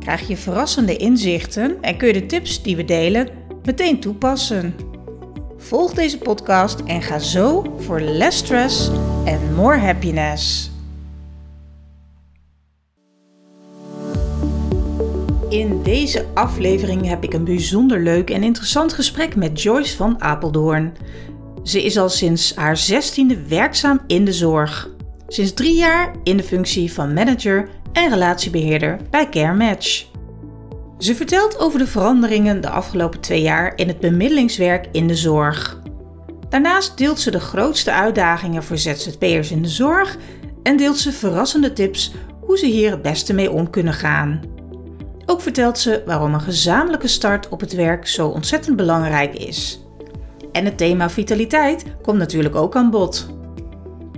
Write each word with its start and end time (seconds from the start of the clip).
krijg 0.00 0.28
je 0.28 0.36
verrassende 0.36 0.96
inzichten 0.96 1.76
en 1.80 1.96
kun 1.96 2.06
je 2.06 2.12
de 2.12 2.26
tips 2.26 2.62
die 2.62 2.76
we 2.76 2.84
delen 2.84 3.28
meteen 3.64 4.00
toepassen. 4.00 4.74
Volg 5.56 5.92
deze 5.92 6.18
podcast 6.18 6.80
en 6.80 7.02
ga 7.02 7.18
zo 7.18 7.74
voor 7.78 8.00
less 8.00 8.38
stress 8.38 8.90
en 9.24 9.54
more 9.54 9.78
happiness. 9.78 10.70
In 15.48 15.82
deze 15.82 16.26
aflevering 16.34 17.06
heb 17.06 17.24
ik 17.24 17.32
een 17.32 17.44
bijzonder 17.44 18.00
leuk 18.02 18.30
en 18.30 18.42
interessant 18.42 18.92
gesprek 18.92 19.36
met 19.36 19.62
Joyce 19.62 19.96
van 19.96 20.22
Apeldoorn. 20.22 20.92
Ze 21.62 21.84
is 21.84 21.98
al 21.98 22.08
sinds 22.08 22.54
haar 22.54 22.76
zestiende 22.76 23.46
werkzaam 23.46 24.00
in 24.06 24.24
de 24.24 24.32
zorg. 24.32 24.88
Sinds 25.28 25.52
drie 25.52 25.76
jaar 25.76 26.14
in 26.22 26.36
de 26.36 26.42
functie 26.42 26.92
van 26.92 27.12
manager 27.12 27.68
en 27.98 28.10
relatiebeheerder 28.10 28.98
bij 29.10 29.28
CareMatch. 29.28 30.06
Ze 30.98 31.14
vertelt 31.14 31.58
over 31.58 31.78
de 31.78 31.86
veranderingen 31.86 32.60
de 32.60 32.68
afgelopen 32.68 33.20
twee 33.20 33.42
jaar 33.42 33.72
in 33.76 33.88
het 33.88 34.00
bemiddelingswerk 34.00 34.88
in 34.92 35.06
de 35.06 35.14
zorg. 35.14 35.80
Daarnaast 36.48 36.98
deelt 36.98 37.20
ze 37.20 37.30
de 37.30 37.40
grootste 37.40 37.92
uitdagingen 37.92 38.64
voor 38.64 38.78
ZZP'ers 38.78 39.50
in 39.50 39.62
de 39.62 39.68
zorg 39.68 40.16
en 40.62 40.76
deelt 40.76 40.98
ze 40.98 41.12
verrassende 41.12 41.72
tips 41.72 42.12
hoe 42.40 42.58
ze 42.58 42.66
hier 42.66 42.90
het 42.90 43.02
beste 43.02 43.34
mee 43.34 43.50
om 43.50 43.70
kunnen 43.70 43.94
gaan. 43.94 44.40
Ook 45.26 45.40
vertelt 45.40 45.78
ze 45.78 46.02
waarom 46.06 46.34
een 46.34 46.40
gezamenlijke 46.40 47.08
start 47.08 47.48
op 47.48 47.60
het 47.60 47.72
werk 47.72 48.06
zo 48.06 48.28
ontzettend 48.28 48.76
belangrijk 48.76 49.34
is. 49.34 49.80
En 50.52 50.64
het 50.64 50.78
thema 50.78 51.10
vitaliteit 51.10 51.84
komt 52.02 52.18
natuurlijk 52.18 52.54
ook 52.54 52.76
aan 52.76 52.90
bod. 52.90 53.36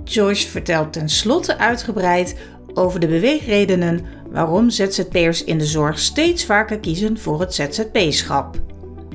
Joyce 0.03 0.49
vertelt 0.49 0.93
tenslotte 0.93 1.57
uitgebreid 1.57 2.35
over 2.73 2.99
de 2.99 3.07
beweegredenen 3.07 4.05
waarom 4.29 4.69
ZZP'ers 4.69 5.43
in 5.43 5.57
de 5.57 5.65
zorg 5.65 5.99
steeds 5.99 6.45
vaker 6.45 6.79
kiezen 6.79 7.19
voor 7.19 7.39
het 7.39 7.53
ZZP-schap. 7.53 8.55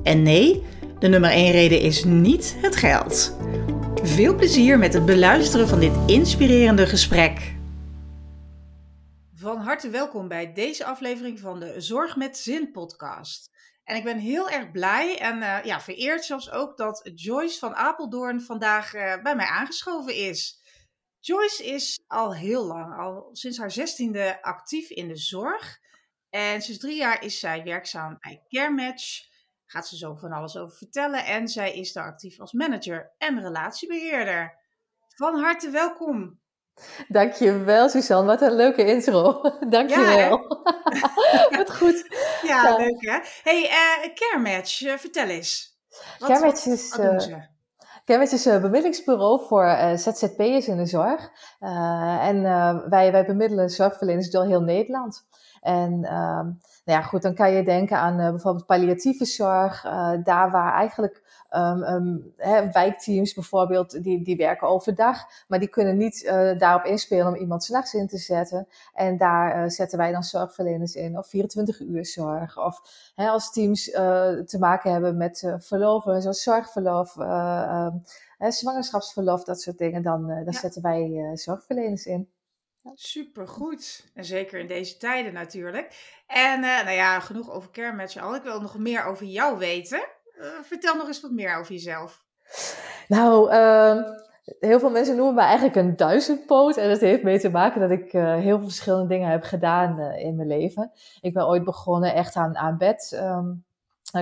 En 0.02 0.22
nee, 0.22 0.62
de 0.98 1.08
nummer 1.08 1.30
1 1.30 1.52
reden 1.52 1.80
is 1.80 2.04
niet 2.04 2.56
het 2.60 2.76
geld. 2.76 3.36
Veel 4.02 4.34
plezier 4.34 4.78
met 4.78 4.92
het 4.92 5.06
beluisteren 5.06 5.68
van 5.68 5.80
dit 5.80 5.92
inspirerende 6.06 6.86
gesprek. 6.86 7.54
Van 9.34 9.58
harte 9.58 9.88
welkom 9.90 10.28
bij 10.28 10.52
deze 10.52 10.84
aflevering 10.84 11.40
van 11.40 11.60
de 11.60 11.74
Zorg 11.80 12.16
met 12.16 12.36
Zin 12.36 12.70
podcast. 12.70 13.50
En 13.84 13.96
ik 13.96 14.04
ben 14.04 14.18
heel 14.18 14.50
erg 14.50 14.70
blij 14.70 15.18
en 15.18 15.36
uh, 15.38 15.58
ja, 15.64 15.80
vereerd 15.80 16.24
zelfs 16.24 16.50
ook 16.50 16.76
dat 16.76 17.10
Joyce 17.14 17.58
van 17.58 17.74
Apeldoorn 17.74 18.40
vandaag 18.40 18.94
uh, 18.94 19.22
bij 19.22 19.36
mij 19.36 19.46
aangeschoven 19.46 20.14
is. 20.14 20.60
Joyce 21.26 21.64
is 21.64 22.00
al 22.06 22.34
heel 22.34 22.64
lang, 22.64 22.98
al 22.98 23.28
sinds 23.32 23.58
haar 23.58 23.70
zestiende 23.70 24.42
actief 24.42 24.90
in 24.90 25.08
de 25.08 25.16
zorg. 25.16 25.78
En 26.30 26.62
sinds 26.62 26.80
drie 26.80 26.96
jaar 26.96 27.24
is 27.24 27.38
zij 27.38 27.62
werkzaam 27.62 28.16
bij 28.20 28.44
CareMatch. 28.48 29.04
Gaat 29.66 29.88
ze 29.88 29.96
zo 29.96 30.14
van 30.14 30.32
alles 30.32 30.56
over 30.56 30.76
vertellen. 30.76 31.24
En 31.24 31.48
zij 31.48 31.74
is 31.74 31.92
daar 31.92 32.04
actief 32.04 32.40
als 32.40 32.52
manager 32.52 33.14
en 33.18 33.40
relatiebeheerder. 33.40 34.58
Van 35.16 35.38
harte 35.38 35.70
welkom. 35.70 36.40
Dankjewel, 37.08 37.88
Suzanne. 37.88 38.26
Wat 38.26 38.42
een 38.42 38.56
leuke 38.56 38.84
intro. 38.84 39.40
Dankjewel. 39.68 40.64
Ja, 41.30 41.48
Wat 41.58 41.76
goed. 41.76 42.06
Ja, 42.42 42.62
ja, 42.62 42.76
leuk 42.76 43.04
hè. 43.04 43.18
Hey, 43.42 43.62
uh, 43.62 44.14
CareMatch, 44.14 44.80
uh, 44.80 44.96
vertel 44.96 45.28
eens. 45.28 45.78
Wat, 46.18 46.28
CareMatch 46.28 46.64
wat, 46.64 46.74
is... 46.74 46.96
Wat 46.96 47.10
doen 47.10 47.20
ze? 47.20 47.54
Kemmet 48.06 48.32
is 48.32 48.44
een 48.44 48.60
bemiddelingsbureau 48.60 49.46
voor 49.46 49.64
uh, 49.64 49.96
ZZP'ers 49.96 50.68
in 50.68 50.76
de 50.76 50.86
zorg. 50.86 51.30
Uh, 51.60 52.26
en 52.26 52.36
uh, 52.36 52.78
wij, 52.88 53.12
wij 53.12 53.26
bemiddelen 53.26 53.70
zorgverleners 53.70 54.30
door 54.30 54.44
heel 54.44 54.60
Nederland. 54.60 55.26
En 55.60 56.04
ehm, 56.04 56.50
nou 56.86 57.00
ja, 57.00 57.02
goed, 57.02 57.22
dan 57.22 57.34
kan 57.34 57.52
je 57.52 57.62
denken 57.62 57.98
aan 57.98 58.16
bijvoorbeeld 58.16 58.66
palliatieve 58.66 59.24
zorg. 59.24 59.82
daar 60.22 60.50
waar 60.50 60.72
eigenlijk 60.72 61.22
um, 61.50 61.82
um, 61.82 62.32
hè, 62.36 62.70
wijkteams 62.70 63.34
bijvoorbeeld, 63.34 64.02
die, 64.02 64.22
die 64.22 64.36
werken 64.36 64.68
overdag. 64.68 65.18
Maar 65.48 65.58
die 65.58 65.68
kunnen 65.68 65.96
niet 65.96 66.24
daarop 66.58 66.84
inspelen 66.84 67.26
om 67.26 67.34
iemand 67.34 67.64
s'nachts 67.64 67.94
in 67.94 68.06
te 68.06 68.18
zetten. 68.18 68.68
En 68.94 69.16
daar 69.16 69.70
zetten 69.70 69.98
wij 69.98 70.12
dan 70.12 70.22
zorgverleners 70.22 70.94
in. 70.94 71.18
Of 71.18 71.28
24 71.28 71.80
uur 71.80 72.06
zorg. 72.06 72.58
Of 72.58 72.80
hè, 73.14 73.28
als 73.28 73.52
teams 73.52 73.84
te 73.84 74.56
maken 74.58 74.92
hebben 74.92 75.16
met 75.16 75.54
verloven, 75.58 76.22
zoals 76.22 76.42
zorgverlof 76.42 77.16
uh, 77.16 77.88
zwangerschapsverlof, 78.38 79.44
dat 79.44 79.60
soort 79.60 79.78
dingen, 79.78 80.02
dan, 80.02 80.26
dan 80.44 80.52
zetten 80.52 80.82
wij 80.82 81.30
zorgverleners 81.34 82.06
in. 82.06 82.28
Supergoed. 82.94 84.10
En 84.14 84.24
zeker 84.24 84.58
in 84.58 84.66
deze 84.66 84.96
tijden 84.96 85.32
natuurlijk. 85.32 86.14
En 86.26 86.60
nou 86.60 86.90
ja, 86.90 87.20
genoeg 87.20 87.50
over 87.50 87.70
al. 88.20 88.34
Ik 88.34 88.42
wil 88.42 88.60
nog 88.60 88.78
meer 88.78 89.04
over 89.04 89.26
jou 89.26 89.58
weten. 89.58 90.04
vertel 90.62 90.96
nog 90.96 91.06
eens 91.06 91.20
wat 91.20 91.30
meer 91.30 91.56
over 91.56 91.72
jezelf. 91.72 92.24
Nou, 93.08 93.50
ehm, 93.50 94.02
heel 94.60 94.78
veel 94.78 94.90
mensen 94.90 95.16
noemen 95.16 95.34
me 95.34 95.40
eigenlijk 95.40 95.76
een 95.76 95.96
duizendpoot. 95.96 96.76
En 96.76 96.88
dat 96.88 97.00
heeft 97.00 97.22
mee 97.22 97.40
te 97.40 97.50
maken 97.50 97.80
dat 97.80 97.90
ik 97.90 98.12
heel 98.12 98.58
veel 98.58 98.68
verschillende 98.68 99.08
dingen 99.08 99.30
heb 99.30 99.42
gedaan 99.42 100.00
in 100.00 100.36
mijn 100.36 100.48
leven. 100.48 100.92
Ik 101.20 101.32
ben 101.32 101.46
ooit 101.46 101.64
begonnen 101.64 102.14
echt 102.14 102.36
aan, 102.36 102.56
aan 102.56 102.78
bed. 102.78 103.20
Um, 103.22 103.64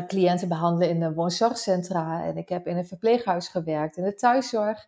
cliënten 0.07 0.49
behandelen 0.49 0.89
in 0.89 1.01
de 1.01 1.15
woonzorgcentra. 1.15 2.25
En 2.25 2.37
ik 2.37 2.49
heb 2.49 2.67
in 2.67 2.77
een 2.77 2.87
verpleeghuis 2.87 3.49
gewerkt, 3.49 3.97
in 3.97 4.05
de 4.05 4.15
thuiszorg. 4.15 4.87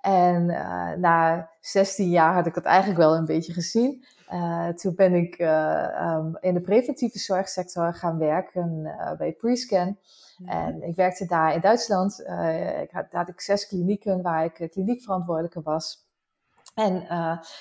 En 0.00 0.48
uh, 0.48 0.92
na 0.92 1.48
16 1.60 2.08
jaar 2.08 2.34
had 2.34 2.46
ik 2.46 2.54
dat 2.54 2.64
eigenlijk 2.64 2.98
wel 2.98 3.16
een 3.16 3.26
beetje 3.26 3.52
gezien. 3.52 4.04
Uh, 4.32 4.68
toen 4.68 4.94
ben 4.94 5.14
ik 5.14 5.38
uh, 5.38 6.16
um, 6.16 6.36
in 6.40 6.54
de 6.54 6.60
preventieve 6.60 7.18
zorgsector 7.18 7.94
gaan 7.94 8.18
werken 8.18 8.94
bij 9.18 9.32
Prescan. 9.32 9.98
Mhm. 10.38 10.50
En 10.50 10.82
ik 10.82 10.96
werkte 10.96 11.26
daar 11.26 11.54
in 11.54 11.60
Duitsland. 11.60 12.20
ik 12.82 12.90
had, 12.90 13.10
daar 13.10 13.20
had 13.20 13.28
ik 13.28 13.40
zes 13.40 13.66
klinieken 13.66 14.22
waar 14.22 14.44
ik 14.44 14.70
kliniekverantwoordelijke 14.70 15.62
was. 15.62 16.08
En 16.74 17.04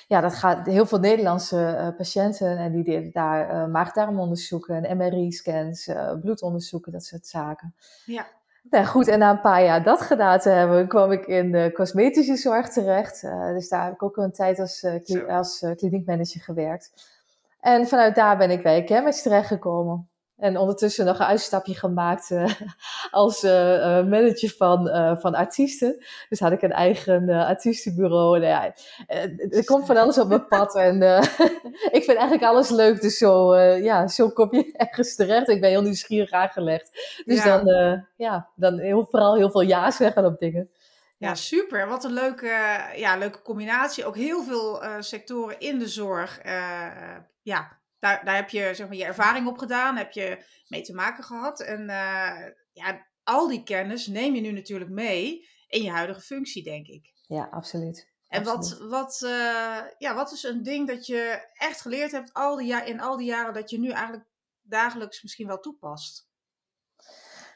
ja, 0.07 0.21
dat 0.21 0.35
gaat 0.35 0.66
heel 0.66 0.85
veel 0.85 1.00
Nederlandse 1.00 1.94
patiënten 1.97 2.57
en 2.57 2.71
die 2.71 2.83
deden 2.83 3.11
daar 3.11 3.69
maagdarmonderzoeken, 3.69 4.97
MRI-scans, 4.97 5.91
bloedonderzoeken, 6.21 6.91
dat 6.91 7.03
soort 7.03 7.27
zaken. 7.27 7.75
Ja. 8.06 8.27
Nou 8.64 8.86
goed, 8.86 9.08
en 9.08 9.20
na 9.20 9.30
een 9.30 9.42
paar 9.42 9.64
jaar 9.64 9.84
dat 9.84 10.02
gedaan 10.02 10.40
te 10.40 10.50
hebben, 10.50 10.88
kwam 10.88 11.12
ik 11.12 11.25
in 11.25 11.52
de 11.52 11.72
cosmetische 11.74 12.36
zorg 12.36 12.70
terecht. 12.70 13.22
dus 13.53 13.70
daar 13.70 13.84
heb 13.84 13.94
ik 13.94 14.03
ook 14.03 14.18
een 14.18 14.31
tijd 14.31 14.59
als, 14.59 14.88
kli 15.03 15.25
als 15.25 15.66
kliniekmanager 15.75 16.42
gewerkt. 16.42 16.92
En 17.59 17.88
vanuit 17.88 18.16
daar 18.16 18.38
ben 18.38 18.52
ik 18.52 18.64
bij 18.64 18.86
Chemist 18.86 19.24
terechtgekomen. 19.24 20.09
En 20.39 20.57
ondertussen 20.57 21.05
nog 21.05 21.19
een 21.19 21.25
uitstapje 21.25 21.75
gemaakt 21.75 22.29
uh, 22.29 22.51
als 23.11 23.44
uh, 23.44 23.51
manager 24.03 24.53
van, 24.57 24.88
van 25.19 25.35
artiesten. 25.35 26.05
Dus 26.29 26.39
had 26.39 26.51
ik 26.51 26.61
een 26.61 26.72
eigen 26.72 27.29
artiestenbureau. 27.29 28.41
En, 28.41 28.47
ja, 28.47 28.73
er 29.50 29.66
komt 29.66 29.85
van 29.85 29.97
alles 29.97 30.17
op 30.17 30.27
mijn 30.27 30.47
pad. 30.47 30.75
En 30.75 31.01
ik 31.97 32.03
vind 32.03 32.17
eigenlijk 32.17 32.44
alles 32.44 32.69
leuk. 32.69 33.01
Dus 33.01 33.17
zo, 33.17 33.57
ja, 33.57 34.07
zo 34.07 34.29
kom 34.29 34.55
je 34.55 34.72
ergens 34.88 35.16
terecht. 35.16 35.50
Ik 35.50 35.61
ben 35.61 35.69
heel 35.69 35.81
nieuwsgierig 35.81 36.31
aangelegd. 36.31 37.21
Dus 37.25 37.44
ja. 37.44 37.57
dan, 37.57 38.06
ja, 38.15 38.50
dan 38.56 38.80
heel, 38.80 39.07
vooral 39.09 39.35
heel 39.35 39.51
veel 39.51 39.62
ja 39.62 39.92
zeggen 39.92 40.25
op 40.25 40.39
dingen. 40.39 40.69
Ja, 41.18 41.35
super. 41.35 41.88
Wat 41.88 42.03
een 42.03 42.13
leuke, 42.13 42.51
ja, 42.95 43.18
leuke 43.18 43.42
combinatie. 43.42 44.06
Ook 44.06 44.15
heel 44.15 44.44
veel 44.44 44.81
sectoren 45.00 45.59
in 45.59 45.80
de 45.80 45.88
zorg. 45.88 46.42
ja, 47.42 47.79
daar, 48.00 48.25
daar 48.25 48.36
heb 48.36 48.50
je 48.50 48.74
zeg 48.74 48.88
maar, 48.88 48.98
je 48.98 49.06
ervaring 49.06 49.48
op 49.48 49.57
gedaan, 49.57 49.98
heb 49.98 50.12
je 50.12 50.46
mee 50.68 50.81
te 50.81 50.94
maken 50.94 51.24
gehad. 51.24 51.60
En 51.60 51.81
uh, 51.81 52.48
ja, 52.72 53.07
al 53.24 53.48
die 53.48 53.63
kennis 53.63 54.07
neem 54.07 54.36
je 54.36 54.42
nu 54.42 54.51
natuurlijk 54.51 54.92
mee 54.92 55.48
in 55.68 55.84
je 55.84 55.92
huidige 55.92 56.22
functie, 56.22 56.63
denk 56.63 56.88
ik. 56.88 57.13
Ja, 57.28 57.48
absoluut. 57.51 58.07
En 58.28 58.44
wat, 58.44 58.78
wat, 58.80 59.22
uh, 59.24 59.81
ja, 59.98 60.16
wat 60.16 60.31
is 60.31 60.44
een 60.44 60.63
ding 60.63 60.88
dat 60.88 61.06
je 61.06 61.50
echt 61.54 61.81
geleerd 61.81 62.12
hebt 62.12 62.34
al 62.34 62.56
die 62.56 62.68
jaar, 62.68 62.88
in 62.88 63.01
al 63.01 63.18
die 63.18 63.28
jaren 63.28 63.54
dat 63.54 63.69
je 63.69 63.80
nu 63.80 63.90
eigenlijk 63.90 64.25
dagelijks 64.62 65.22
misschien 65.22 65.48
wel 65.48 65.60
toepast? 65.60 66.28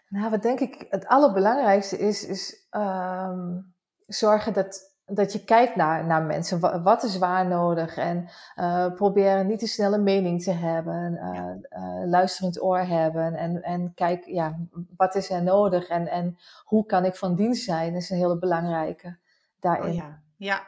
Nou, 0.08 0.30
wat 0.30 0.42
denk 0.42 0.60
ik 0.60 0.86
het 0.90 1.08
allerbelangrijkste 1.08 1.98
is, 1.98 2.24
is 2.24 2.68
um, 2.72 3.76
zorgen 4.06 4.54
dat 4.54 4.93
dat 5.06 5.34
je 5.34 5.44
kijkt 5.44 5.76
naar, 5.76 6.06
naar 6.06 6.24
mensen. 6.24 6.84
Wat, 6.84 7.04
is 7.04 7.18
waar 7.18 7.48
nodig? 7.48 7.98
En 7.98 8.30
uh, 8.56 8.94
proberen 8.94 9.48
niet 9.48 9.60
te 9.60 9.68
snel 9.68 9.94
een 9.94 10.04
mening 10.04 10.44
te 10.44 10.52
hebben. 10.52 11.14
Uh, 11.14 12.10
luisterend 12.10 12.62
oor 12.62 12.80
hebben. 12.80 13.36
En, 13.36 13.62
en 13.62 13.94
kijk, 13.94 14.26
ja, 14.26 14.60
wat 14.96 15.16
is 15.16 15.30
er 15.30 15.44
nodig? 15.44 15.88
En, 15.88 16.08
en 16.08 16.38
hoe 16.64 16.86
kan 16.86 17.06
ik 17.06 17.16
van 17.16 17.36
dienst 17.36 17.64
zijn? 17.64 17.94
Dat 17.94 18.02
is 18.02 18.10
een 18.10 18.18
hele 18.18 18.40
belangrijke 18.40 19.18
daarin. 19.60 19.90
Oh 19.90 19.96
ja. 19.96 20.22
ja, 20.38 20.68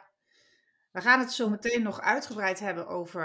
we 0.90 1.00
gaan 1.00 1.20
het 1.20 1.32
zo 1.32 1.48
meteen 1.48 1.82
nog 1.82 2.00
uitgebreid 2.00 2.60
hebben 2.60 2.86
over 2.86 3.24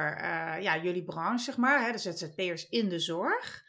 ja, 0.61 0.77
jullie 0.77 1.03
branche, 1.03 1.43
zeg 1.43 1.57
maar. 1.57 1.85
Hè, 1.85 1.91
de 1.91 1.97
ZZP'ers 1.97 2.69
in 2.69 2.89
de 2.89 2.99
zorg. 2.99 3.65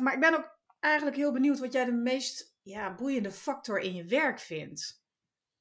Maar 0.00 0.14
ik 0.14 0.20
ben 0.20 0.34
ook 0.34 0.58
eigenlijk 0.80 1.16
heel 1.16 1.32
benieuwd 1.32 1.58
wat 1.58 1.72
jij 1.72 1.84
de 1.84 1.92
meest 1.92 2.56
ja, 2.62 2.94
boeiende 2.94 3.30
factor 3.30 3.78
in 3.78 3.94
je 3.94 4.04
werk 4.04 4.38
vindt. 4.38 5.01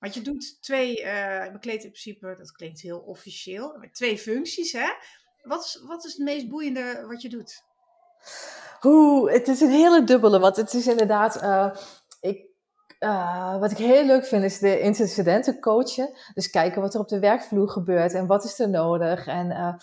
Want 0.01 0.13
je 0.13 0.21
doet 0.21 0.62
twee, 0.62 1.03
uh, 1.03 1.51
bekleed 1.51 1.83
in 1.83 1.89
principe, 1.89 2.36
dat 2.38 2.51
klinkt 2.51 2.81
heel 2.81 3.00
officieel, 3.00 3.86
twee 3.92 4.18
functies, 4.18 4.71
hè? 4.71 4.89
Wat 5.42 5.63
is, 5.63 5.83
wat 5.88 6.06
is 6.06 6.12
het 6.12 6.21
meest 6.21 6.50
boeiende 6.50 7.06
wat 7.07 7.21
je 7.21 7.30
doet? 7.30 7.63
Oeh, 8.81 9.31
het 9.31 9.48
is 9.48 9.62
een 9.62 9.69
hele 9.69 10.03
dubbele, 10.03 10.39
want 10.39 10.56
het 10.56 10.74
is 10.74 10.88
inderdaad, 10.88 11.36
ik, 11.36 11.77
uh, 13.03 13.59
wat 13.59 13.71
ik 13.71 13.77
heel 13.77 14.06
leuk 14.06 14.25
vind 14.25 14.44
is 14.44 14.59
de 14.59 14.80
incidenten 14.80 15.59
coachen. 15.59 16.09
Dus 16.33 16.50
kijken 16.50 16.81
wat 16.81 16.94
er 16.94 17.00
op 17.00 17.07
de 17.07 17.19
werkvloer 17.19 17.69
gebeurt 17.69 18.13
en 18.13 18.27
wat 18.27 18.44
is 18.44 18.59
er 18.59 18.69
nodig. 18.69 19.27
En 19.27 19.77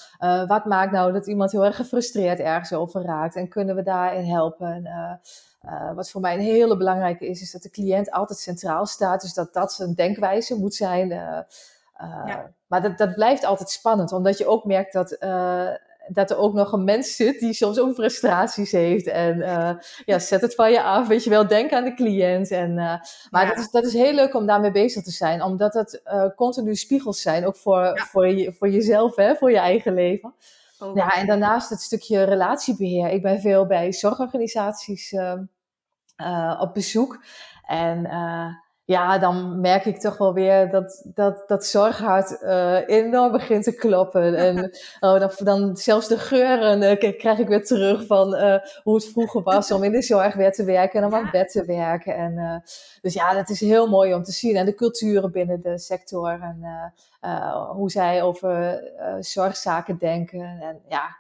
wat 0.46 0.64
maakt 0.64 0.92
nou 0.92 1.12
dat 1.12 1.26
iemand 1.26 1.52
heel 1.52 1.64
erg 1.64 1.76
gefrustreerd 1.76 2.38
ergens 2.38 2.72
over 2.72 3.02
raakt. 3.02 3.36
En 3.36 3.48
kunnen 3.48 3.74
we 3.74 3.82
daarin 3.82 4.24
helpen. 4.24 4.90
Wat 5.94 6.10
voor 6.10 6.20
mij 6.20 6.34
een 6.34 6.40
hele 6.40 6.76
belangrijke 6.76 7.26
is, 7.26 7.42
is 7.42 7.52
dat 7.52 7.62
de 7.62 7.70
cliënt 7.70 8.10
altijd 8.10 8.38
centraal 8.38 8.86
staat. 8.86 9.20
Dus 9.20 9.34
dat 9.34 9.52
dat 9.52 9.72
zijn 9.72 9.94
denkwijze 9.94 10.58
moet 10.58 10.74
zijn. 10.74 11.08
Maar 12.66 12.82
dat, 12.82 12.98
dat 12.98 13.14
blijft 13.14 13.44
altijd 13.44 13.70
spannend, 13.70 14.12
omdat 14.12 14.38
je 14.38 14.46
ook 14.46 14.64
merkt 14.64 14.92
dat, 14.92 15.16
dat 16.08 16.30
er 16.30 16.36
ook 16.36 16.54
nog 16.54 16.72
een 16.72 16.84
mens 16.84 17.16
zit 17.16 17.40
die 17.40 17.52
soms 17.52 17.78
ook 17.78 17.94
frustraties 17.94 18.72
heeft. 18.72 19.06
En 19.06 19.38
ja, 20.04 20.18
zet 20.18 20.40
het 20.40 20.54
van 20.54 20.70
je 20.70 20.82
af, 20.82 21.08
weet 21.08 21.24
je 21.24 21.30
wel, 21.30 21.46
denk 21.46 21.72
aan 21.72 21.84
de 21.84 21.94
cliënt. 21.94 22.50
En, 22.50 22.74
maar 23.30 23.46
dat, 23.46 23.58
is, 23.58 23.70
dat 23.70 23.84
is 23.84 23.92
heel 23.92 24.14
leuk 24.14 24.34
om 24.34 24.46
daarmee 24.46 24.70
bezig 24.70 25.02
te 25.02 25.10
zijn, 25.10 25.42
omdat 25.42 25.74
het 25.74 26.02
continu 26.36 26.74
spiegels 26.74 27.22
zijn, 27.22 27.46
ook 27.46 27.56
voor, 27.56 27.82
ja. 27.82 27.94
voor, 28.04 28.28
je, 28.28 28.52
voor 28.52 28.68
jezelf, 28.68 29.16
hè, 29.16 29.34
voor 29.34 29.50
je 29.50 29.58
eigen 29.58 29.94
leven. 29.94 30.34
Oh, 30.78 30.96
ja, 30.96 31.14
en 31.14 31.26
daarnaast 31.26 31.70
het 31.70 31.80
stukje 31.80 32.22
relatiebeheer. 32.22 33.08
Ik 33.08 33.22
ben 33.22 33.40
veel 33.40 33.66
bij 33.66 33.92
zorgorganisaties 33.92 35.14
op 36.58 36.74
bezoek. 36.74 37.24
En 37.66 38.06
ja, 38.88 39.18
dan 39.18 39.60
merk 39.60 39.84
ik 39.84 39.98
toch 39.98 40.18
wel 40.18 40.34
weer 40.34 40.70
dat 40.70 41.02
dat, 41.04 41.44
dat 41.46 41.66
zorghart 41.66 42.42
uh, 42.42 42.88
enorm 42.88 43.32
begint 43.32 43.64
te 43.64 43.74
kloppen. 43.74 44.34
En 44.48 44.70
oh, 45.00 45.20
dan, 45.20 45.30
dan 45.36 45.76
zelfs 45.76 46.08
de 46.08 46.18
geuren 46.18 46.98
krijg 46.98 47.38
ik 47.38 47.48
weer 47.48 47.64
terug 47.64 48.06
van 48.06 48.28
hoe 48.82 48.94
het 48.94 49.04
vroeger 49.04 49.42
was 49.42 49.70
om 49.70 49.82
in 49.84 49.92
de 49.92 50.02
zorg 50.02 50.34
weer 50.34 50.52
te 50.52 50.64
werken 50.64 51.00
en 51.00 51.06
om 51.06 51.14
aan 51.14 51.28
bed 51.32 51.50
te 51.50 51.64
werken. 51.64 52.16
En, 52.16 52.62
dus 53.00 53.14
ja, 53.14 53.34
dat 53.34 53.48
is 53.48 53.60
heel 53.60 53.88
mooi 53.88 54.14
om 54.14 54.22
te 54.22 54.32
zien. 54.32 54.56
En 54.56 54.66
de 54.66 54.74
culturen 54.74 55.32
binnen 55.32 55.60
de 55.62 55.78
sector 55.78 56.40
en 56.40 56.92
hoe 57.72 57.90
zij 57.90 58.22
over 58.22 58.82
zorgzaken 59.20 59.98
denken. 59.98 60.58
En 60.60 60.80
ja, 60.88 61.16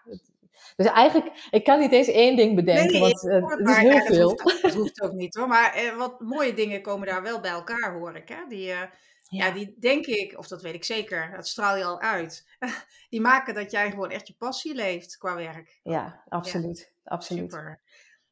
dus 0.78 0.86
eigenlijk, 0.86 1.48
ik 1.50 1.64
kan 1.64 1.80
niet 1.80 1.92
eens 1.92 2.08
één 2.08 2.36
ding 2.36 2.54
bedenken, 2.54 3.00
want 3.00 3.24
uh, 3.24 3.48
het 3.48 3.68
is 3.68 3.76
heel 3.76 4.04
veel. 4.04 4.28
Dat 4.28 4.40
hoeft, 4.40 4.62
dat 4.62 4.74
hoeft, 4.80 5.00
ook 5.00 5.12
niet 5.12 5.34
hoor. 5.34 5.48
Maar 5.48 5.84
uh, 5.84 5.96
wat 5.96 6.20
mooie 6.20 6.54
dingen 6.54 6.82
komen 6.82 7.06
daar 7.06 7.22
wel 7.22 7.40
bij 7.40 7.50
elkaar, 7.50 7.92
hoor 7.92 8.16
ik. 8.16 8.28
Hè? 8.28 8.46
Die, 8.48 8.68
uh, 8.68 8.74
ja. 8.74 8.90
ja. 9.28 9.50
die 9.50 9.76
denk 9.78 10.06
ik, 10.06 10.38
of 10.38 10.48
dat 10.48 10.62
weet 10.62 10.74
ik 10.74 10.84
zeker, 10.84 11.32
dat 11.36 11.48
straal 11.48 11.76
je 11.76 11.84
al 11.84 12.00
uit. 12.00 12.46
die 13.10 13.20
maken 13.20 13.54
dat 13.54 13.70
jij 13.70 13.90
gewoon 13.90 14.10
echt 14.10 14.26
je 14.26 14.34
passie 14.38 14.74
leeft 14.74 15.16
qua 15.16 15.34
werk. 15.34 15.80
Ja, 15.82 16.22
absoluut. 16.28 16.92
Ja. 16.94 17.10
absoluut. 17.10 17.50
Super. 17.52 17.80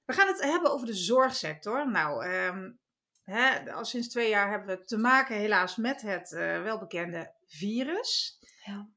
We 0.04 0.12
gaan 0.12 0.26
het 0.28 0.42
hebben 0.42 0.72
over 0.72 0.86
de 0.86 0.94
zorgsector. 0.94 1.90
Nou, 1.90 2.26
um, 2.26 2.78
hè, 3.24 3.72
al 3.72 3.84
sinds 3.84 4.08
twee 4.08 4.28
jaar 4.28 4.50
hebben 4.50 4.76
we 4.76 4.84
te 4.84 4.98
maken 4.98 5.36
helaas 5.36 5.76
met 5.76 6.02
het 6.02 6.30
welbekende 6.62 7.32
virus. 7.46 8.38
Ja. 8.64 8.88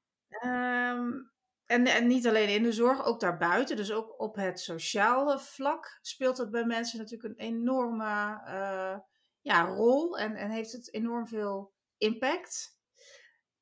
Um, 0.93 1.31
en, 1.69 1.85
en 1.85 2.07
niet 2.07 2.27
alleen 2.27 2.49
in 2.49 2.63
de 2.63 2.71
zorg, 2.71 3.05
ook 3.05 3.19
daarbuiten. 3.19 3.75
Dus 3.75 3.91
ook 3.91 4.19
op 4.19 4.35
het 4.35 4.59
sociale 4.59 5.39
vlak 5.39 5.99
speelt 6.01 6.37
het 6.37 6.51
bij 6.51 6.65
mensen 6.65 6.99
natuurlijk 6.99 7.29
een 7.29 7.45
enorme 7.45 8.41
uh, 8.45 8.97
ja, 9.41 9.61
rol 9.65 10.17
en, 10.17 10.35
en 10.35 10.49
heeft 10.49 10.71
het 10.71 10.93
enorm 10.93 11.27
veel 11.27 11.73
impact. 11.97 12.77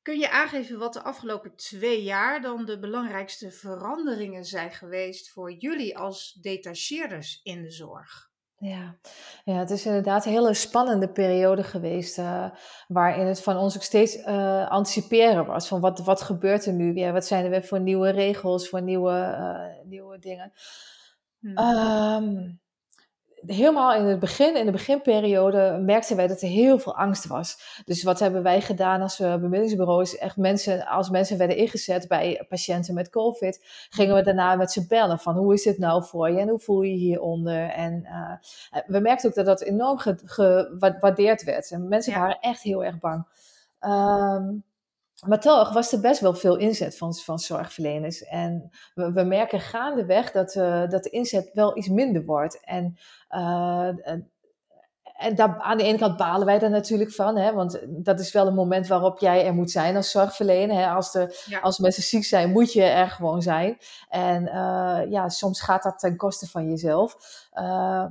Kun 0.02 0.18
je 0.18 0.30
aangeven 0.30 0.78
wat 0.78 0.92
de 0.92 1.02
afgelopen 1.02 1.56
twee 1.56 2.02
jaar 2.02 2.40
dan 2.40 2.64
de 2.64 2.78
belangrijkste 2.78 3.50
veranderingen 3.50 4.44
zijn 4.44 4.72
geweest 4.72 5.30
voor 5.30 5.52
jullie 5.52 5.98
als 5.98 6.32
detacheerders 6.32 7.40
in 7.42 7.62
de 7.62 7.70
zorg? 7.70 8.27
Ja. 8.60 8.98
ja, 9.44 9.54
het 9.54 9.70
is 9.70 9.86
inderdaad 9.86 10.24
een 10.24 10.32
hele 10.32 10.54
spannende 10.54 11.08
periode 11.08 11.62
geweest, 11.62 12.18
uh, 12.18 12.50
waarin 12.88 13.26
het 13.26 13.42
van 13.42 13.56
ons 13.56 13.76
ook 13.76 13.82
steeds 13.82 14.16
uh, 14.16 14.68
anticiperen 14.68 15.46
was. 15.46 15.68
Van 15.68 15.80
wat, 15.80 15.98
wat 15.98 16.22
gebeurt 16.22 16.66
er 16.66 16.72
nu 16.72 16.92
weer? 16.92 17.12
Wat 17.12 17.26
zijn 17.26 17.44
er 17.44 17.50
weer 17.50 17.64
voor 17.64 17.80
nieuwe 17.80 18.10
regels, 18.10 18.68
voor 18.68 18.82
nieuwe, 18.82 19.36
uh, 19.38 19.84
nieuwe 19.88 20.18
dingen? 20.18 20.52
Hmm. 21.40 21.58
Um, 21.58 22.60
helemaal 23.46 23.94
in 23.94 24.04
het 24.04 24.18
begin, 24.18 24.56
in 24.56 24.66
de 24.66 24.72
beginperiode, 24.72 25.78
merkten 25.82 26.16
wij 26.16 26.26
dat 26.26 26.42
er 26.42 26.48
heel 26.48 26.78
veel 26.78 26.96
angst 26.96 27.26
was. 27.26 27.82
Dus 27.84 28.02
wat 28.02 28.18
hebben 28.18 28.42
wij 28.42 28.60
gedaan 28.60 29.02
als 29.02 29.20
uh, 29.20 29.32
bemiddelingsbureaus? 29.32 30.16
Echt 30.16 30.36
mensen, 30.36 30.86
als 30.86 31.10
mensen 31.10 31.38
werden 31.38 31.56
ingezet 31.56 32.08
bij 32.08 32.44
patiënten 32.48 32.94
met 32.94 33.10
COVID, 33.10 33.86
gingen 33.90 34.14
we 34.14 34.22
daarna 34.22 34.56
met 34.56 34.72
ze 34.72 34.86
bellen 34.86 35.18
van 35.18 35.36
hoe 35.36 35.54
is 35.54 35.64
het 35.64 35.78
nou 35.78 36.04
voor 36.04 36.30
je 36.30 36.40
en 36.40 36.48
hoe 36.48 36.58
voel 36.58 36.82
je 36.82 36.90
je 36.90 36.96
hieronder? 36.96 37.68
En 37.68 38.02
uh, 38.04 38.80
we 38.86 38.98
merkten 38.98 39.28
ook 39.28 39.34
dat 39.34 39.46
dat 39.46 39.60
enorm 39.60 39.98
gewaardeerd 40.24 41.44
werd. 41.44 41.70
En 41.70 41.88
mensen 41.88 42.12
ja. 42.12 42.18
waren 42.18 42.38
echt 42.40 42.62
heel 42.62 42.84
erg 42.84 42.98
bang. 42.98 43.26
Um, 43.80 44.64
maar 45.26 45.40
toch 45.40 45.72
was 45.72 45.92
er 45.92 46.00
best 46.00 46.20
wel 46.20 46.34
veel 46.34 46.56
inzet 46.56 46.96
van, 46.96 47.14
van 47.14 47.38
zorgverleners. 47.38 48.24
En 48.24 48.70
we, 48.94 49.12
we 49.12 49.22
merken 49.22 49.60
gaandeweg 49.60 50.30
dat, 50.30 50.54
uh, 50.54 50.88
dat 50.88 51.02
de 51.02 51.10
inzet 51.10 51.50
wel 51.52 51.76
iets 51.76 51.88
minder 51.88 52.24
wordt. 52.24 52.64
En, 52.64 52.96
uh, 53.30 53.90
en 55.18 55.34
daar, 55.34 55.58
aan 55.58 55.78
de 55.78 55.84
ene 55.84 55.98
kant 55.98 56.16
balen 56.16 56.46
wij 56.46 56.60
er 56.60 56.70
natuurlijk 56.70 57.12
van, 57.12 57.36
hè, 57.36 57.52
want 57.52 57.80
dat 57.86 58.20
is 58.20 58.32
wel 58.32 58.46
een 58.46 58.54
moment 58.54 58.86
waarop 58.86 59.18
jij 59.18 59.46
er 59.46 59.54
moet 59.54 59.70
zijn 59.70 59.96
als 59.96 60.10
zorgverlener. 60.10 60.76
Hè. 60.76 60.88
Als, 60.88 61.12
de, 61.12 61.42
ja. 61.46 61.58
als 61.58 61.78
mensen 61.78 62.02
ziek 62.02 62.24
zijn, 62.24 62.50
moet 62.50 62.72
je 62.72 62.82
er 62.82 63.08
gewoon 63.10 63.42
zijn. 63.42 63.78
En 64.08 64.42
uh, 64.42 65.00
ja, 65.10 65.28
soms 65.28 65.60
gaat 65.60 65.82
dat 65.82 65.98
ten 65.98 66.16
koste 66.16 66.46
van 66.46 66.68
jezelf. 66.68 67.16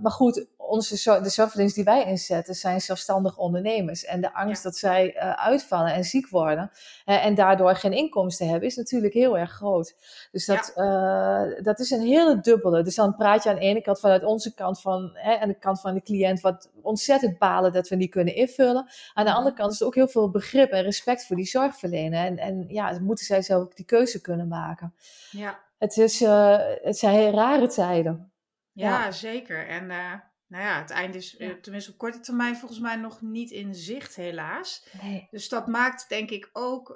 maar 0.02 0.12
goed, 0.12 0.46
onze, 0.58 1.22
de 1.22 1.30
zorgverleners 1.30 1.76
die 1.76 1.84
wij 1.84 2.06
inzetten 2.06 2.56
zijn 2.56 2.82
zelfstandig 2.82 3.38
ondernemers. 3.38 4.06
En 4.06 4.22
de 4.22 4.34
angst 4.34 4.64
dat 4.64 4.78
zij 4.78 5.16
uh, 5.16 5.32
uitvallen 5.32 5.94
en 5.94 6.04
ziek 6.04 6.30
worden 6.30 6.72
en 7.06 7.36
daardoor 7.36 7.76
geen 7.76 7.94
inkomsten 7.94 8.48
hebben, 8.48 8.70
is 8.70 8.76
natuurlijk 8.76 9.14
heel 9.14 9.38
erg 9.38 9.52
groot. 9.52 9.96
Dus 10.32 10.46
dat, 10.46 10.72
ja. 10.76 11.62
dat 11.62 11.80
is 11.80 11.92
een 11.92 12.02
hele 12.02 12.40
dubbele. 12.40 12.84
Dus 12.84 12.96
dan 12.96 13.16
praat 13.16 13.44
je 13.44 13.50
aan 13.50 13.56
de 13.56 13.62
ene 13.62 13.82
kant 13.82 14.00
vanuit 14.00 14.24
onze 14.24 14.54
kant 14.54 14.82
van, 14.82 15.10
hè, 15.14 15.38
aan 15.40 15.48
de 15.48 15.60
kant 15.60 15.82
van 15.82 15.94
de 15.94 16.02
cliënt, 16.02 16.42
wat 16.42 16.70
ontzettend 16.98 17.38
balen 17.38 17.72
dat 17.72 17.88
we 17.88 17.96
niet 17.96 18.12
kunnen 18.12 18.36
invullen. 18.36 18.90
Aan 19.14 19.26
de 19.26 19.34
andere 19.34 19.56
kant 19.56 19.72
is 19.72 19.80
er 19.80 19.86
ook 19.86 19.96
heel 19.96 20.08
veel 20.08 20.30
begrip 20.30 20.72
en 20.72 20.84
respect 20.84 21.26
voor 21.26 21.36
die 21.36 21.46
zorgverlener. 21.46 22.26
En, 22.26 22.38
en 22.38 22.66
ja, 22.68 23.00
moeten 23.00 23.26
zij 23.26 23.42
zelf 23.42 23.62
ook 23.62 23.76
die 23.76 23.86
keuze 23.86 24.22
kunnen 24.22 24.48
maken. 24.48 24.96
Ja. 25.32 25.60
Het, 25.78 25.98
is, 25.98 26.20
het 26.20 26.98
zijn 26.98 27.32
rare 27.32 27.68
tijden. 27.68 28.32
Ja, 28.72 28.90
ja. 28.90 29.12
zeker. 29.12 29.68
En 29.68 29.88
nou 30.48 30.64
ja, 30.64 30.82
het 30.82 30.90
einde 30.90 31.18
is 31.18 31.36
ja. 31.38 31.58
tenminste 31.62 31.92
op 31.92 31.98
korte 31.98 32.20
termijn 32.20 32.56
volgens 32.56 32.80
mij 32.80 32.96
nog 32.96 33.22
niet 33.22 33.52
in 33.52 33.76
zicht, 33.76 34.16
helaas. 34.16 34.88
Nee. 35.02 35.28
Dus 35.32 35.50
dat 35.50 35.68
maakt 35.68 36.10
denk 36.10 36.30
ik 36.30 36.50
ook, 36.54 36.90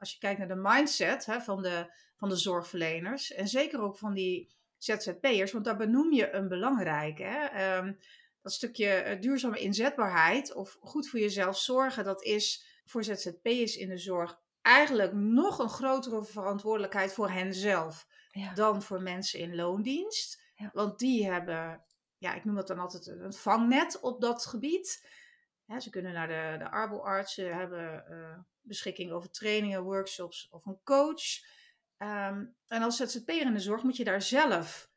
als 0.00 0.12
je 0.12 0.18
kijkt 0.18 0.38
naar 0.38 0.48
de 0.48 0.60
mindset 0.62 1.26
hè, 1.26 1.40
van, 1.40 1.62
de, 1.62 1.86
van 2.16 2.28
de 2.28 2.36
zorgverleners 2.36 3.32
en 3.32 3.48
zeker 3.48 3.82
ook 3.82 3.98
van 3.98 4.14
die 4.14 4.58
ZZP'ers, 4.80 5.52
want 5.52 5.64
daar 5.64 5.76
benoem 5.76 6.12
je 6.12 6.32
een 6.32 6.48
belangrijke. 6.48 7.22
Hè? 7.22 7.76
Um, 7.76 7.98
dat 8.42 8.52
stukje 8.52 9.04
uh, 9.06 9.20
duurzame 9.20 9.58
inzetbaarheid 9.58 10.54
of 10.54 10.76
goed 10.80 11.08
voor 11.08 11.20
jezelf 11.20 11.58
zorgen, 11.58 12.04
dat 12.04 12.22
is 12.22 12.64
voor 12.84 13.04
ZZP'ers 13.04 13.76
in 13.76 13.88
de 13.88 13.98
zorg 13.98 14.40
eigenlijk 14.62 15.12
nog 15.12 15.58
een 15.58 15.68
grotere 15.68 16.24
verantwoordelijkheid 16.24 17.12
voor 17.12 17.30
henzelf 17.30 18.06
ja. 18.30 18.54
dan 18.54 18.82
voor 18.82 19.02
mensen 19.02 19.38
in 19.38 19.54
loondienst. 19.54 20.42
Ja. 20.54 20.70
Want 20.72 20.98
die 20.98 21.30
hebben 21.30 21.82
ja, 22.20 22.34
ik 22.34 22.44
noem 22.44 22.54
dat 22.54 22.66
dan 22.66 22.78
altijd 22.78 23.06
een 23.06 23.32
vangnet 23.32 24.00
op 24.00 24.20
dat 24.20 24.46
gebied. 24.46 25.08
ze 25.78 25.90
kunnen 25.90 26.12
naar 26.12 26.28
de, 26.28 26.64
de 26.64 26.70
arboarts, 26.70 27.34
ze 27.34 27.42
hebben 27.42 28.04
uh, 28.10 28.38
beschikking 28.60 29.12
over 29.12 29.30
trainingen, 29.30 29.82
workshops 29.82 30.48
of 30.50 30.66
een 30.66 30.80
coach. 30.84 31.22
Um, 31.98 32.56
en 32.66 32.82
als 32.82 32.96
ZZP'er 32.96 33.40
in 33.40 33.52
de 33.52 33.60
zorg 33.60 33.82
moet 33.82 33.96
je 33.96 34.04
daar 34.04 34.22
zelf 34.22 34.89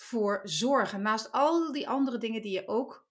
voor 0.00 0.40
zorgen. 0.42 1.02
Naast 1.02 1.32
al 1.32 1.72
die 1.72 1.88
andere 1.88 2.18
dingen 2.18 2.42
die 2.42 2.52
je 2.52 2.68
ook 2.68 3.08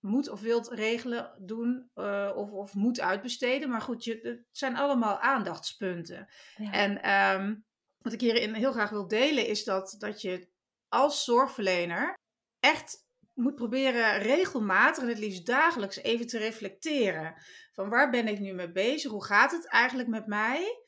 moet 0.00 0.28
of 0.28 0.40
wilt 0.40 0.68
regelen, 0.68 1.34
doen 1.38 1.90
uh, 1.94 2.32
of, 2.34 2.50
of 2.50 2.74
moet 2.74 3.00
uitbesteden. 3.00 3.68
Maar 3.68 3.80
goed, 3.80 4.04
je, 4.04 4.18
het 4.22 4.44
zijn 4.50 4.76
allemaal 4.76 5.18
aandachtspunten. 5.18 6.28
Ja. 6.56 6.72
En 6.72 7.10
um, 7.40 7.64
wat 7.98 8.12
ik 8.12 8.20
hierin 8.20 8.54
heel 8.54 8.72
graag 8.72 8.90
wil 8.90 9.08
delen 9.08 9.46
is 9.46 9.64
dat, 9.64 9.94
dat 9.98 10.20
je 10.20 10.48
als 10.88 11.24
zorgverlener 11.24 12.14
echt 12.60 13.06
moet 13.34 13.54
proberen 13.54 14.18
regelmatig 14.18 15.02
en 15.02 15.08
het 15.08 15.18
liefst 15.18 15.46
dagelijks 15.46 15.96
even 15.96 16.26
te 16.26 16.38
reflecteren. 16.38 17.34
Van 17.72 17.88
waar 17.88 18.10
ben 18.10 18.28
ik 18.28 18.38
nu 18.38 18.52
mee 18.52 18.72
bezig? 18.72 19.10
Hoe 19.10 19.24
gaat 19.24 19.52
het 19.52 19.68
eigenlijk 19.68 20.08
met 20.08 20.26
mij? 20.26 20.82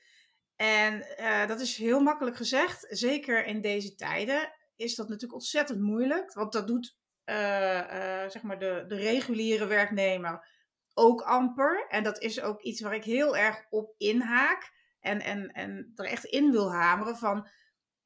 En 0.57 1.07
uh, 1.19 1.47
dat 1.47 1.61
is 1.61 1.77
heel 1.77 2.01
makkelijk 2.01 2.37
gezegd. 2.37 2.87
Zeker 2.89 3.47
in 3.47 3.61
deze 3.61 3.95
tijden 3.95 4.53
is 4.81 4.95
dat 4.95 5.09
natuurlijk 5.09 5.41
ontzettend 5.41 5.81
moeilijk. 5.81 6.33
Want 6.33 6.53
dat 6.53 6.67
doet 6.67 6.97
uh, 7.25 7.37
uh, 7.37 8.29
zeg 8.29 8.43
maar 8.43 8.59
de, 8.59 8.85
de 8.89 8.97
reguliere 8.97 9.67
werknemer 9.67 10.49
ook 10.95 11.23
amper. 11.23 11.87
En 11.89 12.03
dat 12.03 12.19
is 12.19 12.41
ook 12.41 12.61
iets 12.61 12.81
waar 12.81 12.95
ik 12.95 13.05
heel 13.05 13.37
erg 13.37 13.67
op 13.71 13.95
inhaak. 13.97 14.73
En, 15.01 15.21
en, 15.21 15.53
en 15.53 15.93
er 15.95 16.05
echt 16.05 16.25
in 16.25 16.51
wil 16.51 16.73
hameren 16.73 17.17
van 17.17 17.49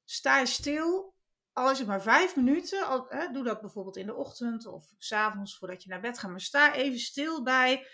sta 0.05 0.39
je 0.39 0.47
stil 0.47 1.15
al 1.55 1.71
is 1.71 1.79
het 1.79 1.87
maar 1.87 2.03
vijf 2.03 2.37
minuten, 2.37 2.87
al, 2.87 3.07
hè, 3.09 3.31
doe 3.33 3.45
dat 3.45 3.61
bijvoorbeeld 3.61 3.97
in 3.97 4.07
de 4.07 4.15
ochtend 4.15 4.67
of 4.67 4.85
s'avonds 4.99 5.59
voordat 5.59 5.83
je 5.83 5.89
naar 5.89 6.01
bed 6.01 6.19
gaat. 6.19 6.31
Maar 6.31 6.41
sta 6.41 6.75
even 6.75 6.99
stil 6.99 7.43
bij, 7.43 7.87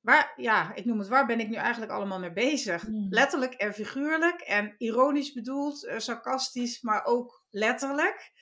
waar, 0.00 0.32
ja, 0.36 0.74
ik 0.74 0.84
noem 0.84 0.98
het, 0.98 1.08
waar 1.08 1.26
ben 1.26 1.40
ik 1.40 1.48
nu 1.48 1.54
eigenlijk 1.54 1.92
allemaal 1.92 2.18
mee 2.18 2.32
bezig? 2.32 2.82
Hmm. 2.82 3.06
Letterlijk 3.10 3.54
en 3.54 3.74
figuurlijk 3.74 4.40
en 4.40 4.74
ironisch 4.78 5.32
bedoeld, 5.32 5.84
uh, 5.84 5.98
sarcastisch, 5.98 6.80
maar 6.80 7.04
ook 7.04 7.39
letterlijk. 7.50 8.32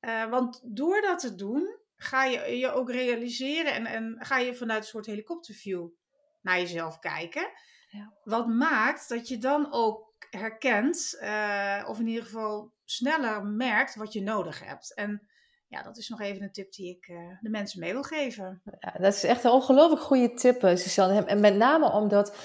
Uh, 0.00 0.30
want 0.30 0.60
door 0.64 1.00
dat 1.00 1.18
te 1.18 1.34
doen, 1.34 1.78
ga 1.96 2.24
je 2.24 2.58
je 2.58 2.72
ook 2.72 2.90
realiseren 2.90 3.74
en, 3.74 3.86
en 3.86 4.16
ga 4.18 4.38
je 4.38 4.54
vanuit 4.54 4.82
een 4.82 4.88
soort 4.88 5.06
helikopterview 5.06 5.88
naar 6.42 6.58
jezelf 6.58 6.98
kijken. 6.98 7.50
Ja. 7.88 8.12
Wat 8.22 8.46
maakt 8.46 9.08
dat 9.08 9.28
je 9.28 9.38
dan 9.38 9.72
ook 9.72 10.12
herkent, 10.30 11.18
uh, 11.22 11.84
of 11.86 11.98
in 11.98 12.06
ieder 12.06 12.24
geval 12.24 12.72
sneller 12.84 13.44
merkt 13.44 13.94
wat 13.94 14.12
je 14.12 14.22
nodig 14.22 14.64
hebt. 14.64 14.94
En 14.94 15.28
ja, 15.68 15.82
dat 15.82 15.96
is 15.96 16.08
nog 16.08 16.20
even 16.20 16.42
een 16.42 16.52
tip 16.52 16.72
die 16.72 16.96
ik 16.96 17.08
uh, 17.08 17.38
de 17.40 17.50
mensen 17.50 17.80
mee 17.80 17.92
wil 17.92 18.02
geven. 18.02 18.62
Ja, 18.80 18.90
dat 18.98 19.14
is 19.14 19.24
echt 19.24 19.44
een 19.44 19.50
ongelooflijk 19.50 20.02
goede 20.02 20.34
tip, 20.34 20.60
Suzanne. 20.60 21.24
En 21.24 21.40
met 21.40 21.56
name 21.56 21.90
omdat 21.90 22.36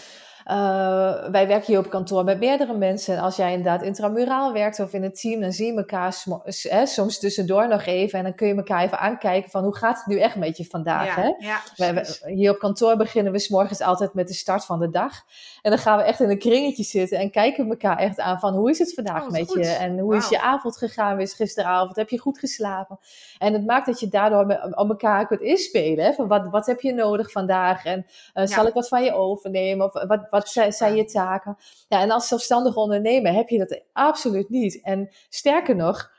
uh, 0.49 1.29
wij 1.31 1.47
werken 1.47 1.65
hier 1.65 1.79
op 1.79 1.89
kantoor 1.89 2.23
met 2.23 2.39
meerdere 2.39 2.77
mensen. 2.77 3.15
En 3.15 3.21
als 3.21 3.35
jij 3.35 3.49
inderdaad 3.49 3.81
intramuraal 3.81 4.53
werkt 4.53 4.79
of 4.79 4.93
in 4.93 5.03
het 5.03 5.21
team, 5.21 5.41
dan 5.41 5.51
zie 5.51 5.71
je 5.71 5.77
elkaar 5.77 6.23
hè, 6.43 6.85
soms 6.85 7.19
tussendoor 7.19 7.67
nog 7.67 7.85
even. 7.85 8.17
En 8.17 8.23
dan 8.23 8.35
kun 8.35 8.47
je 8.47 8.55
elkaar 8.55 8.83
even 8.83 8.99
aankijken 8.99 9.51
van 9.51 9.63
hoe 9.63 9.75
gaat 9.75 9.97
het 9.97 10.05
nu 10.05 10.19
echt 10.19 10.35
met 10.35 10.57
je 10.57 10.65
vandaag. 10.65 11.15
Ja, 11.15 11.21
hè? 11.21 11.33
Ja, 11.37 11.61
wij, 11.75 12.05
hier 12.25 12.51
op 12.51 12.59
kantoor 12.59 12.97
beginnen 12.97 13.31
we 13.31 13.39
s 13.39 13.49
morgens 13.49 13.81
altijd 13.81 14.13
met 14.13 14.27
de 14.27 14.33
start 14.33 14.65
van 14.65 14.79
de 14.79 14.89
dag. 14.89 15.13
En 15.61 15.71
dan 15.71 15.79
gaan 15.79 15.97
we 15.97 16.03
echt 16.03 16.19
in 16.19 16.29
een 16.29 16.39
kringetje 16.39 16.83
zitten 16.83 17.17
en 17.17 17.31
kijken 17.31 17.63
we 17.63 17.69
elkaar 17.69 17.97
echt 17.97 18.19
aan 18.19 18.39
van 18.39 18.53
hoe 18.53 18.69
is 18.69 18.79
het 18.79 18.93
vandaag 18.93 19.23
oh, 19.23 19.29
met 19.29 19.51
je? 19.53 19.65
En 19.65 19.99
hoe 19.99 20.15
is 20.15 20.29
je 20.29 20.41
avond 20.41 20.77
gegaan? 20.77 21.19
Is 21.19 21.33
gisteravond? 21.33 21.95
Heb 21.95 22.09
je 22.09 22.19
goed 22.19 22.39
geslapen? 22.39 22.99
En 23.37 23.53
het 23.53 23.65
maakt 23.65 23.85
dat 23.85 23.99
je 23.99 24.07
daardoor 24.07 24.71
op 24.71 24.89
elkaar 24.89 25.27
kunt 25.27 25.41
inspelen. 25.41 26.05
Hè? 26.05 26.13
Van 26.13 26.27
wat, 26.27 26.47
wat 26.51 26.65
heb 26.65 26.81
je 26.81 26.93
nodig 26.93 27.31
vandaag? 27.31 27.85
En 27.85 28.05
uh, 28.33 28.45
zal 28.45 28.67
ik 28.67 28.73
wat 28.73 28.87
van 28.87 29.03
je 29.03 29.13
overnemen? 29.13 29.85
Of 29.85 29.93
wat, 30.07 30.27
wat 30.29 30.38
zijn, 30.47 30.71
zijn 30.71 30.95
je 30.95 31.05
taken? 31.05 31.57
Ja, 31.87 32.01
en 32.01 32.11
als 32.11 32.27
zelfstandig 32.27 32.75
ondernemer 32.75 33.33
heb 33.33 33.49
je 33.49 33.57
dat 33.57 33.83
absoluut 33.93 34.49
niet. 34.49 34.83
En 34.83 35.09
sterker 35.29 35.75
nog, 35.75 36.11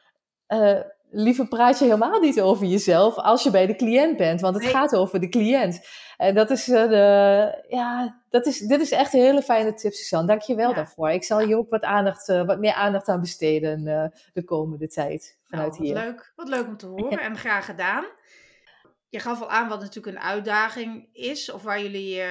uh, 0.49 0.81
liever 1.11 1.49
praat 1.49 1.79
je 1.79 1.85
helemaal 1.85 2.21
niet 2.21 2.41
over 2.41 2.67
jezelf 2.67 3.17
als 3.17 3.43
je 3.43 3.51
bij 3.51 3.67
de 3.67 3.77
cliënt 3.77 4.17
bent, 4.17 4.41
want 4.41 4.55
het 4.55 4.65
gaat 4.65 4.97
over 4.97 5.21
de 5.21 5.29
cliënt. 5.29 5.81
En 6.17 6.35
dat 6.35 6.51
is, 6.51 6.69
uh, 6.69 6.89
de, 6.89 7.65
ja, 7.69 8.21
dat 8.29 8.47
is, 8.47 8.59
dit 8.59 8.81
is 8.81 8.91
echt 8.91 9.15
een 9.15 9.21
hele 9.21 9.43
fijne 9.43 9.75
tip, 9.75 9.93
Suzanne. 9.93 10.27
Dank 10.27 10.41
je 10.41 10.55
wel 10.55 10.69
ja. 10.69 10.75
daarvoor. 10.75 11.11
Ik 11.11 11.25
zal 11.25 11.39
hier 11.39 11.57
ook 11.57 11.71
wat, 11.71 11.83
aandacht, 11.83 12.29
uh, 12.29 12.47
wat 12.47 12.59
meer 12.59 12.73
aandacht 12.73 13.09
aan 13.09 13.21
besteden 13.21 13.87
uh, 13.87 14.05
de 14.33 14.45
komende 14.45 14.87
tijd 14.87 15.39
vanuit 15.45 15.73
nou, 15.73 15.85
hier. 15.85 15.95
Leuk, 15.95 16.33
wat 16.37 16.49
leuk 16.49 16.67
om 16.67 16.77
te 16.77 16.87
horen 16.87 17.21
en 17.29 17.37
graag 17.37 17.65
gedaan. 17.65 18.05
Je 19.11 19.21
gaf 19.21 19.41
al 19.41 19.51
aan 19.51 19.69
wat 19.69 19.81
natuurlijk 19.81 20.17
een 20.17 20.23
uitdaging 20.23 21.09
is, 21.13 21.51
of 21.51 21.63
waar 21.63 21.83
jullie, 21.83 22.23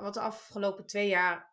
wat 0.00 0.14
de 0.14 0.20
afgelopen 0.20 0.86
twee 0.86 1.08
jaar 1.08 1.48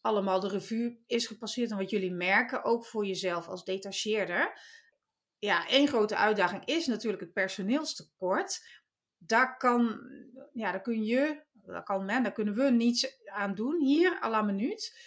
allemaal 0.00 0.40
de 0.40 0.48
revue 0.48 1.02
is 1.06 1.26
gepasseerd 1.26 1.70
en 1.70 1.76
wat 1.76 1.90
jullie 1.90 2.12
merken, 2.12 2.64
ook 2.64 2.86
voor 2.86 3.06
jezelf 3.06 3.48
als 3.48 3.64
detacheerder 3.64 4.54
ja, 5.46 5.68
één 5.68 5.88
grote 5.88 6.16
uitdaging 6.16 6.64
is 6.64 6.86
natuurlijk 6.86 7.22
het 7.22 7.32
personeelstekort. 7.32 8.66
Daar, 9.18 9.56
kan, 9.56 10.00
ja, 10.52 10.72
daar 10.72 10.80
kun 10.80 11.04
je, 11.04 11.42
daar 11.52 11.82
kan 11.82 12.04
men, 12.04 12.22
daar 12.22 12.32
kunnen 12.32 12.54
we 12.54 12.70
niets 12.70 13.26
aan 13.26 13.54
doen 13.54 13.80
hier, 13.80 14.22
à 14.22 14.30
la 14.30 14.42
minuut. 14.42 14.98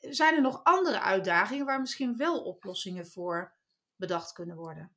Zijn 0.00 0.34
er 0.34 0.40
nog 0.40 0.64
andere 0.64 1.00
uitdagingen 1.00 1.66
waar 1.66 1.80
misschien 1.80 2.16
wel 2.16 2.42
oplossingen 2.44 3.06
voor 3.06 3.54
bedacht 3.96 4.32
kunnen 4.32 4.56
worden? 4.56 4.96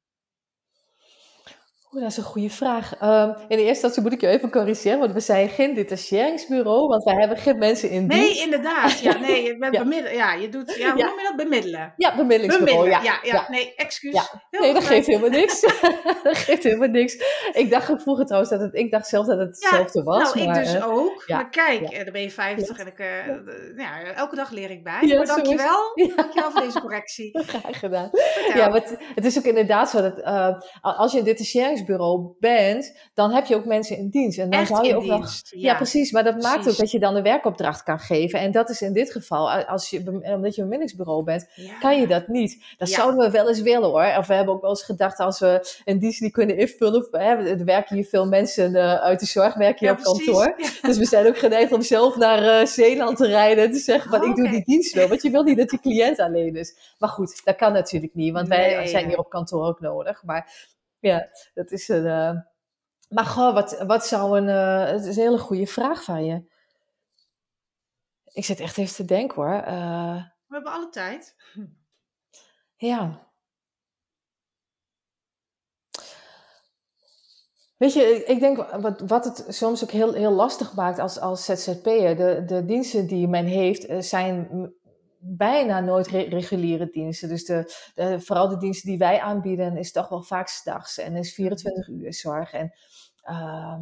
Dat 2.00 2.12
is 2.12 2.18
een 2.18 2.24
goede 2.24 2.50
vraag. 2.50 3.02
Um, 3.04 3.30
in 3.30 3.58
de 3.58 3.64
eerste 3.64 3.68
instantie 3.68 4.02
moet 4.02 4.14
ik 4.14 4.22
je 4.22 4.28
even 4.28 4.52
corrigeren, 4.52 5.00
want 5.00 5.14
we 5.14 5.20
zijn 5.20 5.50
geen 5.50 5.74
detacheringsbureau, 5.74 6.88
want 6.88 7.04
wij 7.04 7.16
hebben 7.16 7.38
geen 7.38 7.58
mensen 7.58 7.90
in 7.90 8.08
dienst. 8.08 8.34
Nee, 8.34 8.44
inderdaad. 8.44 9.00
Ja, 9.00 9.18
nee, 9.18 9.44
je 9.48 9.58
bent 9.58 9.76
ja. 9.76 9.84
bemiddelen. 9.84 10.18
Ja, 10.18 10.34
je 10.34 10.50
doet, 10.50 10.76
ja, 10.76 10.90
hoe 10.92 11.00
ja. 11.00 11.06
noem 11.06 11.18
je 11.18 11.24
dat? 11.24 11.36
Bemiddelen. 11.36 11.94
Ja, 11.98 12.16
bemiddelingsbureau. 12.16 12.84
Bemiddelen. 12.84 13.20
Ja, 13.24 13.34
ja, 13.38 13.46
nee, 13.50 13.74
excuus. 13.76 14.32
Nee, 14.52 14.74
dat 14.74 14.84
geeft 14.84 15.08
helemaal 15.08 15.30
niks. 15.30 15.62
dat 16.24 16.38
geeft 16.38 16.64
helemaal 16.64 16.88
niks. 16.88 17.16
Ik 17.54 17.70
dacht 17.70 18.02
vroeger 18.02 18.26
trouwens 18.26 18.52
dat 18.52 18.62
het, 18.62 18.76
ik 18.76 18.92
dacht 18.92 19.08
zelf 19.08 19.26
dat 19.26 19.38
het 19.38 19.48
hetzelfde 19.48 20.04
was. 20.04 20.34
Nou, 20.34 20.48
maar, 20.48 20.58
ik 20.58 20.64
dus 20.64 20.76
uh, 20.76 20.88
ook. 20.88 21.24
Maar 21.28 21.50
kijk, 21.50 21.82
uh, 21.82 22.04
dan 22.04 22.14
ben 22.14 22.22
je 22.22 22.32
50 22.32 22.78
en 22.78 22.88
ik, 22.88 23.00
uh, 23.00 23.08
ja, 23.78 24.02
elke 24.16 24.36
dag 24.36 24.50
leer 24.50 24.72
ik 24.72 24.84
bij. 24.84 25.16
maar 25.18 25.26
dankjewel. 25.26 25.92
Dankjewel 26.16 26.52
voor 26.52 26.62
deze 26.62 26.82
correctie. 26.82 27.40
Graag 27.48 27.80
gedaan. 27.80 28.10
Ja, 28.54 28.70
maar 28.70 28.80
het, 28.82 28.98
het, 29.16 29.26
is 29.26 29.38
ook 29.38 29.44
inderdaad 29.44 29.90
zo 29.90 30.02
dat 30.02 30.24
als 30.82 31.12
je 31.12 31.18
een 31.18 31.24
detacheringsbureau 31.24 31.80
bureau 31.86 32.36
bent, 32.40 32.98
dan 33.14 33.32
heb 33.32 33.46
je 33.46 33.56
ook 33.56 33.66
mensen 33.66 33.98
in 33.98 34.10
dienst. 34.10 34.40
En 34.40 34.50
dan 34.50 34.60
Echt 34.60 34.70
zou 34.70 34.88
je 34.88 34.96
ook 34.96 35.04
dienst, 35.04 35.52
nog. 35.54 35.62
Ja. 35.62 35.76
precies. 35.76 36.12
Maar 36.12 36.24
dat 36.24 36.34
precies. 36.34 36.52
maakt 36.52 36.70
ook 36.70 36.78
dat 36.78 36.92
je 36.92 37.00
dan 37.00 37.16
een 37.16 37.24
werkopdracht 37.24 37.84
kan 37.84 38.00
geven. 38.00 38.40
En 38.40 38.52
dat 38.52 38.70
is 38.70 38.82
in 38.82 38.94
dit 38.94 39.12
geval, 39.12 39.52
als 39.52 39.90
je, 39.90 39.98
omdat 40.08 40.56
je 40.56 40.62
een 40.62 40.70
bemiddelingsbureau 40.70 41.24
bent, 41.24 41.50
ja. 41.56 41.78
kan 41.80 42.00
je 42.00 42.08
dat 42.08 42.28
niet. 42.28 42.64
Dat 42.78 42.90
ja. 42.90 42.96
zouden 42.96 43.26
we 43.26 43.32
wel 43.32 43.48
eens 43.48 43.62
willen 43.62 43.90
hoor. 43.90 44.16
Of 44.18 44.28
we 44.28 44.34
hebben 44.34 44.54
ook 44.54 44.62
wel 44.62 44.70
eens 44.70 44.84
gedacht, 44.84 45.20
als 45.20 45.40
we 45.40 45.80
een 45.86 46.00
dienst 46.00 46.22
niet 46.22 46.32
kunnen 46.32 46.58
invullen. 46.58 47.08
Hè, 47.12 47.48
er 47.48 47.66
werken 47.66 47.96
hier 47.96 48.06
veel 48.06 48.28
mensen 48.28 48.72
uh, 48.72 48.94
uit 48.94 49.20
de 49.20 49.26
zorg, 49.26 49.54
werken 49.54 49.88
hier 49.88 49.98
op 49.98 50.04
kantoor. 50.04 50.56
Dus 50.82 50.98
we 50.98 51.06
zijn 51.06 51.28
ook 51.28 51.38
geneigd 51.38 51.72
om 51.72 51.82
zelf 51.82 52.18
naar 52.18 52.62
uh, 52.62 52.66
Zeeland 52.66 53.18
te 53.18 53.28
rijden 53.28 53.64
en 53.64 53.72
te 53.72 53.80
zeggen: 53.80 54.10
van, 54.10 54.22
oh, 54.22 54.30
ik 54.30 54.36
doe 54.36 54.50
die 54.50 54.64
dienst 54.64 54.94
wel. 54.94 55.08
Want 55.08 55.22
je 55.22 55.30
wil 55.30 55.44
niet 55.44 55.58
dat 55.58 55.70
die 55.70 55.80
cliënt 55.80 56.20
alleen 56.20 56.56
is. 56.56 56.96
Maar 57.00 57.10
goed, 57.10 57.42
dat 57.44 57.56
kan 57.56 57.74
natuurlijk 57.74 58.14
niet, 58.14 58.34
want 58.34 58.48
wij 58.48 58.88
zijn 58.88 59.08
hier 59.08 59.18
op 59.18 59.30
kantoor 59.30 59.66
ook 59.66 59.80
nodig. 59.80 60.24
Maar 60.24 60.70
ja, 61.02 61.30
dat 61.54 61.72
is 61.72 61.88
een. 61.88 62.06
Uh... 62.06 62.40
Maar 63.10 63.26
goh, 63.26 63.54
wat, 63.54 63.82
wat 63.82 64.06
zou 64.06 64.38
een. 64.38 64.48
Uh, 64.48 64.92
het 64.92 65.06
is 65.06 65.16
een 65.16 65.24
hele 65.24 65.38
goede 65.38 65.68
vraag 65.68 66.04
van 66.04 66.26
je. 66.26 66.50
Ik 68.34 68.46
zit 68.46 68.60
echt 68.60 68.78
even 68.78 68.96
te 68.96 69.06
denken 69.06 69.36
hoor. 69.36 69.64
Uh... 69.68 70.24
We 70.48 70.56
hebben 70.58 70.72
alle 70.72 70.90
tijd. 70.90 71.36
Ja. 72.76 73.30
Weet 77.78 77.94
je, 77.94 78.24
ik 78.26 78.40
denk 78.40 78.58
wat, 78.82 79.00
wat 79.00 79.26
het 79.26 79.46
soms 79.48 79.84
ook 79.84 79.92
heel, 79.92 80.14
heel 80.14 80.32
lastig 80.32 80.76
maakt 80.76 81.00
als, 81.00 81.20
als 81.20 81.46
ZZP'er. 81.46 82.16
De, 82.16 82.44
de 82.46 82.66
diensten 82.66 83.08
die 83.08 83.28
men 83.28 83.46
heeft 83.46 84.06
zijn 84.06 84.48
bijna 85.22 85.80
nooit 85.80 86.08
reguliere 86.08 86.90
diensten. 86.92 87.30
Dus 87.30 87.46
de, 87.46 87.74
de, 87.96 88.20
vooral 88.20 88.48
de 88.48 88.58
diensten 88.58 88.90
die 88.90 88.98
wij 88.98 89.20
aanbieden 89.20 89.78
is 89.78 89.92
toch 89.92 90.10
wel 90.10 90.22
vaak 90.22 90.48
s'nachts 90.48 90.98
en 90.98 91.16
is 91.16 91.34
24 91.34 91.88
mhm. 91.88 92.00
uur 92.00 92.14
zorg. 92.14 92.52
En 92.52 92.74
uh, 93.30 93.80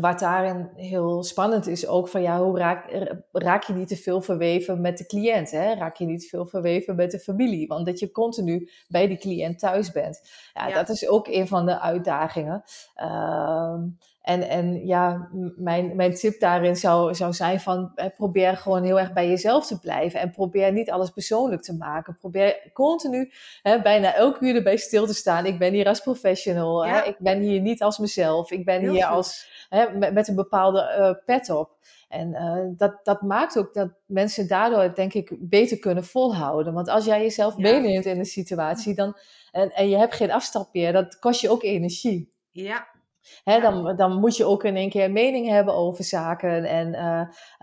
wat 0.00 0.18
daarin 0.18 0.70
heel 0.74 1.22
spannend 1.22 1.66
is 1.66 1.86
ook 1.86 2.08
van 2.08 2.22
ja, 2.22 2.38
hoe 2.38 2.58
raak, 2.58 3.12
raak 3.32 3.62
je 3.62 3.72
niet 3.72 3.88
te 3.88 3.96
veel 3.96 4.20
verweven 4.20 4.80
met 4.80 4.98
de 4.98 5.06
cliënt? 5.06 5.50
Hè? 5.50 5.74
Raak 5.74 5.96
je 5.96 6.04
niet 6.04 6.20
te 6.20 6.28
veel 6.28 6.46
verweven 6.46 6.96
met 6.96 7.10
de 7.10 7.18
familie? 7.18 7.66
Want 7.66 7.86
dat 7.86 7.98
je 7.98 8.10
continu 8.10 8.70
bij 8.88 9.06
die 9.06 9.18
cliënt 9.18 9.58
thuis 9.58 9.92
bent. 9.92 10.30
Ja, 10.54 10.66
ja. 10.66 10.74
dat 10.74 10.88
is 10.88 11.08
ook 11.08 11.26
een 11.28 11.48
van 11.48 11.66
de 11.66 11.80
uitdagingen. 11.80 12.62
Uh, 12.96 13.82
en, 14.24 14.48
en 14.48 14.86
ja, 14.86 15.28
mijn, 15.56 15.96
mijn 15.96 16.14
tip 16.14 16.40
daarin 16.40 16.76
zou, 16.76 17.14
zou 17.14 17.32
zijn 17.32 17.60
van 17.60 17.92
probeer 18.16 18.56
gewoon 18.56 18.82
heel 18.82 19.00
erg 19.00 19.12
bij 19.12 19.28
jezelf 19.28 19.66
te 19.66 19.78
blijven. 19.78 20.20
En 20.20 20.30
probeer 20.30 20.72
niet 20.72 20.90
alles 20.90 21.10
persoonlijk 21.10 21.62
te 21.62 21.76
maken. 21.76 22.16
Probeer 22.16 22.70
continu 22.72 23.32
hè, 23.62 23.82
bijna 23.82 24.14
elk 24.14 24.40
uur 24.40 24.54
erbij 24.54 24.76
stil 24.76 25.06
te 25.06 25.14
staan. 25.14 25.46
Ik 25.46 25.58
ben 25.58 25.72
hier 25.72 25.86
als 25.86 26.00
professional. 26.00 26.86
Ja. 26.86 26.92
Hè? 26.92 27.08
Ik 27.08 27.16
ben 27.18 27.40
hier 27.40 27.60
niet 27.60 27.82
als 27.82 27.98
mezelf. 27.98 28.50
Ik 28.50 28.64
ben 28.64 28.80
heel 28.80 28.92
hier 28.92 29.04
goed. 29.04 29.16
als, 29.16 29.66
hè, 29.68 29.98
met, 29.98 30.12
met, 30.12 30.28
een 30.28 30.34
bepaalde 30.34 30.96
uh, 30.98 31.24
pet 31.24 31.50
op. 31.50 31.76
En 32.08 32.28
uh, 32.28 32.76
dat, 32.76 33.00
dat 33.02 33.22
maakt 33.22 33.58
ook 33.58 33.74
dat 33.74 33.88
mensen 34.06 34.48
daardoor, 34.48 34.94
denk 34.94 35.14
ik, 35.14 35.36
beter 35.38 35.78
kunnen 35.78 36.04
volhouden. 36.04 36.72
Want 36.72 36.88
als 36.88 37.04
jij 37.04 37.20
jezelf 37.20 37.56
ja. 37.56 37.62
meeneemt 37.62 38.04
in 38.04 38.18
een 38.18 38.24
situatie 38.24 38.94
dan, 38.94 39.16
en, 39.52 39.70
en 39.70 39.88
je 39.88 39.96
hebt 39.96 40.14
geen 40.14 40.32
afstap 40.32 40.68
meer, 40.72 40.92
dat 40.92 41.18
kost 41.18 41.40
je 41.40 41.50
ook 41.50 41.62
energie. 41.62 42.32
Ja, 42.50 42.86
Hè, 43.44 43.60
dan, 43.60 43.96
dan 43.96 44.20
moet 44.20 44.36
je 44.36 44.44
ook 44.44 44.64
in 44.64 44.76
één 44.76 44.90
keer 44.90 45.04
een 45.04 45.12
mening 45.12 45.48
hebben 45.48 45.74
over 45.74 46.04
zaken. 46.04 46.64
En, 46.64 46.88
uh, 46.88 47.20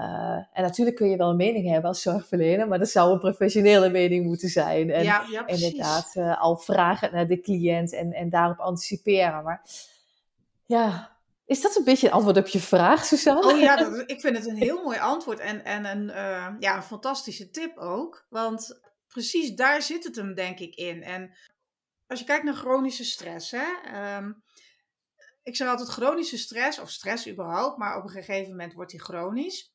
uh, 0.08 0.36
en 0.54 0.64
natuurlijk 0.64 0.96
kun 0.96 1.10
je 1.10 1.18
wel 1.18 1.30
een 1.30 1.36
mening 1.36 1.70
hebben 1.70 1.90
als 1.90 2.02
zorgverlener, 2.02 2.68
maar 2.68 2.80
dat 2.80 2.90
zou 2.90 3.12
een 3.12 3.20
professionele 3.20 3.90
mening 3.90 4.26
moeten 4.26 4.50
zijn. 4.50 4.90
En 4.90 5.04
ja, 5.04 5.26
ja, 5.32 5.48
inderdaad 5.48 6.16
uh, 6.16 6.42
al 6.42 6.58
vragen 6.58 7.14
naar 7.14 7.28
de 7.28 7.40
cliënt 7.40 7.94
en, 7.94 8.14
en 8.14 8.30
daarop 8.30 8.60
anticiperen. 8.60 9.44
Maar 9.44 9.62
ja, 10.66 11.18
is 11.46 11.62
dat 11.62 11.76
een 11.76 11.84
beetje 11.84 12.08
een 12.08 12.14
antwoord 12.14 12.38
op 12.38 12.48
je 12.48 12.60
vraag, 12.60 13.06
Suzanne? 13.06 13.54
Oh 13.54 13.60
ja, 13.60 13.76
dat, 13.76 14.04
ik 14.16 14.22
vind 14.22 14.38
het 14.38 14.48
een 14.48 14.56
heel 14.56 14.84
mooi 14.84 15.00
antwoord 15.00 15.40
en, 15.40 15.66
en 15.66 15.86
een, 15.86 16.06
ja, 16.60 16.76
een 16.76 16.84
fantastische 16.84 17.50
tip 17.50 17.78
ook. 17.78 18.26
Want 18.30 18.80
precies 19.08 19.56
daar 19.56 19.82
zit 19.82 20.04
het 20.04 20.16
hem 20.16 20.34
denk 20.34 20.60
ik 20.60 20.76
in. 20.76 21.04
En 21.04 21.34
als 22.08 22.20
je 22.20 22.26
kijkt 22.26 22.44
naar 22.44 22.54
chronische 22.54 23.04
stress, 23.04 23.52
hè, 23.52 24.18
um, 24.18 24.44
ik 25.44 25.56
zeg 25.56 25.68
altijd 25.68 25.90
chronische 25.90 26.38
stress, 26.38 26.80
of 26.80 26.90
stress 26.90 27.30
überhaupt, 27.30 27.78
maar 27.78 27.98
op 27.98 28.04
een 28.04 28.10
gegeven 28.10 28.50
moment 28.50 28.74
wordt 28.74 28.92
die 28.92 29.02
chronisch. 29.02 29.74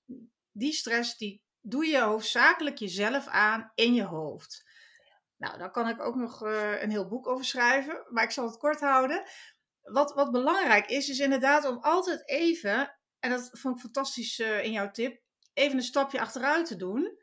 Die 0.52 0.72
stress, 0.72 1.16
die 1.16 1.42
doe 1.60 1.86
je 1.86 2.00
hoofdzakelijk 2.00 2.78
jezelf 2.78 3.26
aan 3.26 3.72
in 3.74 3.94
je 3.94 4.04
hoofd. 4.04 4.64
Nou, 5.36 5.58
daar 5.58 5.70
kan 5.70 5.88
ik 5.88 6.00
ook 6.00 6.14
nog 6.14 6.44
uh, 6.44 6.82
een 6.82 6.90
heel 6.90 7.08
boek 7.08 7.26
over 7.26 7.44
schrijven, 7.44 8.06
maar 8.08 8.24
ik 8.24 8.30
zal 8.30 8.46
het 8.46 8.56
kort 8.56 8.80
houden. 8.80 9.22
Wat, 9.82 10.14
wat 10.14 10.30
belangrijk 10.30 10.86
is, 10.86 11.08
is 11.08 11.18
inderdaad 11.18 11.64
om 11.64 11.78
altijd 11.80 12.28
even, 12.28 12.96
en 13.18 13.30
dat 13.30 13.48
vond 13.52 13.74
ik 13.74 13.80
fantastisch 13.80 14.38
uh, 14.38 14.64
in 14.64 14.72
jouw 14.72 14.90
tip, 14.90 15.22
even 15.52 15.76
een 15.76 15.82
stapje 15.82 16.20
achteruit 16.20 16.66
te 16.66 16.76
doen. 16.76 17.18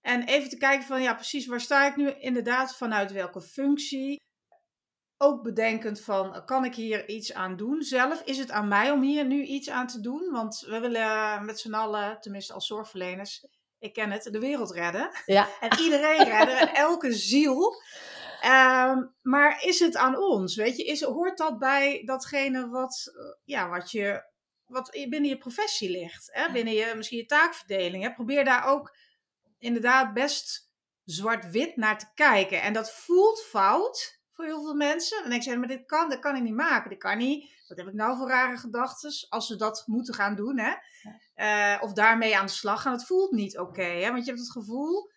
En 0.00 0.24
even 0.24 0.48
te 0.48 0.56
kijken 0.56 0.86
van, 0.86 1.02
ja, 1.02 1.14
precies, 1.14 1.46
waar 1.46 1.60
sta 1.60 1.86
ik 1.86 1.96
nu 1.96 2.10
inderdaad 2.10 2.76
vanuit 2.76 3.12
welke 3.12 3.40
functie? 3.40 4.16
Ook 5.22 5.42
bedenkend 5.42 6.00
van, 6.00 6.44
kan 6.44 6.64
ik 6.64 6.74
hier 6.74 7.08
iets 7.08 7.34
aan 7.34 7.56
doen 7.56 7.82
zelf? 7.82 8.22
Is 8.24 8.38
het 8.38 8.50
aan 8.50 8.68
mij 8.68 8.90
om 8.90 9.02
hier 9.02 9.26
nu 9.26 9.42
iets 9.42 9.70
aan 9.70 9.86
te 9.86 10.00
doen? 10.00 10.30
Want 10.30 10.60
we 10.60 10.80
willen 10.80 11.44
met 11.44 11.60
z'n 11.60 11.74
allen, 11.74 12.20
tenminste 12.20 12.52
als 12.52 12.66
zorgverleners, 12.66 13.46
ik 13.78 13.92
ken 13.92 14.10
het, 14.10 14.22
de 14.22 14.38
wereld 14.38 14.70
redden. 14.70 15.10
Ja. 15.26 15.48
En 15.60 15.78
iedereen 15.78 16.24
redden, 16.24 16.58
en 16.58 16.74
elke 16.86 17.12
ziel. 17.12 17.82
Um, 18.44 19.14
maar 19.22 19.64
is 19.64 19.78
het 19.78 19.96
aan 19.96 20.18
ons? 20.18 20.56
Weet 20.56 20.76
je, 20.76 20.84
is, 20.84 21.02
hoort 21.02 21.38
dat 21.38 21.58
bij 21.58 22.02
datgene 22.04 22.68
wat, 22.68 23.12
ja, 23.44 23.68
wat, 23.68 23.90
je, 23.90 24.24
wat 24.66 24.90
binnen 24.90 25.28
je 25.28 25.38
professie 25.38 25.90
ligt? 25.90 26.28
Hè? 26.32 26.52
Binnen 26.52 26.74
je, 26.74 26.92
misschien 26.96 27.18
je 27.18 27.26
taakverdeling. 27.26 28.02
Hè? 28.02 28.12
Probeer 28.12 28.44
daar 28.44 28.64
ook 28.64 28.96
inderdaad 29.58 30.14
best 30.14 30.70
zwart-wit 31.04 31.76
naar 31.76 31.98
te 31.98 32.06
kijken. 32.14 32.62
En 32.62 32.72
dat 32.72 32.92
voelt 32.92 33.42
fout 33.42 34.19
voor 34.40 34.48
heel 34.48 34.62
veel 34.62 34.74
mensen. 34.74 35.24
En 35.24 35.32
ik 35.32 35.42
zeg, 35.42 35.56
maar 35.56 35.68
dit 35.68 35.86
kan, 35.86 36.08
dat 36.08 36.18
kan 36.18 36.36
ik 36.36 36.42
niet 36.42 36.54
maken. 36.54 36.90
Dit 36.90 36.98
kan 36.98 37.18
niet. 37.18 37.50
Wat 37.68 37.78
heb 37.78 37.86
ik 37.86 37.94
nou 37.94 38.16
voor 38.16 38.28
rare 38.28 38.56
gedachten? 38.56 39.12
Als 39.28 39.46
ze 39.46 39.56
dat 39.56 39.82
moeten 39.86 40.14
gaan 40.14 40.36
doen, 40.36 40.58
hè? 40.58 40.74
Uh, 41.36 41.82
of 41.82 41.92
daarmee 41.92 42.38
aan 42.38 42.46
de 42.46 42.52
slag 42.52 42.82
gaan. 42.82 42.92
Het 42.92 43.06
voelt 43.06 43.30
niet 43.30 43.58
oké, 43.58 43.82
hè? 43.82 44.10
Want 44.10 44.24
je 44.24 44.30
hebt 44.30 44.42
het 44.42 44.52
gevoel, 44.52 45.10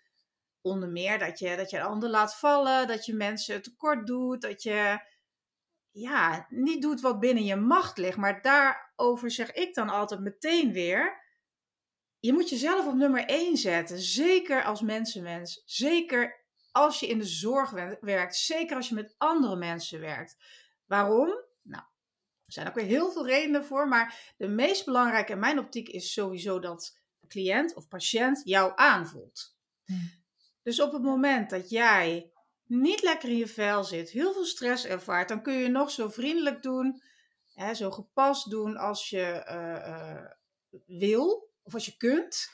onder 0.61 0.89
meer, 0.89 1.19
dat 1.19 1.39
je, 1.39 1.55
dat 1.55 1.69
je 1.69 1.77
de 1.77 1.83
ander 1.83 2.09
laat 2.09 2.35
vallen. 2.35 2.87
Dat 2.87 3.05
je 3.05 3.13
mensen 3.13 3.61
tekort 3.61 4.07
doet. 4.07 4.41
Dat 4.41 4.63
je, 4.63 4.99
ja, 5.91 6.45
niet 6.49 6.81
doet 6.81 7.01
wat 7.01 7.19
binnen 7.19 7.45
je 7.45 7.55
macht 7.55 7.97
ligt. 7.97 8.17
Maar 8.17 8.41
daarover 8.41 9.31
zeg 9.31 9.51
ik 9.51 9.73
dan 9.73 9.89
altijd 9.89 10.19
meteen 10.19 10.73
weer... 10.73 11.21
Je 12.19 12.33
moet 12.33 12.49
jezelf 12.49 12.87
op 12.87 12.93
nummer 12.93 13.25
1 13.25 13.57
zetten. 13.57 13.99
Zeker 13.99 14.63
als 14.63 14.81
mensenmens. 14.81 15.61
Zeker 15.65 16.42
als 16.73 16.99
je 16.99 17.07
in 17.07 17.17
de 17.17 17.25
zorg 17.25 17.69
werkt, 17.99 18.35
zeker 18.35 18.75
als 18.75 18.89
je 18.89 18.95
met 18.95 19.15
andere 19.17 19.55
mensen 19.55 19.99
werkt. 19.99 20.37
Waarom? 20.85 21.27
Nou, 21.61 21.83
er 22.45 22.53
zijn 22.53 22.67
ook 22.67 22.75
weer 22.75 22.85
heel 22.85 23.11
veel 23.11 23.25
redenen 23.27 23.65
voor, 23.65 23.87
maar 23.87 24.33
de 24.37 24.47
meest 24.47 24.85
belangrijke 24.85 25.31
in 25.31 25.39
mijn 25.39 25.59
optiek 25.59 25.89
is 25.89 26.13
sowieso 26.13 26.59
dat 26.59 26.99
de 27.19 27.27
cliënt 27.27 27.75
of 27.75 27.87
patiënt 27.87 28.41
jou 28.43 28.71
aanvoelt. 28.75 29.57
Hmm. 29.85 30.11
Dus 30.61 30.81
op 30.81 30.91
het 30.91 31.01
moment 31.01 31.49
dat 31.49 31.69
jij 31.69 32.31
niet 32.63 33.01
lekker 33.01 33.29
in 33.29 33.37
je 33.37 33.47
vel 33.47 33.83
zit, 33.83 34.09
heel 34.09 34.33
veel 34.33 34.45
stress 34.45 34.85
ervaart, 34.85 35.27
dan 35.27 35.41
kun 35.41 35.53
je 35.53 35.67
nog 35.67 35.91
zo 35.91 36.09
vriendelijk 36.09 36.61
doen, 36.61 37.01
hè, 37.53 37.73
zo 37.73 37.91
gepast 37.91 38.49
doen 38.49 38.77
als 38.77 39.09
je 39.09 39.45
uh, 39.49 39.87
uh, 39.87 40.31
wil 40.85 41.51
of 41.61 41.73
als 41.73 41.85
je 41.85 41.97
kunt. 41.97 42.51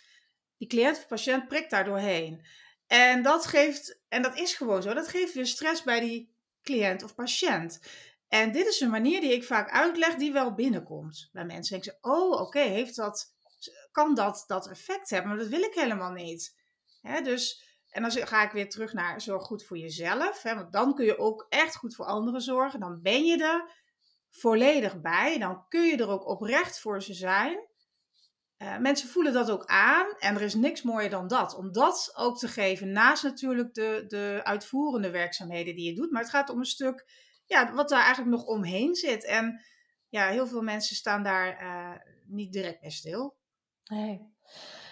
Die 0.57 0.67
cliënt 0.67 0.97
of 0.97 1.07
patiënt 1.07 1.47
prikt 1.47 1.69
daar 1.69 1.85
doorheen. 1.85 2.45
En 2.89 3.21
dat 3.21 3.45
geeft, 3.45 3.99
en 4.07 4.21
dat 4.21 4.37
is 4.37 4.53
gewoon 4.53 4.81
zo, 4.81 4.93
dat 4.93 5.07
geeft 5.07 5.33
weer 5.33 5.45
stress 5.45 5.83
bij 5.83 5.99
die 5.99 6.33
cliënt 6.61 7.03
of 7.03 7.15
patiënt. 7.15 7.79
En 8.27 8.51
dit 8.51 8.67
is 8.67 8.79
een 8.79 8.89
manier 8.89 9.21
die 9.21 9.33
ik 9.33 9.43
vaak 9.43 9.71
uitleg 9.71 10.15
die 10.15 10.31
wel 10.31 10.53
binnenkomt 10.53 11.29
bij 11.31 11.45
mensen. 11.45 11.75
En 11.75 11.81
ik 11.81 11.87
zeg, 11.89 11.97
oh 12.01 12.41
oké, 12.41 12.59
heeft 12.59 12.95
dat, 12.95 13.33
kan 13.91 14.15
dat 14.15 14.43
dat 14.47 14.69
effect 14.69 15.09
hebben? 15.09 15.29
Maar 15.29 15.39
dat 15.39 15.47
wil 15.47 15.61
ik 15.61 15.73
helemaal 15.73 16.11
niet. 16.11 16.55
Hè, 17.01 17.21
dus, 17.21 17.63
en 17.89 18.01
dan 18.01 18.11
ga 18.11 18.43
ik 18.43 18.51
weer 18.51 18.69
terug 18.69 18.93
naar 18.93 19.21
zorg 19.21 19.43
goed 19.43 19.65
voor 19.65 19.77
jezelf. 19.77 20.41
Hè, 20.41 20.55
want 20.55 20.73
dan 20.73 20.95
kun 20.95 21.05
je 21.05 21.17
ook 21.17 21.45
echt 21.49 21.75
goed 21.75 21.95
voor 21.95 22.05
anderen 22.05 22.41
zorgen. 22.41 22.79
Dan 22.79 23.01
ben 23.01 23.25
je 23.25 23.43
er 23.43 23.71
volledig 24.29 25.01
bij. 25.01 25.37
Dan 25.37 25.65
kun 25.67 25.85
je 25.85 25.97
er 25.97 26.09
ook 26.09 26.27
oprecht 26.27 26.79
voor 26.79 27.03
ze 27.03 27.13
zijn. 27.13 27.68
Uh, 28.61 28.77
mensen 28.77 29.09
voelen 29.09 29.33
dat 29.33 29.51
ook 29.51 29.65
aan 29.65 30.05
en 30.17 30.35
er 30.35 30.41
is 30.41 30.53
niks 30.53 30.81
mooier 30.81 31.09
dan 31.09 31.27
dat. 31.27 31.55
Om 31.55 31.71
dat 31.71 32.11
ook 32.15 32.37
te 32.37 32.47
geven, 32.47 32.91
naast 32.91 33.23
natuurlijk 33.23 33.73
de, 33.73 34.03
de 34.07 34.39
uitvoerende 34.43 35.09
werkzaamheden 35.09 35.75
die 35.75 35.85
je 35.85 35.95
doet. 35.95 36.11
Maar 36.11 36.21
het 36.21 36.31
gaat 36.31 36.49
om 36.49 36.59
een 36.59 36.65
stuk 36.65 37.05
ja, 37.45 37.73
wat 37.73 37.89
daar 37.89 38.03
eigenlijk 38.03 38.35
nog 38.35 38.45
omheen 38.45 38.95
zit. 38.95 39.25
En 39.25 39.61
ja, 40.09 40.27
heel 40.27 40.47
veel 40.47 40.61
mensen 40.61 40.95
staan 40.95 41.23
daar 41.23 41.61
uh, 41.63 42.01
niet 42.25 42.53
direct 42.53 42.81
bij 42.81 42.89
stil. 42.89 43.37
Nee. 43.83 44.33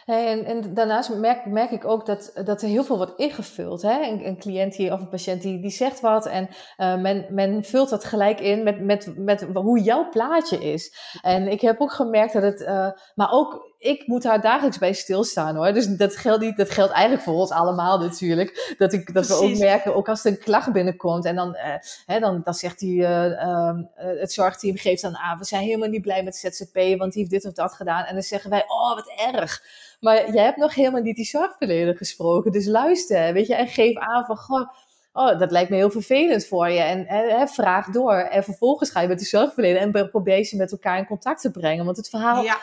En, 0.08 0.46
en, 0.46 0.74
daarnaast 0.74 1.16
merk, 1.16 1.46
merk, 1.46 1.72
ik 1.72 1.86
ook 1.86 2.06
dat, 2.06 2.32
dat 2.44 2.62
er 2.62 2.68
heel 2.68 2.84
veel 2.84 2.98
wordt 2.98 3.18
ingevuld. 3.18 3.82
Hè? 3.82 4.08
Een, 4.08 4.28
een 4.28 4.40
cliënt 4.40 4.76
die, 4.76 4.92
of 4.92 5.00
een 5.00 5.10
patiënt 5.10 5.42
die, 5.42 5.62
die 5.62 5.72
zegt 5.72 6.00
wat 6.00 6.26
en 6.26 6.48
uh, 6.78 7.02
men, 7.02 7.26
men 7.30 7.64
vult 7.64 7.90
dat 7.90 8.04
gelijk 8.04 8.40
in 8.40 8.64
met, 8.64 8.80
met, 8.80 9.14
met 9.18 9.48
hoe 9.54 9.80
jouw 9.80 10.10
plaatje 10.10 10.58
is. 10.72 10.96
En 11.22 11.48
ik 11.48 11.62
heb 11.62 11.82
ook 11.82 11.92
gemerkt 11.92 12.34
dat 12.34 12.44
het, 12.44 12.62
uh, 12.62 12.90
maar 13.16 13.32
ook 13.32 13.76
ik 13.80 14.08
moet 14.08 14.22
daar 14.22 14.42
dagelijks 14.42 14.78
bij 14.78 14.94
stilstaan 14.94 15.56
hoor. 15.56 15.74
Dus 15.74 15.86
dat 15.88 16.16
geldt 16.16 16.42
niet, 16.44 16.58
dat 16.58 16.70
geldt 16.70 16.94
eigenlijk 16.94 17.24
voor 17.24 17.34
ons 17.34 17.52
allemaal 17.52 18.00
natuurlijk. 18.00 18.76
Dat, 18.78 18.94
ik, 18.94 19.14
dat 19.14 19.28
we 19.28 19.34
ook 19.34 19.58
merken, 19.58 19.96
ook 19.96 20.10
als 20.10 20.26
er 20.26 20.32
een 20.32 20.40
klacht 20.40 20.72
binnenkomt 20.72 21.26
en 21.26 21.36
dan, 21.36 21.56
uh, 21.56 21.76
hè, 22.06 22.20
dan, 22.20 22.42
dan 22.44 22.54
zegt 22.54 22.80
die, 22.80 23.02
uh, 23.02 23.74
het 23.96 24.34
zorgteam 24.34 24.78
geeft 24.78 25.02
dan 25.02 25.18
aan, 25.18 25.38
we 25.38 25.46
zijn 25.46 25.64
helemaal 25.64 25.90
niet 25.90 26.02
blij 26.02 26.24
met 26.24 26.36
ZZP, 26.36 26.98
want 26.98 27.14
die 27.14 27.22
heeft 27.22 27.30
dit 27.30 27.46
of 27.46 27.54
dat 27.54 27.74
gedaan. 27.74 28.04
En 28.04 28.14
dan 28.14 28.24
zeggen 28.24 28.50
wij, 28.50 28.64
oh 28.68 28.96
wat 28.96 29.14
erg. 29.34 29.62
Maar 30.00 30.34
jij 30.34 30.44
hebt 30.44 30.58
nog 30.58 30.76
helemaal 30.76 31.02
niet 31.02 31.16
die 31.16 31.26
zorgverlener 31.26 31.98
gesproken. 31.98 32.52
Dus 32.52 32.66
luister, 32.66 33.34
weet 33.34 33.48
je, 33.48 33.56
en 33.56 33.68
geef 33.68 33.98
aan 33.98 34.26
van, 34.26 34.38
goh, 34.38 34.70
oh, 35.14 35.40
dat 35.40 35.52
lijkt 35.52 35.70
me 35.70 35.76
heel 35.76 35.92
vervelend 35.92 36.46
voor 36.46 36.70
je. 36.70 36.80
En, 36.80 37.08
en, 37.08 37.48
vraag 37.48 37.90
door. 37.90 38.14
En 38.14 38.44
vervolgens 38.44 38.92
ga 38.92 39.02
je 39.02 39.08
met 39.08 39.18
die 39.18 39.28
zorgverlener 39.28 39.82
en 39.82 40.10
probeer 40.10 40.44
ze 40.44 40.58
met 40.58 40.72
elkaar 40.72 40.98
in 40.98 41.06
contact 41.06 41.42
te 41.42 41.52
brengen. 41.52 41.86
Want 41.86 41.98
het 41.98 42.10
verhaal, 42.10 42.44
ja. 42.44 42.58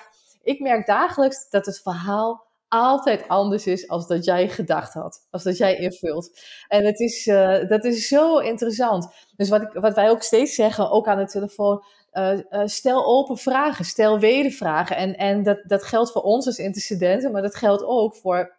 Ik 0.44 0.61
merk 0.61 0.87
dagelijks 0.87 1.50
dat 1.50 1.66
het 1.66 1.80
verhaal 1.80 2.44
altijd 2.68 3.28
anders 3.28 3.66
is 3.66 3.88
als 3.88 4.07
dat 4.07 4.24
jij 4.24 4.48
gedacht 4.48 4.92
had. 4.92 5.26
Als 5.30 5.42
dat 5.42 5.57
jij 5.57 5.76
invult. 5.76 6.40
En 6.68 6.85
het 6.85 7.00
is, 7.00 7.26
uh, 7.26 7.68
dat 7.68 7.85
is 7.85 8.09
zo 8.09 8.38
interessant. 8.38 9.09
Dus 9.37 9.48
wat, 9.48 9.62
ik, 9.62 9.72
wat 9.72 9.94
wij 9.94 10.11
ook 10.11 10.22
steeds 10.22 10.54
zeggen, 10.54 10.90
ook 10.90 11.07
aan 11.07 11.18
de 11.18 11.26
telefoon, 11.26 11.85
uh, 12.12 12.33
uh, 12.33 12.62
stel 12.64 13.07
open 13.07 13.37
vragen, 13.37 13.85
stel 13.85 14.18
wedervragen. 14.18 14.96
En, 14.96 15.16
en 15.16 15.42
dat, 15.42 15.61
dat 15.66 15.85
geldt 15.85 16.12
voor 16.12 16.22
ons 16.22 16.46
als 16.46 16.59
intercedenten, 16.59 17.33
maar 17.33 17.42
dat 17.42 17.54
geldt 17.54 17.85
ook 17.85 18.16
voor, 18.16 18.57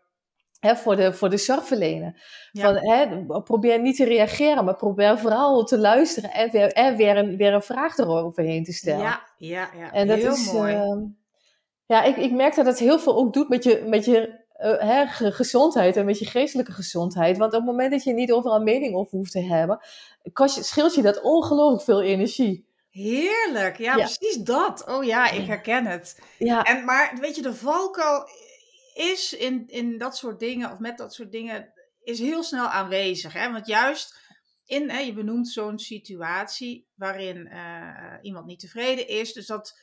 hè, 0.60 0.76
voor, 0.76 0.96
de, 0.96 1.14
voor 1.14 1.30
de 1.30 1.38
zorgverlener. 1.38 2.22
Van, 2.52 2.76
hè, 2.76 3.26
probeer 3.42 3.82
niet 3.82 3.96
te 3.96 4.06
reageren, 4.06 4.66
maar 4.66 4.76
probeer 4.76 5.18
vooral 5.18 5.64
te 5.64 5.78
luisteren 5.78 6.32
en 6.32 6.52
weer, 6.52 6.72
en 6.72 6.96
weer, 6.96 7.18
een, 7.18 7.38
weer 7.38 7.54
een 7.54 7.62
vraag 7.62 7.98
eroverheen 7.98 8.64
te 8.64 8.74
stellen. 8.74 9.04
Ja, 9.04 9.22
ja, 9.38 9.70
ja. 9.78 9.92
En 9.92 10.08
dat 10.08 10.18
heel 10.18 10.32
is, 10.32 10.52
mooi. 10.52 10.76
Uh, 10.76 11.04
ja, 11.86 12.04
ik, 12.04 12.16
ik 12.16 12.32
merk 12.32 12.56
dat 12.56 12.66
het 12.66 12.80
heel 12.80 13.00
veel 13.00 13.16
ook 13.16 13.34
doet 13.34 13.50
met 13.50 13.64
je, 13.64 13.84
met 13.88 14.06
je 14.06 14.44
uh, 14.58 14.80
hè, 14.80 15.06
gezondheid 15.32 15.96
en 15.96 16.06
met 16.06 16.20
je 16.20 16.26
geestelijke 16.26 16.72
gezondheid. 16.72 17.38
Want 17.38 17.54
op 17.54 17.58
het 17.58 17.68
moment 17.68 17.92
dat 17.92 18.04
je 18.04 18.14
niet 18.14 18.32
overal 18.32 18.62
mening 18.62 18.96
over 18.96 19.18
hoeft 19.18 19.32
te 19.32 19.44
hebben, 19.44 19.80
kost 20.34 20.56
je, 20.56 20.64
scheelt 20.64 20.96
je 20.96 21.02
dat 21.02 21.22
ongelooflijk 21.22 21.84
veel 21.84 22.02
energie. 22.02 22.74
Heerlijk, 22.90 23.78
ja, 23.78 23.96
ja, 23.96 24.04
precies 24.04 24.38
dat. 24.38 24.88
Oh 24.88 25.04
ja, 25.04 25.32
ik 25.32 25.46
herken 25.46 25.86
het. 25.86 26.22
Ja. 26.38 26.64
En, 26.64 26.86
maar 26.86 27.18
weet 27.20 27.36
je, 27.36 27.42
de 27.42 27.54
valkuil 27.54 28.28
is 28.94 29.34
in, 29.34 29.64
in 29.68 29.98
dat 29.98 30.18
soort 30.18 30.40
dingen, 30.40 30.72
of 30.72 30.80
met 30.80 30.98
dat 30.98 31.14
soort 31.14 31.32
dingen, 31.32 31.74
is 32.04 32.20
heel 32.20 32.44
snel 32.44 32.68
aanwezig. 32.68 33.34
Hè? 33.34 33.52
Want 33.52 33.68
juist 33.68 34.20
in, 34.66 34.90
hè, 34.90 35.00
je 35.00 35.14
benoemt 35.14 35.48
zo'n 35.48 35.80
situatie 35.80 36.88
waarin 36.96 37.50
uh, 37.52 38.14
iemand 38.22 38.46
niet 38.46 38.60
tevreden 38.60 39.08
is. 39.08 39.34
Dus 39.34 39.48
dat 39.48 39.80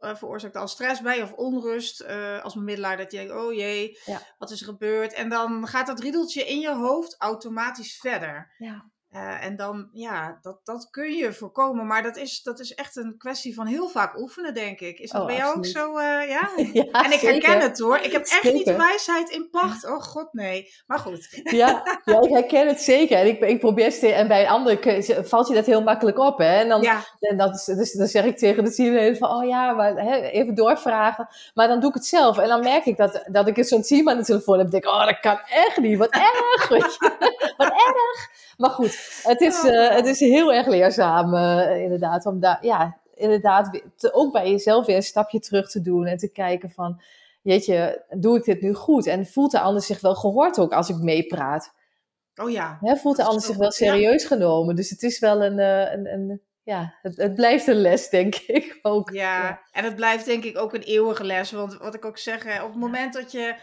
uh, 0.00 0.14
veroorzaakt 0.14 0.56
al 0.56 0.68
stress 0.68 1.00
bij 1.00 1.22
of 1.22 1.32
onrust 1.32 2.02
uh, 2.02 2.42
als 2.42 2.54
bemiddelaar. 2.54 2.96
Dat 2.96 3.12
je 3.12 3.18
denkt, 3.18 3.34
oh 3.34 3.52
jee, 3.52 3.98
ja. 4.04 4.22
wat 4.38 4.50
is 4.50 4.60
er 4.60 4.66
gebeurd? 4.66 5.12
En 5.12 5.28
dan 5.28 5.66
gaat 5.66 5.86
dat 5.86 6.00
riedeltje 6.00 6.44
in 6.44 6.60
je 6.60 6.74
hoofd 6.74 7.16
automatisch 7.18 7.98
verder. 7.98 8.54
Ja. 8.58 8.90
Uh, 9.14 9.44
en 9.44 9.56
dan, 9.56 9.88
ja, 9.92 10.38
dat, 10.42 10.60
dat 10.64 10.90
kun 10.90 11.12
je 11.12 11.32
voorkomen. 11.32 11.86
Maar 11.86 12.02
dat 12.02 12.16
is, 12.16 12.42
dat 12.42 12.60
is 12.60 12.74
echt 12.74 12.96
een 12.96 13.14
kwestie 13.18 13.54
van 13.54 13.66
heel 13.66 13.88
vaak 13.88 14.18
oefenen, 14.18 14.54
denk 14.54 14.80
ik. 14.80 14.98
Is 14.98 15.10
dat 15.10 15.20
Oh, 15.20 15.26
bij 15.26 15.36
jou 15.36 15.56
ook 15.56 15.66
zo? 15.66 15.98
uh, 15.98 16.28
ja? 16.28 16.50
Ja, 16.72 17.04
en 17.04 17.12
ik 17.12 17.18
zeker. 17.18 17.28
herken 17.28 17.60
het 17.60 17.78
hoor. 17.78 17.98
Ik 17.98 18.12
heb 18.12 18.22
echt 18.26 18.52
niet 18.52 18.76
wijsheid 18.76 19.30
in 19.30 19.48
pacht. 19.50 19.86
Oh 19.86 20.02
god, 20.02 20.32
nee. 20.32 20.72
Maar 20.86 20.98
goed. 20.98 21.28
Ja, 21.60 22.00
ja, 22.04 22.20
ik 22.20 22.30
herken 22.30 22.66
het 22.66 22.80
zeker. 22.80 23.18
En 23.18 23.26
ik, 23.26 23.40
ik 23.40 23.60
probeer 23.60 23.92
steeds, 23.92 24.14
en 24.14 24.28
bij 24.28 24.40
een 24.42 24.48
ander 24.48 24.78
valt 25.24 25.48
je 25.48 25.54
dat 25.54 25.66
heel 25.66 25.82
makkelijk 25.82 26.18
op. 26.18 26.38
Hè? 26.38 26.54
En 26.58 26.68
dan, 26.68 26.82
Ja, 26.82 27.04
en 27.20 27.36
dat 27.36 27.54
is, 27.54 27.64
dus, 27.64 27.92
dan 27.92 28.06
zeg 28.06 28.24
ik 28.24 28.38
tegen 28.38 28.64
de 28.64 28.74
teamleden 28.74 29.16
van, 29.16 29.30
oh 29.30 29.48
ja, 29.48 29.72
maar, 29.72 29.94
hè, 29.96 30.16
even 30.20 30.54
doorvragen. 30.54 31.28
Maar 31.54 31.68
dan 31.68 31.80
doe 31.80 31.88
ik 31.88 31.94
het 31.94 32.06
zelf. 32.06 32.38
En 32.38 32.48
dan 32.48 32.60
merk 32.60 32.84
ik 32.84 32.96
dat, 32.96 33.24
dat 33.26 33.48
ik 33.48 33.64
zo'n 33.64 33.82
team 33.82 34.08
aan 34.08 34.16
de 34.18 34.24
telefoon 34.24 34.56
heb. 34.56 34.64
En 34.64 34.70
denk 34.72 34.84
ik, 34.84 34.90
oh, 34.90 35.06
dat 35.06 35.20
kan 35.20 35.40
echt 35.48 35.76
niet. 35.76 35.98
Wat 35.98 36.10
erg. 36.10 36.68
Wat 37.56 37.70
erg. 37.70 38.28
Maar 38.60 38.70
goed, 38.70 39.20
het 39.22 39.40
is, 39.40 39.64
eh, 39.64 39.90
het 39.90 40.06
is 40.06 40.20
heel 40.20 40.52
erg 40.52 40.66
leerzaam, 40.66 41.34
eh, 41.34 41.82
inderdaad. 41.82 42.26
Om 42.26 42.40
daar, 42.40 42.66
ja, 42.66 42.98
inderdaad, 43.14 43.80
te- 43.96 44.14
ook 44.14 44.32
bij 44.32 44.50
jezelf 44.50 44.86
weer 44.86 44.96
een 44.96 45.02
stapje 45.02 45.40
terug 45.40 45.70
te 45.70 45.80
doen. 45.80 46.06
En 46.06 46.16
te 46.16 46.32
kijken 46.32 46.70
van, 46.70 47.00
jeetje, 47.42 48.04
doe 48.10 48.36
ik 48.36 48.44
dit 48.44 48.60
nu 48.60 48.74
goed? 48.74 49.06
En 49.06 49.26
voelt 49.26 49.50
de 49.50 49.60
ander 49.60 49.82
zich 49.82 50.00
wel 50.00 50.14
gehoord 50.14 50.58
ook 50.58 50.72
als 50.72 50.88
ik 50.88 50.96
meepraat? 50.96 51.74
oh 52.34 52.50
ja. 52.50 52.78
Hè, 52.80 52.96
voelt 52.96 53.16
de 53.16 53.24
ander 53.24 53.42
zich 53.42 53.56
wel 53.56 53.64
ja. 53.64 53.70
serieus 53.70 54.24
genomen? 54.24 54.76
Dus 54.76 54.90
het 54.90 55.02
is 55.02 55.18
wel 55.18 55.42
een, 55.42 55.58
eh, 55.58 55.92
een, 55.92 56.06
een 56.06 56.42
ja, 56.62 56.94
het, 57.02 57.16
het 57.16 57.34
blijft 57.34 57.66
een 57.66 57.80
les, 57.80 58.08
denk 58.08 58.34
ik 58.60 58.78
ook. 58.82 59.10
Ja, 59.10 59.60
en 59.72 59.84
het 59.84 59.96
blijft 59.96 60.24
denk 60.24 60.44
ik 60.44 60.58
ook 60.58 60.74
een 60.74 60.82
eeuwige 60.82 61.24
les. 61.24 61.50
Want 61.50 61.76
wat 61.76 61.94
ik 61.94 62.04
ook 62.04 62.18
zeg, 62.18 62.44
hè, 62.44 62.62
op 62.62 62.70
het 62.70 62.80
moment 62.80 63.12
dat 63.12 63.32
je, 63.32 63.54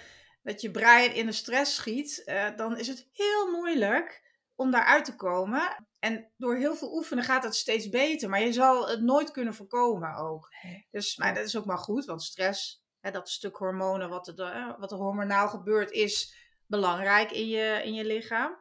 dat 0.44 0.62
je 0.62 0.72
brein 0.72 1.16
in 1.16 1.26
de 1.26 1.32
stress 1.32 1.76
schiet, 1.76 2.32
dan 2.56 2.78
is 2.78 2.88
het 2.88 3.08
heel 3.14 3.52
moeilijk 3.52 4.26
om 4.58 4.72
daaruit 4.72 5.06
te 5.06 5.16
komen. 5.16 5.86
En 6.00 6.32
door 6.38 6.56
heel 6.56 6.76
veel 6.76 6.94
oefenen 6.96 7.24
gaat 7.24 7.44
het 7.44 7.56
steeds 7.56 7.90
beter. 7.90 8.30
Maar 8.30 8.42
je 8.42 8.54
zal 8.54 8.88
het 8.88 9.02
nooit 9.02 9.32
kunnen 9.32 9.54
voorkomen 9.54 10.16
ook. 10.16 10.50
Dus, 10.92 11.18
maar 11.18 11.34
dat 11.34 11.46
is 11.46 11.58
ook 11.58 11.66
maar 11.66 11.78
goed, 11.78 12.06
want 12.06 12.24
stress, 12.24 12.84
hè, 13.00 13.12
dat 13.12 13.30
stuk 13.30 13.56
hormonen 13.56 14.10
wat 14.10 14.28
er, 14.28 14.40
eh, 14.40 14.80
wat 14.80 14.92
er 14.92 14.98
hormonaal 14.98 15.48
gebeurt, 15.48 15.92
is 15.92 16.36
belangrijk 16.66 17.32
in 17.32 17.48
je, 17.48 17.82
in 17.84 17.94
je 17.94 18.06
lichaam. 18.06 18.58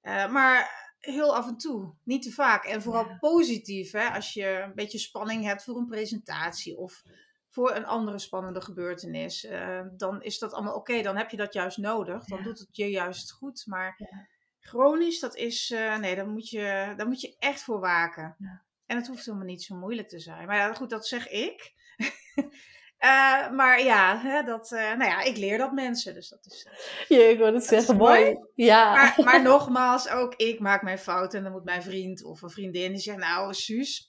Eh, 0.00 0.30
maar 0.30 0.86
heel 0.98 1.36
af 1.36 1.46
en 1.46 1.56
toe, 1.56 1.94
niet 2.04 2.22
te 2.22 2.30
vaak. 2.32 2.64
En 2.64 2.82
vooral 2.82 3.06
Ja. 3.08 3.16
positief, 3.18 3.92
hè, 3.92 4.08
als 4.08 4.32
je 4.32 4.46
een 4.46 4.74
beetje 4.74 4.98
spanning 4.98 5.44
hebt 5.44 5.64
voor 5.64 5.76
een 5.76 5.86
presentatie 5.86 6.76
of 6.76 7.02
voor 7.48 7.74
een 7.74 7.86
andere 7.86 8.18
spannende 8.18 8.60
gebeurtenis, 8.60 9.44
eh, 9.44 9.80
dan 9.96 10.22
is 10.22 10.38
dat 10.38 10.52
allemaal 10.52 10.74
oké. 10.74 11.02
Dan 11.02 11.16
heb 11.16 11.30
je 11.30 11.36
dat 11.36 11.52
juist 11.52 11.78
nodig. 11.78 12.24
Dan 12.24 12.38
Ja. 12.38 12.44
doet 12.44 12.58
het 12.58 12.68
je 12.76 12.90
juist 12.90 13.32
goed. 13.32 13.62
Maar 13.66 13.94
Ja. 13.96 14.26
Chronisch, 14.68 15.20
dat 15.20 15.36
is, 15.36 15.70
eh, 15.70 15.96
nee, 15.96 16.16
daar 16.16 16.28
moet, 16.28 16.48
je, 16.48 16.94
daar 16.96 17.06
moet 17.06 17.20
je 17.20 17.36
echt 17.38 17.62
voor 17.62 17.80
waken. 17.80 18.34
Ja. 18.38 18.62
En 18.86 18.96
het 18.96 19.06
hoeft 19.06 19.24
helemaal 19.24 19.46
niet 19.46 19.62
zo 19.62 19.76
moeilijk 19.76 20.08
te 20.08 20.18
zijn. 20.18 20.46
Maar 20.46 20.56
ja, 20.56 20.74
goed, 20.74 20.90
dat 20.90 21.06
zeg 21.06 21.28
ik. 21.28 21.72
Eh, 22.98 23.50
maar 23.50 23.82
ja, 23.82 24.18
hè, 24.18 24.42
dat, 24.42 24.72
eh, 24.72 24.80
nou 24.80 25.04
ja, 25.04 25.20
ik 25.20 25.36
leer 25.36 25.58
dat 25.58 25.72
mensen. 25.72 26.14
Dus 26.14 26.28
dat 26.28 26.46
is. 26.46 26.66
Ik 27.08 27.38
wil 27.38 27.54
het 27.54 27.64
zeggen, 27.64 27.96
mooi. 27.96 28.20
mooi. 28.22 28.36
Ja, 28.54 28.92
Maar, 28.92 29.14
maar 29.24 29.42
nogmaals, 29.42 30.08
ook 30.08 30.34
ik 30.34 30.60
maak 30.60 30.82
mijn 30.82 30.98
fouten. 30.98 31.38
En 31.38 31.44
dan 31.44 31.52
moet 31.52 31.64
mijn 31.64 31.82
vriend 31.82 32.24
of 32.24 32.42
een 32.42 32.50
vriendin 32.50 32.92
die 32.92 33.00
zegt: 33.00 33.18
Nou, 33.18 33.54
Suus, 33.54 34.08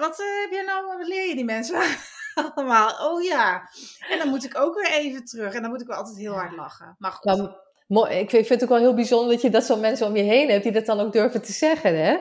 wat 0.00 0.16
heb 0.16 0.50
je 0.50 0.62
nou, 0.66 0.86
wat 0.86 1.06
leer 1.06 1.28
je 1.28 1.34
die 1.34 1.44
mensen 1.44 1.80
allemaal? 2.54 3.10
Oh 3.10 3.22
ja. 3.22 3.70
En 4.08 4.18
dan 4.18 4.28
moet 4.28 4.44
ik 4.44 4.58
ook 4.58 4.74
weer 4.74 4.90
even 4.90 5.24
terug. 5.24 5.54
En 5.54 5.62
dan 5.62 5.70
moet 5.70 5.80
ik 5.80 5.86
wel 5.86 5.96
altijd 5.96 6.16
heel 6.16 6.34
hard 6.34 6.52
lachen. 6.52 6.94
Maar 6.98 7.12
goed. 7.12 7.66
Ik 7.88 8.30
vind 8.30 8.48
het 8.48 8.62
ook 8.62 8.68
wel 8.68 8.78
heel 8.78 8.94
bijzonder 8.94 9.32
dat 9.32 9.42
je 9.42 9.50
dat 9.50 9.64
soort 9.64 9.80
mensen 9.80 10.06
om 10.06 10.16
je 10.16 10.22
heen 10.22 10.50
hebt 10.50 10.62
die 10.62 10.72
dat 10.72 10.86
dan 10.86 11.00
ook 11.00 11.12
durven 11.12 11.42
te 11.42 11.52
zeggen, 11.52 12.04
hè? 12.04 12.18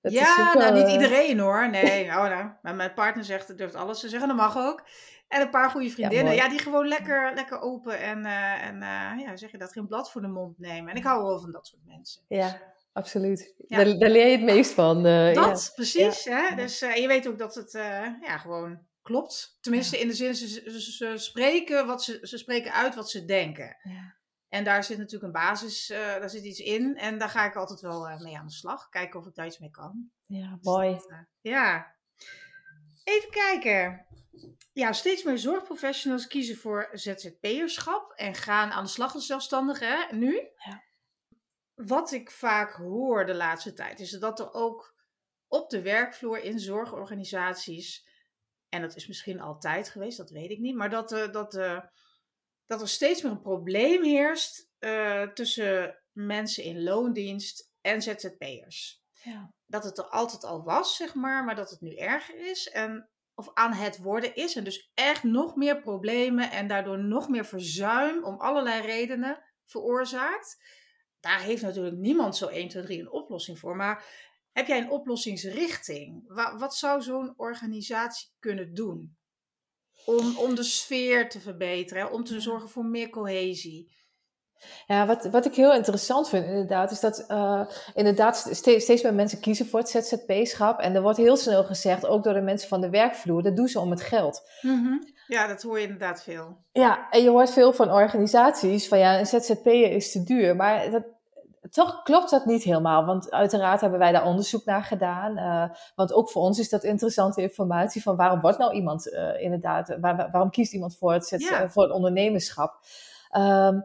Dat 0.00 0.12
ja, 0.12 0.52
wel, 0.52 0.62
nou 0.62 0.74
niet 0.74 0.86
eh, 0.86 0.92
iedereen 0.92 1.38
hoor. 1.38 1.70
Nee, 1.70 2.04
oh, 2.04 2.28
nou, 2.28 2.50
maar 2.62 2.74
mijn 2.74 2.94
partner 2.94 3.24
zegt, 3.24 3.58
durft 3.58 3.74
alles 3.74 4.00
te 4.00 4.08
zeggen. 4.08 4.28
Dat 4.28 4.36
mag 4.36 4.56
ook. 4.56 4.86
En 5.28 5.40
een 5.40 5.50
paar 5.50 5.70
goede 5.70 5.90
vriendinnen. 5.90 6.34
Ja, 6.34 6.48
die 6.48 6.58
gewoon 6.58 6.88
lekker, 6.88 7.32
lekker 7.34 7.60
open 7.60 8.00
en, 8.00 8.24
eh, 8.24 8.66
en 8.66 8.82
eh, 8.82 9.24
ja, 9.24 9.36
zeg 9.36 9.50
je 9.50 9.58
dat, 9.58 9.72
geen 9.72 9.86
blad 9.86 10.10
voor 10.10 10.20
de 10.20 10.28
mond 10.28 10.58
nemen. 10.58 10.90
En 10.90 10.96
ik 10.96 11.04
hou 11.04 11.22
wel 11.22 11.40
van 11.40 11.52
dat 11.52 11.66
soort 11.66 11.82
mensen. 11.84 12.22
Ja, 12.28 12.60
absoluut. 12.92 13.54
Ja. 13.66 13.76
Daar, 13.76 13.98
daar 13.98 14.10
leer 14.10 14.26
je 14.26 14.36
het 14.36 14.42
meest 14.42 14.72
van. 14.72 15.02
ja. 15.02 15.32
Dat, 15.32 15.72
precies. 15.74 16.24
Hè? 16.24 16.56
Dus 16.56 16.78
je 16.78 17.06
weet 17.06 17.28
ook 17.28 17.38
dat 17.38 17.54
het 17.54 17.72
ja, 18.22 18.38
gewoon 18.38 18.86
klopt. 19.02 19.58
Tenminste, 19.60 19.98
in 19.98 20.08
de 20.08 20.14
zin, 20.14 20.34
ze, 20.34 20.48
ze, 20.48 20.92
ze 20.92 21.12
spreken 21.16 21.86
wat 21.86 22.02
ze, 22.02 22.18
ze 22.22 22.38
spreken 22.38 22.72
uit 22.72 22.94
wat 22.94 23.10
ze 23.10 23.24
denken. 23.24 23.76
Ja. 23.82 24.16
En 24.48 24.64
daar 24.64 24.84
zit 24.84 24.98
natuurlijk 24.98 25.24
een 25.24 25.40
basis, 25.42 25.90
eh, 25.90 25.98
daar 25.98 26.30
zit 26.30 26.44
iets 26.44 26.58
in. 26.60 26.96
En 26.96 27.18
daar 27.18 27.28
ga 27.28 27.44
ik 27.46 27.54
altijd 27.56 27.80
wel 27.80 28.08
eh, 28.08 28.20
mee 28.20 28.38
aan 28.38 28.46
de 28.46 28.52
slag. 28.52 28.88
Kijken 28.88 29.20
of 29.20 29.26
ik 29.26 29.34
daar 29.34 29.46
iets 29.46 29.58
mee 29.58 29.70
kan. 29.70 30.10
Ja, 30.26 30.50
Dus 30.54 30.64
mooi. 30.64 30.94
eh, 31.08 31.18
ja. 31.40 31.94
Even 33.04 33.30
kijken. 33.30 34.06
Ja, 34.72 34.92
steeds 34.92 35.22
meer 35.22 35.38
zorgprofessionals 35.38 36.26
kiezen 36.26 36.56
voor 36.56 36.88
ZZP'erschap 36.92 38.12
en 38.12 38.34
gaan 38.34 38.70
aan 38.70 38.84
de 38.84 38.90
slag 38.90 39.14
als 39.14 39.26
zelfstandige 39.26 39.84
hè, 39.84 40.16
nu. 40.16 40.32
Ja. 40.56 40.82
Wat 41.74 42.12
ik 42.12 42.30
vaak 42.30 42.72
hoor 42.72 43.26
de 43.26 43.34
laatste 43.34 43.72
tijd 43.72 44.00
is 44.00 44.10
dat 44.10 44.40
er 44.40 44.52
ook 44.52 44.94
op 45.46 45.70
de 45.70 45.82
werkvloer 45.82 46.42
in 46.42 46.58
zorgorganisaties, 46.58 48.06
en 48.68 48.80
dat 48.80 48.96
is 48.96 49.06
misschien 49.06 49.40
altijd 49.40 49.88
geweest, 49.88 50.16
dat 50.16 50.30
weet 50.30 50.50
ik 50.50 50.58
niet, 50.58 50.76
maar 50.76 50.90
dat, 50.90 51.08
dat, 51.08 51.52
dat 52.68 52.80
er 52.80 52.88
steeds 52.88 53.22
meer 53.22 53.32
een 53.32 53.40
probleem 53.40 54.02
heerst 54.04 54.68
eh, 54.78 55.22
tussen 55.22 56.02
mensen 56.12 56.64
in 56.64 56.82
loondienst 56.82 57.70
en 57.80 58.02
ZZP'ers 58.02 59.02
Ja. 59.22 59.52
dat 59.66 59.84
het 59.84 59.98
er 59.98 60.04
altijd 60.08 60.44
al 60.44 60.62
was, 60.64 60.96
zeg 60.96 61.14
maar, 61.14 61.44
maar 61.44 61.54
dat 61.56 61.70
het 61.70 61.80
nu 61.80 61.94
erger 61.94 62.50
is. 62.50 62.68
En, 62.68 63.08
of 63.34 63.50
aan 63.54 63.72
het 63.72 63.98
worden 63.98 64.34
is. 64.34 64.56
En 64.56 64.64
dus 64.64 64.90
echt 64.94 65.22
nog 65.22 65.56
meer 65.56 65.80
problemen 65.80 66.50
en 66.50 66.66
daardoor 66.68 66.98
nog 66.98 67.28
meer 67.28 67.44
verzuim 67.44 68.24
om 68.24 68.40
allerlei 68.40 68.80
redenen 68.82 69.42
veroorzaakt. 69.64 70.56
Daar 71.20 71.40
heeft 71.40 71.62
natuurlijk 71.62 71.96
niemand 71.96 72.36
zo 72.36 72.46
1, 72.46 72.68
2, 72.68 72.82
3 72.82 73.00
een 73.00 73.10
oplossing 73.10 73.58
voor. 73.58 73.76
Maar 73.76 74.04
heb 74.52 74.66
jij 74.66 74.78
een 74.78 74.90
oplossingsrichting? 74.90 76.22
Wa- 76.26 76.56
wat 76.56 76.76
zou 76.76 77.02
zo'n 77.02 77.34
organisatie 77.36 78.28
kunnen 78.38 78.74
doen? 78.74 79.17
Om, 80.04 80.38
om 80.38 80.54
de 80.54 80.62
sfeer 80.62 81.28
te 81.28 81.40
verbeteren, 81.40 82.12
om 82.12 82.24
te 82.24 82.40
zorgen 82.40 82.68
voor 82.68 82.84
meer 82.84 83.08
cohesie. 83.08 83.96
Ja, 84.86 85.06
wat, 85.06 85.24
wat 85.24 85.46
ik 85.46 85.54
heel 85.54 85.74
interessant 85.74 86.28
vind 86.28 86.46
inderdaad, 86.46 86.90
is 86.90 87.00
dat 87.00 87.24
eh, 87.28 87.62
inderdaad 87.94 88.48
steeds, 88.50 88.84
steeds 88.84 89.02
meer 89.02 89.14
mensen 89.14 89.40
kiezen 89.40 89.66
voor 89.66 89.78
het 89.78 89.88
ZZP-schap. 89.88 90.80
En 90.80 90.94
er 90.94 91.02
wordt 91.02 91.18
heel 91.18 91.36
snel 91.36 91.64
gezegd, 91.64 92.06
ook 92.06 92.24
door 92.24 92.32
de 92.32 92.40
mensen 92.40 92.68
van 92.68 92.80
de 92.80 92.90
werkvloer, 92.90 93.42
dat 93.42 93.56
doen 93.56 93.68
ze 93.68 93.80
om 93.80 93.90
het 93.90 94.02
geld. 94.02 94.42
Ja, 95.26 95.46
dat 95.46 95.62
hoor 95.62 95.78
je 95.78 95.84
inderdaad 95.84 96.22
veel. 96.22 96.56
Ja, 96.72 97.10
en 97.10 97.22
je 97.22 97.28
hoort 97.28 97.50
veel 97.50 97.72
van 97.72 97.92
organisaties 97.92 98.88
van 98.88 98.98
ja, 98.98 99.18
een 99.18 99.26
ZZP'er 99.26 99.92
is 99.92 100.12
te 100.12 100.22
duur. 100.22 100.56
Maar 100.56 100.90
dat, 100.90 101.04
toch 101.70 102.02
klopt 102.02 102.30
dat 102.30 102.44
niet 102.44 102.62
helemaal, 102.62 103.04
want 103.04 103.30
uiteraard 103.30 103.80
hebben 103.80 103.98
wij 103.98 104.12
daar 104.12 104.24
onderzoek 104.26 104.64
naar 104.64 104.82
gedaan. 104.82 105.36
eh, 105.36 105.76
want 105.94 106.12
ook 106.12 106.30
voor 106.30 106.42
ons 106.42 106.58
is 106.58 106.68
dat 106.68 106.84
interessante 106.84 107.42
informatie 107.42 108.02
van 108.02 108.16
waarom 108.16 108.40
wordt 108.40 108.58
nou 108.58 108.72
iemand 108.72 109.12
eh, 109.12 109.40
inderdaad, 109.42 109.88
waar- 110.00 110.16
waar- 110.16 110.30
waarom 110.30 110.50
kiest 110.50 110.72
iemand 110.72 110.96
voor 110.96 111.12
het, 111.12 111.26
ZZ 111.26 111.48
Ja. 111.48 111.70
voor 111.70 111.82
het 111.82 111.92
ondernemerschap? 111.92 112.74
Ehm, 113.30 113.80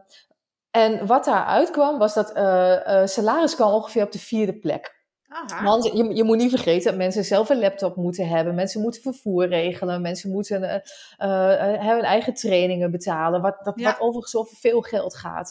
en 0.70 1.06
wat 1.06 1.24
daaruit 1.24 1.70
kwam, 1.70 1.98
was 1.98 2.14
dat 2.14 2.32
eh, 2.32 3.00
eh, 3.02 3.06
salaris 3.08 3.54
kwam 3.54 3.72
ongeveer 3.72 4.04
op 4.04 4.12
de 4.12 4.18
vierde 4.18 4.58
plek. 4.58 5.02
Aha. 5.34 5.64
Want 5.64 5.84
je, 5.84 6.14
je 6.14 6.24
moet 6.24 6.36
niet 6.36 6.50
vergeten 6.50 6.84
dat 6.84 6.96
mensen 6.96 7.24
zelf 7.24 7.48
een 7.48 7.58
laptop 7.58 7.96
moeten 7.96 8.28
hebben. 8.28 8.54
Mensen 8.54 8.80
moeten 8.80 9.02
vervoer 9.02 9.48
regelen. 9.48 10.00
Mensen 10.00 10.30
moeten 10.30 10.62
eh, 10.62 11.86
hun 11.86 12.02
eigen 12.02 12.34
trainingen 12.34 12.90
betalen. 12.90 13.40
Wat, 13.40 13.56
dat, 13.62 13.74
Ja. 13.76 13.84
wat 13.90 14.00
overigens 14.00 14.36
over 14.36 14.56
veel 14.56 14.80
geld 14.80 15.14
gaat. 15.16 15.50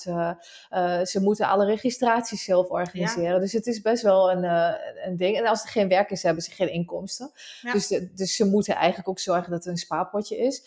Ze 1.03 1.19
moeten 1.21 1.47
alle 1.47 1.65
registraties 1.65 2.43
zelf 2.43 2.69
organiseren. 2.69 3.39
Dus 3.39 3.51
het 3.51 3.67
is 3.67 3.81
best 3.81 4.03
wel 4.03 4.31
een, 4.31 4.43
een 5.05 5.17
ding. 5.17 5.37
En 5.37 5.47
als 5.47 5.63
er 5.63 5.69
geen 5.69 5.87
werk 5.87 6.09
is, 6.09 6.23
hebben 6.23 6.43
ze 6.43 6.51
geen 6.51 6.71
inkomsten. 6.71 7.31
Ja. 7.61 7.71
Dus, 7.71 7.87
dus 8.15 8.35
ze 8.35 8.45
moeten 8.45 8.75
eigenlijk 8.75 9.09
ook 9.09 9.19
zorgen 9.19 9.51
dat 9.51 9.65
er 9.65 9.71
een 9.71 9.77
spaarpotje 9.77 10.37
is. 10.37 10.63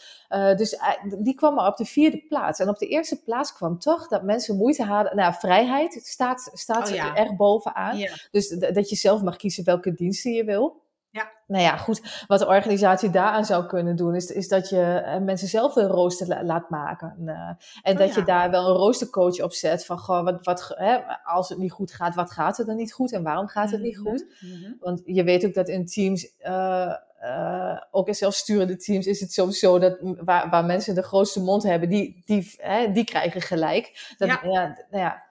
Dus 0.56 0.78
die 1.18 1.34
kwam 1.34 1.54
maar 1.54 1.66
op 1.66 1.76
de 1.76 1.84
vierde 1.84 2.24
plaats. 2.28 2.60
En 2.60 2.68
op 2.68 2.78
de 2.78 2.86
eerste 2.86 3.22
plaats 3.22 3.52
kwam 3.52 3.78
toch 3.78 4.08
dat 4.08 4.22
mensen 4.22 4.56
moeite 4.56 4.84
hadden. 4.84 5.16
Nou, 5.16 5.34
vrijheid 5.34 6.00
staat, 6.04 6.50
staat 6.52 6.90
Oh 6.90 7.04
er 7.04 7.14
erg 7.14 7.36
bovenaan. 7.36 8.06
Dus 8.30 8.48
dat 8.48 8.88
je 8.90 8.96
zelf 9.06 9.22
mag 9.22 9.36
kiezen 9.36 9.64
welke 9.64 9.92
diensten 9.94 10.32
je 10.32 10.44
wil. 10.44 10.84
Ja. 11.10 11.30
Nou 11.46 11.62
ja, 11.62 11.76
goed. 11.76 12.24
Wat 12.26 12.38
de 12.38 12.46
organisatie 12.46 13.10
daaraan 13.10 13.44
zou 13.44 13.66
kunnen 13.66 13.96
doen, 13.96 14.14
is, 14.14 14.30
is 14.30 14.48
dat 14.48 14.68
je 14.68 14.82
eh, 14.82 15.20
mensen 15.20 15.48
zelf 15.48 15.76
een 15.76 15.86
rooster 15.86 16.26
la- 16.26 16.44
laat 16.44 16.70
maken. 16.70 17.14
En, 17.18 17.28
eh, 17.28 17.48
en 17.82 17.92
Oh 17.92 17.98
dat 17.98 18.08
ja. 18.14 18.20
je 18.20 18.24
daar 18.26 18.50
wel 18.50 18.68
een 18.68 18.76
roostercoach 18.76 19.40
op 19.42 19.52
zet 19.52 19.86
van, 19.86 19.98
goh, 19.98 20.24
wat, 20.24 20.44
wat, 20.44 20.72
hè, 20.74 20.98
als 21.24 21.48
het 21.48 21.58
niet 21.58 21.72
goed 21.72 21.92
gaat, 21.92 22.14
wat 22.14 22.30
gaat 22.30 22.58
er 22.58 22.66
dan 22.66 22.76
niet 22.76 22.92
goed 22.92 23.12
en 23.12 23.22
waarom 23.22 23.46
gaat 23.48 23.70
het 23.70 23.80
niet 23.80 23.96
Mhm. 23.98 24.08
goed? 24.08 24.24
Mhm. 24.40 24.72
Want 24.80 25.02
je 25.04 25.24
weet 25.24 25.46
ook 25.46 25.54
dat 25.54 25.68
in 25.68 25.86
teams, 25.86 26.36
eh, 26.38 26.94
eh, 27.20 27.76
ook 27.90 28.06
in 28.08 28.14
zelfsturende 28.14 28.76
teams, 28.76 29.06
is 29.06 29.20
het 29.20 29.32
soms 29.32 29.58
zo 29.58 29.78
dat 29.78 29.96
waar, 30.00 30.50
waar 30.50 30.64
mensen 30.64 30.94
de 30.94 31.02
grootste 31.02 31.40
mond 31.42 31.62
hebben, 31.62 31.88
die, 31.88 32.22
die, 32.24 32.54
hè, 32.56 32.92
die 32.92 33.04
krijgen 33.04 33.40
gelijk. 33.40 34.14
Dat, 34.18 34.28
Ja. 34.28 34.40
ja. 34.42 34.66
nou 34.90 35.02
ja, 35.02 35.24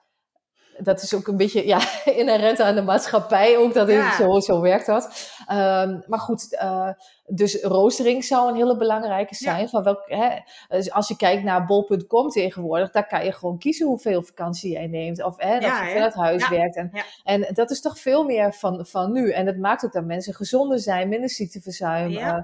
dat 0.78 1.02
is 1.02 1.14
ook 1.14 1.26
een 1.26 1.36
beetje 1.36 1.66
ja, 1.66 1.80
inherent 2.20 2.60
aan 2.60 2.74
de 2.74 2.82
maatschappij 2.82 3.58
ook, 3.58 3.74
dat 3.74 3.88
het 3.88 4.14
zo, 4.14 4.40
zo 4.40 4.60
werkt 4.60 4.86
dat. 4.86 5.04
Um, 5.52 6.02
maar 6.06 6.18
goed, 6.18 6.56
uh, 6.62 6.88
dus 7.26 7.62
roostering 7.62 8.24
zou 8.24 8.48
een 8.48 8.56
hele 8.56 8.76
belangrijke 8.76 9.34
zijn. 9.34 9.68
Van 9.68 9.82
welk, 9.82 10.02
hè, 10.06 10.28
dus 10.68 10.92
als 10.92 11.08
je 11.08 11.16
kijkt 11.16 11.42
naar 11.42 11.66
bol.com 11.66 12.28
tegenwoordig, 12.28 12.90
daar 12.90 13.06
kan 13.06 13.24
je 13.24 13.32
gewoon 13.32 13.58
kiezen 13.58 13.86
hoeveel 13.86 14.22
vakantie 14.22 14.72
jij 14.72 14.86
neemt. 14.86 15.22
Of 15.22 15.34
hè, 15.36 15.52
dat 15.52 15.62
ja, 15.62 15.84
je 15.84 15.92
vanuit 15.92 16.14
huis 16.14 16.48
werkt. 16.48 16.76
En, 16.76 16.90
en 17.24 17.46
dat 17.54 17.70
is 17.70 17.80
toch 17.80 17.98
veel 17.98 18.24
meer 18.24 18.52
van, 18.52 18.86
van 18.86 19.12
nu. 19.12 19.30
En 19.30 19.44
dat 19.44 19.56
maakt 19.56 19.84
ook 19.84 19.92
dat 19.92 20.04
mensen 20.04 20.34
gezonder 20.34 20.78
zijn, 20.78 21.08
minder 21.08 21.30
ziekteverzuim. 21.30 22.10
Uh, 22.10 22.38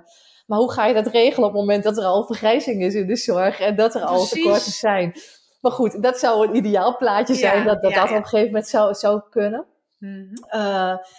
maar 0.46 0.58
hoe 0.58 0.72
ga 0.72 0.86
je 0.86 0.94
dat 0.94 1.06
regelen 1.06 1.48
op 1.48 1.54
het 1.54 1.60
moment 1.60 1.84
dat 1.84 1.98
er 1.98 2.04
al 2.04 2.26
vergrijzing 2.26 2.82
is 2.82 2.94
in 2.94 3.06
de 3.06 3.16
zorg 3.16 3.60
en 3.60 3.76
dat 3.76 3.94
er 3.94 4.02
al 4.02 4.26
tekorten 4.26 4.72
zijn? 4.72 5.14
Maar 5.62 5.72
goed, 5.72 6.02
dat 6.02 6.18
zou 6.18 6.48
een 6.48 6.56
ideaal 6.56 6.96
plaatje 6.96 7.34
zijn, 7.34 7.64
dat 7.64 7.82
dat, 7.82 7.94
dat 7.94 8.10
op 8.10 8.16
een 8.16 8.22
gegeven 8.22 8.46
moment 8.46 8.66
zou, 8.66 8.94
zou 8.94 9.22
kunnen. 9.30 9.66
Mm 9.98 10.30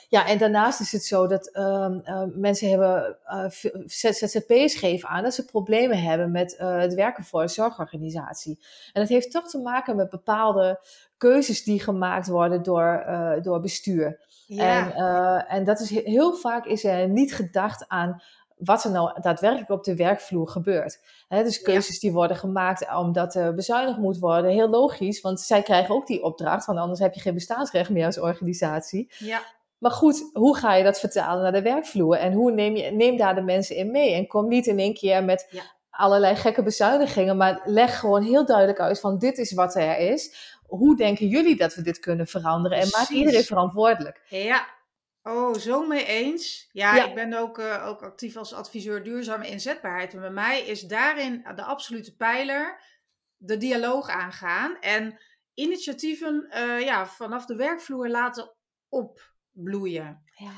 ja, 0.09 0.27
en 0.27 0.37
daarnaast 0.37 0.79
is 0.79 0.91
het 0.91 1.03
zo 1.03 1.27
dat 1.27 1.49
uh, 1.53 1.87
uh, 2.05 2.23
mensen 2.35 2.69
hebben, 2.69 3.17
uh, 3.27 3.45
ZZP'ers 3.85 4.75
geven 4.75 5.09
aan 5.09 5.23
dat 5.23 5.33
ze 5.33 5.45
problemen 5.45 6.01
hebben 6.01 6.31
met 6.31 6.55
het 6.57 6.93
werken 6.93 7.23
voor 7.23 7.41
een 7.41 7.49
zorgorganisatie. 7.49 8.59
En 8.93 9.01
dat 9.01 9.09
heeft 9.09 9.31
toch 9.31 9.49
te 9.49 9.59
maken 9.59 9.95
met 9.95 10.09
bepaalde 10.09 10.85
keuzes 11.17 11.63
die 11.63 11.79
gemaakt 11.79 12.27
worden 12.27 12.63
door, 12.63 13.05
door 13.41 13.59
bestuur. 13.59 14.19
Ja. 14.47 14.93
En, 14.93 15.47
en 15.47 15.63
dat 15.63 15.79
is 15.79 15.89
heel 15.89 16.33
vaak 16.33 16.65
is 16.65 16.83
er 16.83 17.09
niet 17.09 17.35
gedacht 17.35 17.85
aan 17.87 18.21
wat 18.63 18.83
er 18.83 18.91
nou 18.91 19.21
daadwerkelijk 19.21 19.69
op 19.69 19.83
de 19.83 19.95
werkvloer 19.95 20.47
gebeurt. 20.47 20.99
He, 21.27 21.43
dus 21.43 21.61
keuzes 21.61 21.99
die 21.99 22.11
worden 22.11 22.37
gemaakt 22.37 22.95
omdat 22.95 23.35
er 23.35 23.53
bezuinigd 23.53 23.97
moet 23.97 24.19
worden. 24.19 24.51
Heel 24.51 24.69
logisch, 24.69 25.21
want 25.21 25.39
zij 25.39 25.61
krijgen 25.61 25.95
ook 25.95 26.07
die 26.07 26.23
opdracht, 26.23 26.65
want 26.65 26.79
anders 26.79 26.99
heb 26.99 27.13
je 27.13 27.21
geen 27.21 27.33
bestaansrecht 27.33 27.89
meer 27.89 28.05
als 28.05 28.19
organisatie. 28.19 29.11
Ja. 29.17 29.41
Maar 29.77 29.91
goed, 29.91 30.29
hoe 30.33 30.57
ga 30.57 30.75
je 30.75 30.83
dat 30.83 30.99
vertalen 30.99 31.43
naar 31.43 31.51
de 31.51 31.61
werkvloer? 31.61 32.15
En 32.15 32.33
hoe 32.33 32.51
neem 32.51 32.75
je 32.75 32.91
neem 32.91 33.17
daar 33.17 33.35
de 33.35 33.41
mensen 33.41 33.75
in 33.75 33.91
mee? 33.91 34.13
En 34.13 34.27
kom 34.27 34.47
niet 34.47 34.67
in 34.67 34.79
één 34.79 34.93
keer 34.93 35.23
met 35.23 35.63
allerlei 35.89 36.35
gekke 36.35 36.63
bezuinigingen, 36.63 37.37
maar 37.37 37.61
leg 37.63 37.99
gewoon 37.99 38.23
heel 38.23 38.45
duidelijk 38.45 38.79
uit 38.79 38.99
van 38.99 39.17
dit 39.17 39.37
is 39.37 39.53
wat 39.53 39.75
er 39.75 39.97
is. 39.97 40.35
Hoe 40.67 40.97
denken 40.97 41.27
jullie 41.27 41.55
dat 41.55 41.75
we 41.75 41.81
dit 41.81 41.99
kunnen 41.99 42.27
veranderen? 42.27 42.77
En 42.77 42.87
maak 42.91 43.09
iedereen 43.09 43.43
verantwoordelijk. 43.43 44.21
Ja, 44.25 44.65
Oh, 45.23 45.55
zo 45.55 45.87
mee 45.87 46.05
eens. 46.05 46.69
Ja, 46.71 47.05
ik 47.07 47.15
ben 47.15 47.33
ook, 47.33 47.57
uh, 47.59 47.87
ook 47.87 48.01
actief 48.01 48.35
als 48.37 48.53
adviseur 48.53 49.03
duurzame 49.03 49.47
inzetbaarheid. 49.47 50.13
En 50.13 50.19
bij 50.19 50.31
mij 50.31 50.61
is 50.61 50.81
daarin 50.81 51.45
de 51.55 51.63
absolute 51.63 52.15
pijler 52.15 52.81
de 53.37 53.57
dialoog 53.57 54.09
aangaan. 54.09 54.79
En 54.79 55.19
initiatieven 55.53 56.47
uh, 56.49 56.81
ja, 56.81 57.07
vanaf 57.07 57.45
de 57.45 57.55
werkvloer 57.55 58.09
laten 58.09 58.55
opbloeien. 58.89 60.23
Ja. 60.35 60.51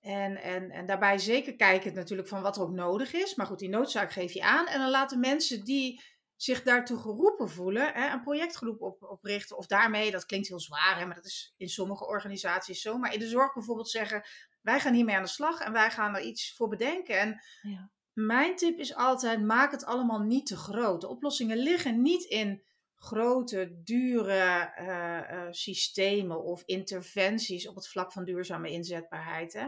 En, 0.00 0.36
en, 0.36 0.70
en 0.70 0.86
daarbij 0.86 1.18
zeker 1.18 1.56
kijken 1.56 1.94
natuurlijk 1.94 2.28
van 2.28 2.42
wat 2.42 2.56
er 2.56 2.62
ook 2.62 2.70
nodig 2.70 3.12
is. 3.12 3.34
Maar 3.34 3.46
goed, 3.46 3.58
die 3.58 3.68
noodzaak 3.68 4.12
geef 4.12 4.32
je 4.32 4.42
aan. 4.42 4.66
En 4.66 4.78
dan 4.78 4.90
laten 4.90 5.20
mensen 5.20 5.64
die 5.64 6.02
zich 6.42 6.62
daartoe 6.62 6.98
geroepen 6.98 7.50
voelen, 7.50 7.92
hè, 7.92 8.12
een 8.12 8.22
projectgroep 8.22 8.80
op, 8.80 9.02
oprichten. 9.02 9.56
Of 9.56 9.66
daarmee, 9.66 10.10
dat 10.10 10.26
klinkt 10.26 10.48
heel 10.48 10.60
zwaar, 10.60 10.98
hè, 10.98 11.06
maar 11.06 11.14
dat 11.14 11.24
is 11.24 11.54
in 11.56 11.68
sommige 11.68 12.06
organisaties 12.06 12.80
zo. 12.80 12.98
Maar 12.98 13.12
in 13.12 13.18
de 13.18 13.28
zorg 13.28 13.54
bijvoorbeeld 13.54 13.90
zeggen, 13.90 14.22
wij 14.60 14.80
gaan 14.80 14.94
hiermee 14.94 15.16
aan 15.16 15.22
de 15.22 15.28
slag 15.28 15.60
en 15.60 15.72
wij 15.72 15.90
gaan 15.90 16.14
er 16.14 16.22
iets 16.22 16.54
voor 16.56 16.68
bedenken. 16.68 17.18
En 17.18 17.42
ja. 17.62 17.90
mijn 18.12 18.56
tip 18.56 18.78
is 18.78 18.94
altijd, 18.94 19.42
maak 19.42 19.70
het 19.70 19.84
allemaal 19.84 20.20
niet 20.20 20.46
te 20.46 20.56
groot. 20.56 21.00
De 21.00 21.08
oplossingen 21.08 21.56
liggen 21.56 22.02
niet 22.02 22.24
in 22.24 22.62
grote, 22.96 23.80
dure 23.84 24.72
uh, 24.78 25.38
uh, 25.38 25.46
systemen 25.50 26.42
of 26.42 26.62
interventies 26.64 27.68
op 27.68 27.74
het 27.74 27.88
vlak 27.88 28.12
van 28.12 28.24
duurzame 28.24 28.70
inzetbaarheid. 28.70 29.52
Hè. 29.52 29.66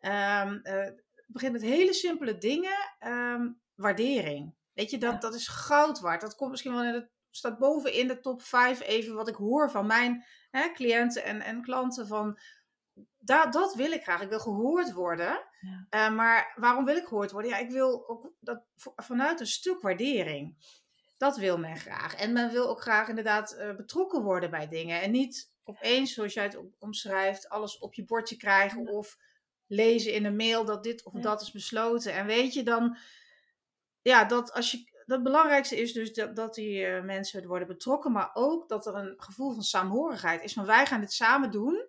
Ja. 0.00 0.42
Um, 0.42 0.60
uh, 0.62 0.72
het 0.72 1.26
begint 1.26 1.52
met 1.52 1.62
hele 1.62 1.92
simpele 1.92 2.38
dingen. 2.38 2.76
Um, 3.06 3.60
waardering. 3.74 4.54
Weet 4.76 4.90
je, 4.90 4.98
dat, 4.98 5.20
dat 5.20 5.34
is 5.34 5.48
goud 5.48 6.00
waard. 6.00 6.20
Dat 6.20 6.34
komt 6.34 6.50
misschien 6.50 6.72
wel 6.72 6.84
in 6.84 6.92
de, 6.92 7.08
staat 7.30 7.58
boven 7.58 7.92
in 7.92 8.08
de 8.08 8.20
top 8.20 8.42
5 8.42 8.80
even 8.82 9.14
wat 9.14 9.28
ik 9.28 9.34
hoor 9.34 9.70
van 9.70 9.86
mijn 9.86 10.24
hè, 10.50 10.72
cliënten 10.72 11.24
en, 11.24 11.40
en 11.40 11.62
klanten. 11.62 12.06
Van, 12.06 12.38
dat, 13.18 13.52
dat 13.52 13.74
wil 13.74 13.92
ik 13.92 14.02
graag. 14.02 14.22
Ik 14.22 14.28
wil 14.28 14.40
gehoord 14.40 14.92
worden. 14.92 15.44
Ja. 15.60 16.08
Uh, 16.08 16.16
maar 16.16 16.52
waarom 16.56 16.84
wil 16.84 16.96
ik 16.96 17.06
gehoord 17.06 17.30
worden? 17.30 17.50
Ja, 17.50 17.58
ik 17.58 17.70
wil 17.70 18.08
ook 18.08 18.32
dat 18.40 18.62
vanuit 18.96 19.40
een 19.40 19.46
stuk 19.46 19.80
waardering. 19.80 20.56
Dat 21.18 21.36
wil 21.36 21.58
men 21.58 21.76
graag. 21.76 22.14
En 22.14 22.32
men 22.32 22.50
wil 22.50 22.68
ook 22.68 22.80
graag 22.80 23.08
inderdaad 23.08 23.56
uh, 23.58 23.76
betrokken 23.76 24.22
worden 24.22 24.50
bij 24.50 24.68
dingen. 24.68 25.02
En 25.02 25.10
niet 25.10 25.52
opeens, 25.64 26.14
zoals 26.14 26.34
jij 26.34 26.44
het 26.44 26.58
omschrijft, 26.78 27.48
alles 27.48 27.78
op 27.78 27.94
je 27.94 28.04
bordje 28.04 28.36
krijgen. 28.36 28.88
Of 28.88 29.16
lezen 29.66 30.12
in 30.12 30.24
een 30.24 30.36
mail 30.36 30.64
dat 30.64 30.82
dit 30.82 31.04
of 31.04 31.12
ja. 31.12 31.20
dat 31.20 31.42
is 31.42 31.50
besloten. 31.50 32.12
En 32.12 32.26
weet 32.26 32.54
je, 32.54 32.62
dan 32.62 32.96
ja, 34.06 34.24
dat 34.24 34.52
als 34.52 34.70
je. 34.70 34.94
Dat 35.06 35.22
belangrijkste 35.22 35.80
is 35.80 35.92
dus 35.92 36.12
dat, 36.12 36.36
dat 36.36 36.54
die 36.54 36.86
uh, 36.86 37.02
mensen 37.02 37.46
worden 37.46 37.68
betrokken, 37.68 38.12
maar 38.12 38.30
ook 38.34 38.68
dat 38.68 38.86
er 38.86 38.94
een 38.94 39.14
gevoel 39.16 39.52
van 39.52 39.62
saamhorigheid 39.62 40.42
is. 40.42 40.52
Van 40.52 40.66
wij 40.66 40.86
gaan 40.86 41.00
dit 41.00 41.12
samen 41.12 41.50
doen. 41.50 41.86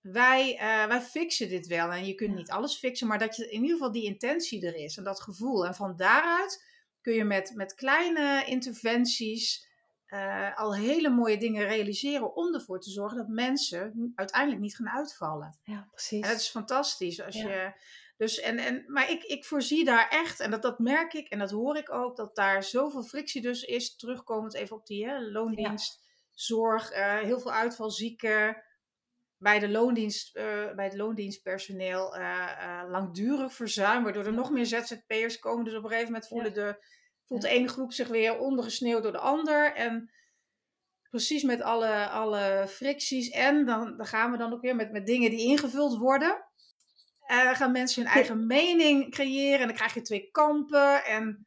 Wij, 0.00 0.54
uh, 0.54 0.86
wij 0.86 1.00
fixen 1.00 1.48
dit 1.48 1.66
wel. 1.66 1.92
En 1.92 2.06
je 2.06 2.14
kunt 2.14 2.34
niet 2.34 2.50
alles 2.50 2.76
fixen, 2.76 3.06
maar 3.06 3.18
dat 3.18 3.36
je 3.36 3.50
in 3.50 3.60
ieder 3.60 3.76
geval 3.76 3.92
die 3.92 4.04
intentie 4.04 4.66
er 4.66 4.74
is 4.74 4.96
en 4.96 5.04
dat 5.04 5.20
gevoel. 5.20 5.66
En 5.66 5.74
van 5.74 5.96
daaruit 5.96 6.64
kun 7.00 7.14
je 7.14 7.24
met, 7.24 7.52
met 7.54 7.74
kleine 7.74 8.44
interventies 8.46 9.68
uh, 10.08 10.58
al 10.58 10.74
hele 10.74 11.08
mooie 11.08 11.38
dingen 11.38 11.66
realiseren 11.66 12.36
om 12.36 12.54
ervoor 12.54 12.80
te 12.80 12.90
zorgen 12.90 13.16
dat 13.18 13.28
mensen 13.28 14.12
uiteindelijk 14.14 14.60
niet 14.60 14.76
gaan 14.76 14.88
uitvallen. 14.88 15.58
Ja, 15.62 15.88
precies. 15.90 16.22
En 16.22 16.28
dat 16.30 16.40
is 16.40 16.48
fantastisch 16.48 17.20
als 17.20 17.34
je 17.34 17.72
dus 18.18 18.40
en, 18.40 18.58
en, 18.58 18.84
maar 18.86 19.10
ik, 19.10 19.22
ik 19.22 19.44
voorzie 19.44 19.84
daar 19.84 20.08
echt, 20.08 20.40
en 20.40 20.50
dat, 20.50 20.62
dat 20.62 20.78
merk 20.78 21.12
ik 21.12 21.28
en 21.28 21.38
dat 21.38 21.50
hoor 21.50 21.76
ik 21.76 21.90
ook, 21.90 22.16
dat 22.16 22.34
daar 22.34 22.64
zoveel 22.64 23.02
frictie 23.02 23.42
dus 23.42 23.62
is, 23.62 23.96
terugkomend 23.96 24.54
even 24.54 24.76
op 24.76 24.86
die 24.86 25.06
hè, 25.06 25.20
loondienst, 25.20 26.04
zorg, 26.30 26.92
uh, 26.92 27.18
heel 27.18 27.40
veel 27.40 27.52
uitvalzieken, 27.52 28.62
bij 29.36 29.58
de, 29.58 29.68
loondienst, 29.68 30.36
uh, 30.36 30.74
bij 30.74 30.84
het 30.84 30.96
loondienstpersoneel 30.96 32.16
uh, 32.16 32.82
langdurig 32.88 33.52
verzuim, 33.52 34.02
waardoor 34.02 34.24
er 34.24 34.32
nog 34.32 34.50
meer 34.50 34.66
ZZP'ers 34.66 35.38
komen. 35.38 35.64
Dus 35.64 35.74
op 35.74 35.82
een 35.82 35.88
gegeven 35.88 36.12
moment 36.12 36.28
voelen 36.28 36.54
de, 36.54 36.84
voelt 37.24 37.42
de 37.42 37.48
ene 37.48 37.68
groep 37.68 37.92
zich 37.92 38.08
weer 38.08 38.38
ondergesneeuwd 38.38 39.02
door 39.02 39.12
de 39.12 39.18
ander. 39.18 39.74
En 39.74 40.10
precies 41.10 41.42
met 41.42 41.60
alle, 41.60 42.08
alle 42.08 42.64
fricties. 42.68 43.28
En 43.30 43.64
dan, 43.66 43.96
dan 43.96 44.06
gaan 44.06 44.30
we 44.30 44.36
dan 44.36 44.52
ook 44.52 44.62
weer 44.62 44.76
met, 44.76 44.92
met 44.92 45.06
dingen 45.06 45.30
die 45.30 45.46
ingevuld 45.46 45.98
worden. 45.98 46.47
Uh, 47.30 47.54
gaan 47.54 47.72
mensen 47.72 48.02
hun 48.02 48.12
eigen 48.12 48.46
mening 48.46 49.10
creëren 49.10 49.60
en 49.60 49.66
dan 49.66 49.76
krijg 49.76 49.94
je 49.94 50.02
twee 50.02 50.30
kampen 50.30 51.04
en 51.04 51.46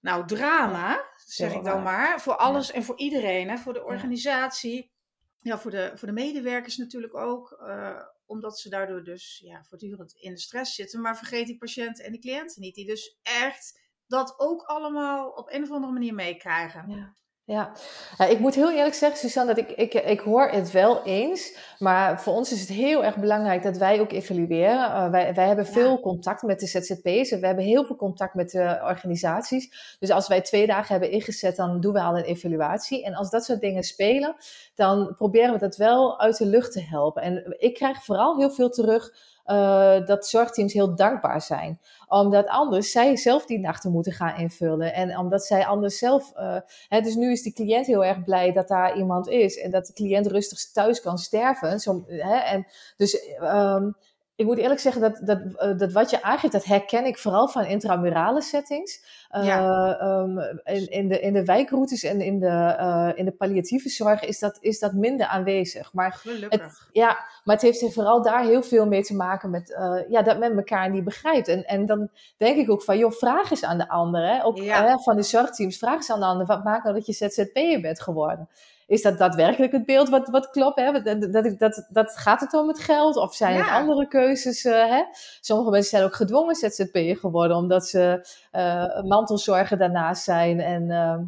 nou 0.00 0.26
drama, 0.26 1.04
zeg 1.16 1.54
ik 1.54 1.64
dan 1.64 1.82
maar, 1.82 2.20
voor 2.20 2.36
alles 2.36 2.70
en 2.70 2.82
voor 2.82 2.98
iedereen, 2.98 3.48
hè? 3.48 3.56
voor 3.56 3.72
de 3.72 3.84
organisatie, 3.84 4.92
ja. 5.38 5.58
voor, 5.58 5.70
de, 5.70 5.92
voor 5.94 6.08
de 6.08 6.14
medewerkers 6.14 6.76
natuurlijk 6.76 7.14
ook, 7.14 7.58
uh, 7.60 8.02
omdat 8.26 8.58
ze 8.58 8.68
daardoor 8.68 9.04
dus 9.04 9.40
ja, 9.44 9.64
voortdurend 9.64 10.12
in 10.12 10.32
de 10.32 10.40
stress 10.40 10.74
zitten, 10.74 11.00
maar 11.00 11.16
vergeet 11.16 11.46
die 11.46 11.58
patiënten 11.58 12.04
en 12.04 12.12
die 12.12 12.20
cliënten 12.20 12.62
niet, 12.62 12.74
die 12.74 12.86
dus 12.86 13.18
echt 13.22 13.80
dat 14.06 14.34
ook 14.38 14.62
allemaal 14.62 15.30
op 15.30 15.52
een 15.52 15.62
of 15.62 15.70
andere 15.70 15.92
manier 15.92 16.14
meekrijgen. 16.14 17.14
Ja. 17.44 17.72
Ja. 18.18 18.26
ik 18.26 18.38
moet 18.38 18.54
heel 18.54 18.72
eerlijk 18.72 18.94
zeggen, 18.94 19.18
Suzanne, 19.18 19.54
dat 19.54 19.64
ik, 19.64 19.76
ik, 19.76 19.94
ik 19.94 20.20
hoor 20.20 20.48
het 20.48 20.70
wel 20.70 21.02
eens. 21.04 21.56
Maar 21.78 22.22
voor 22.22 22.34
ons 22.34 22.52
is 22.52 22.60
het 22.60 22.68
heel 22.68 23.04
erg 23.04 23.16
belangrijk 23.16 23.62
dat 23.62 23.76
wij 23.76 24.00
ook 24.00 24.12
evalueren. 24.12 24.74
Uh, 24.74 25.10
wij, 25.10 25.34
wij 25.34 25.46
hebben 25.46 25.66
veel 25.66 26.00
contact 26.00 26.42
met 26.42 26.60
de 26.60 26.66
ZZP's 26.66 27.30
en 27.30 27.40
we 27.40 27.46
hebben 27.46 27.64
heel 27.64 27.84
veel 27.84 27.96
contact 27.96 28.34
met 28.34 28.50
de 28.50 28.80
organisaties. 28.82 29.96
Dus 29.98 30.10
als 30.10 30.28
wij 30.28 30.40
twee 30.40 30.66
dagen 30.66 30.92
hebben 30.92 31.10
ingezet, 31.10 31.56
dan 31.56 31.80
doen 31.80 31.92
we 31.92 32.00
al 32.00 32.18
een 32.18 32.24
evaluatie. 32.24 33.04
En 33.04 33.14
als 33.14 33.30
dat 33.30 33.44
soort 33.44 33.60
dingen 33.60 33.82
spelen, 33.82 34.36
dan 34.74 35.14
proberen 35.16 35.52
we 35.52 35.58
dat 35.58 35.76
wel 35.76 36.20
uit 36.20 36.36
de 36.36 36.46
lucht 36.46 36.72
te 36.72 36.82
helpen. 36.82 37.22
En 37.22 37.56
ik 37.58 37.74
krijg 37.74 38.04
vooral 38.04 38.38
heel 38.38 38.50
veel 38.50 38.70
terug 38.70 39.12
uh, 39.46 40.06
dat 40.06 40.26
zorgteams 40.26 40.72
heel 40.72 40.94
dankbaar 40.94 41.42
zijn. 41.42 41.80
Omdat 42.08 42.46
anders 42.46 42.90
zij 42.90 43.16
zelf 43.16 43.46
die 43.46 43.58
nachten 43.58 43.92
moeten 43.92 44.12
gaan 44.12 44.38
invullen. 44.38 44.94
En 44.94 45.18
omdat 45.18 45.44
zij 45.44 45.66
anders 45.66 45.98
zelf. 45.98 46.32
Uh, 46.36 46.56
hè, 46.88 47.00
dus 47.00 47.14
nu 47.14 47.32
is 47.32 47.42
de 47.42 47.52
cliënt 47.52 47.86
heel 47.86 48.04
erg 48.04 48.24
blij 48.24 48.52
dat 48.52 48.68
daar 48.68 48.96
iemand 48.96 49.28
is. 49.28 49.58
En 49.58 49.70
dat 49.70 49.86
de 49.86 49.92
cliënt 49.92 50.26
rustig 50.26 50.70
thuis 50.72 51.00
kan 51.00 51.18
sterven. 51.18 51.80
Zo, 51.80 52.04
hè, 52.06 52.36
en 52.36 52.66
dus. 52.96 53.36
Um, 53.40 53.96
ik 54.36 54.46
moet 54.46 54.58
eerlijk 54.58 54.80
zeggen 54.80 55.00
dat, 55.00 55.20
dat, 55.24 55.38
uh, 55.38 55.78
dat 55.78 55.92
wat 55.92 56.10
je 56.10 56.22
aangeeft, 56.22 56.52
dat 56.52 56.64
herken 56.64 57.06
ik 57.06 57.18
vooral 57.18 57.48
van 57.48 57.64
intramurale 57.64 58.42
settings. 58.42 59.04
Uh, 59.36 59.44
ja. 59.44 60.00
um, 60.00 60.38
in, 60.64 60.90
in, 60.90 61.08
de, 61.08 61.20
in 61.20 61.32
de 61.32 61.44
wijkroutes 61.44 62.02
en 62.02 62.20
in 62.20 62.38
de, 62.38 62.76
uh, 62.80 63.10
in 63.14 63.24
de 63.24 63.32
palliatieve 63.32 63.88
zorg 63.88 64.22
is 64.22 64.38
dat, 64.38 64.58
is 64.60 64.78
dat 64.78 64.92
minder 64.92 65.26
aanwezig. 65.26 65.92
Maar 65.92 66.12
Gelukkig. 66.12 66.60
Het, 66.60 66.88
ja, 66.92 67.18
maar 67.44 67.54
het 67.54 67.64
heeft 67.64 67.92
vooral 67.94 68.22
daar 68.22 68.44
heel 68.44 68.62
veel 68.62 68.86
mee 68.86 69.02
te 69.02 69.14
maken 69.14 69.50
met 69.50 69.76
ja, 70.08 70.22
dat 70.22 70.38
men 70.38 70.56
elkaar 70.56 70.90
niet 70.90 71.04
begrijpt. 71.04 71.48
En, 71.48 71.64
en 71.64 71.86
dan 71.86 72.08
denk 72.36 72.56
ik 72.56 72.70
ook 72.70 72.82
van, 72.82 72.98
joh, 72.98 73.12
vraag 73.12 73.50
eens 73.50 73.64
aan 73.64 73.78
de 73.78 73.88
ander. 73.88 74.26
Hè? 74.26 74.44
Ook 74.44 74.58
ja. 74.58 74.98
van 74.98 75.16
de 75.16 75.22
zorgteams, 75.22 75.78
vraag 75.78 75.94
eens 75.94 76.10
aan 76.10 76.20
de 76.20 76.26
ander. 76.26 76.46
Wat 76.46 76.64
maakt 76.64 76.84
nou 76.84 76.96
dat 76.96 77.06
je 77.06 77.12
ZZP'er 77.12 77.80
bent 77.80 78.00
geworden? 78.00 78.48
Is 78.92 79.02
dat 79.02 79.18
daadwerkelijk 79.18 79.72
het 79.72 79.84
beeld 79.84 80.08
wat, 80.08 80.28
wat 80.28 80.50
klopt? 80.50 80.78
Hè? 80.78 81.02
Dat, 81.02 81.32
dat, 81.32 81.58
dat, 81.58 81.86
dat, 81.88 82.16
gaat 82.16 82.40
het 82.40 82.54
om 82.54 82.68
het 82.68 82.78
geld? 82.78 83.16
Of 83.16 83.34
zijn 83.34 83.56
het 83.56 83.68
andere 83.68 84.08
keuzes? 84.08 84.64
Uh, 84.64 84.72
hè? 84.72 85.04
Sommige 85.40 85.70
mensen 85.70 85.90
zijn 85.90 86.04
ook 86.04 86.14
gedwongen 86.14 86.54
ZZP'er 86.54 87.16
geworden, 87.16 87.56
omdat 87.56 87.88
ze 87.88 88.26
uh, 88.52 89.02
mantelzorger 89.02 89.78
daarnaast 89.78 90.24
zijn. 90.24 90.60
En 90.60 90.90
ehm, 90.90 91.24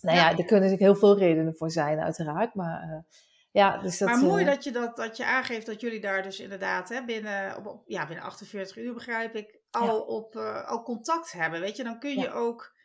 nou 0.00 0.16
ja, 0.16 0.28
er 0.28 0.44
kunnen 0.44 0.70
natuurlijk 0.70 0.80
heel 0.80 0.96
veel 0.96 1.18
redenen 1.18 1.54
voor 1.54 1.70
zijn, 1.70 2.00
uiteraard. 2.00 2.54
Maar 2.54 3.04
ja, 3.50 3.78
dus 3.78 3.98
dat, 3.98 4.08
maar 4.08 4.18
mooi 4.18 4.44
dat 4.44 4.64
je 4.64 4.72
dat, 4.72 4.96
dat 4.96 5.16
je 5.16 5.24
aangeeft 5.24 5.66
dat 5.66 5.80
jullie 5.80 6.00
daar 6.00 6.22
dus 6.22 6.40
inderdaad 6.40 6.88
hè, 6.88 7.04
binnen, 7.04 7.56
op, 7.66 7.82
ja, 7.86 8.06
binnen 8.06 8.24
48 8.24 8.76
uur 8.76 8.94
begrijp 8.94 9.34
ik, 9.34 9.58
al, 9.70 10.00
op, 10.00 10.36
al 10.66 10.82
contact 10.82 11.32
hebben. 11.32 11.60
Weet 11.60 11.76
je, 11.76 11.84
dan 11.84 11.98
kun 11.98 12.18
je 12.18 12.32
ook 12.32 12.78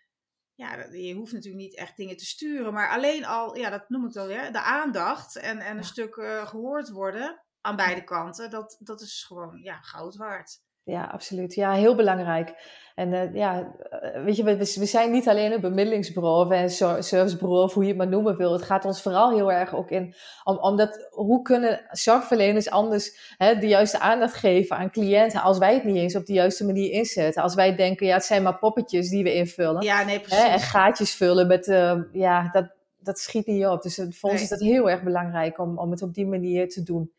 ja, 0.55 0.85
je 0.91 1.13
hoeft 1.13 1.33
natuurlijk 1.33 1.63
niet 1.63 1.75
echt 1.75 1.97
dingen 1.97 2.17
te 2.17 2.25
sturen, 2.25 2.73
maar 2.73 2.89
alleen 2.89 3.25
al, 3.25 3.57
ja, 3.57 3.69
dat 3.69 3.89
noem 3.89 4.05
ik 4.05 4.13
dan 4.13 4.27
weer, 4.27 4.51
de 4.51 4.61
aandacht 4.61 5.35
en, 5.35 5.59
en 5.59 5.77
een 5.77 5.83
stuk 5.83 6.15
uh, 6.15 6.47
gehoord 6.47 6.89
worden 6.89 7.43
aan 7.61 7.75
beide 7.75 8.03
kanten, 8.03 8.49
dat, 8.49 8.77
dat 8.79 9.01
is 9.01 9.23
gewoon 9.23 9.59
ja, 9.61 9.81
goud 9.81 10.15
waard 10.15 10.63
ja, 10.85 11.03
absoluut. 11.03 11.53
Ja, 11.53 11.71
heel 11.73 11.95
belangrijk. 11.95 12.53
En 12.95 13.13
uh, 13.13 13.33
ja, 13.33 13.75
eh, 13.89 14.23
weet 14.23 14.35
je, 14.35 14.43
we, 14.43 14.57
we 14.57 14.85
zijn 14.85 15.11
niet 15.11 15.27
alleen 15.27 15.51
een 15.51 15.61
bemiddelingsbureau 15.61 16.45
of 16.45 16.51
een 16.51 17.03
servicebureau 17.03 17.63
of 17.63 17.73
hoe 17.73 17.83
je 17.83 17.89
het 17.89 17.97
maar 17.97 18.07
noemen 18.07 18.37
wil. 18.37 18.53
Het 18.53 18.61
gaat 18.61 18.85
ons 18.85 19.01
vooral 19.01 19.31
heel 19.31 19.51
erg 19.51 19.75
ook 19.75 19.89
in, 19.89 20.13
om, 20.43 20.57
omdat 20.57 21.07
hoe 21.11 21.41
kunnen 21.41 21.81
zorgverleners 21.91 22.69
anders 22.69 23.33
hè, 23.37 23.55
de 23.59 23.67
juiste 23.67 23.99
aandacht 23.99 24.33
geven 24.33 24.77
aan 24.77 24.91
cliënten 24.91 25.41
als 25.41 25.57
wij 25.57 25.73
het 25.73 25.83
niet 25.83 25.95
eens 25.95 26.15
op 26.15 26.25
de 26.25 26.33
juiste 26.33 26.65
manier 26.65 26.91
inzetten. 26.91 27.43
Als 27.43 27.55
wij 27.55 27.75
denken, 27.75 28.07
ja, 28.07 28.13
het 28.13 28.25
zijn 28.25 28.43
maar 28.43 28.57
poppetjes 28.57 29.09
die 29.09 29.23
we 29.23 29.33
invullen. 29.33 29.81
Ja, 29.81 30.03
nee, 30.03 30.19
precies. 30.19 30.43
Hè, 30.43 30.47
en 30.47 30.59
gaatjes 30.59 31.15
vullen 31.15 31.47
met, 31.47 31.67
uh, 31.67 32.01
ja, 32.11 32.49
dat, 32.51 32.71
dat 32.99 33.19
schiet 33.19 33.45
niet 33.45 33.65
op. 33.65 33.81
Dus 33.81 34.01
voor 34.09 34.29
ons 34.29 34.41
is 34.41 34.49
dat 34.49 34.59
heel 34.59 34.89
erg 34.89 35.03
belangrijk 35.03 35.59
om, 35.59 35.77
om 35.77 35.91
het 35.91 36.01
op 36.01 36.13
die 36.13 36.27
manier 36.27 36.69
te 36.69 36.83
doen 36.83 37.11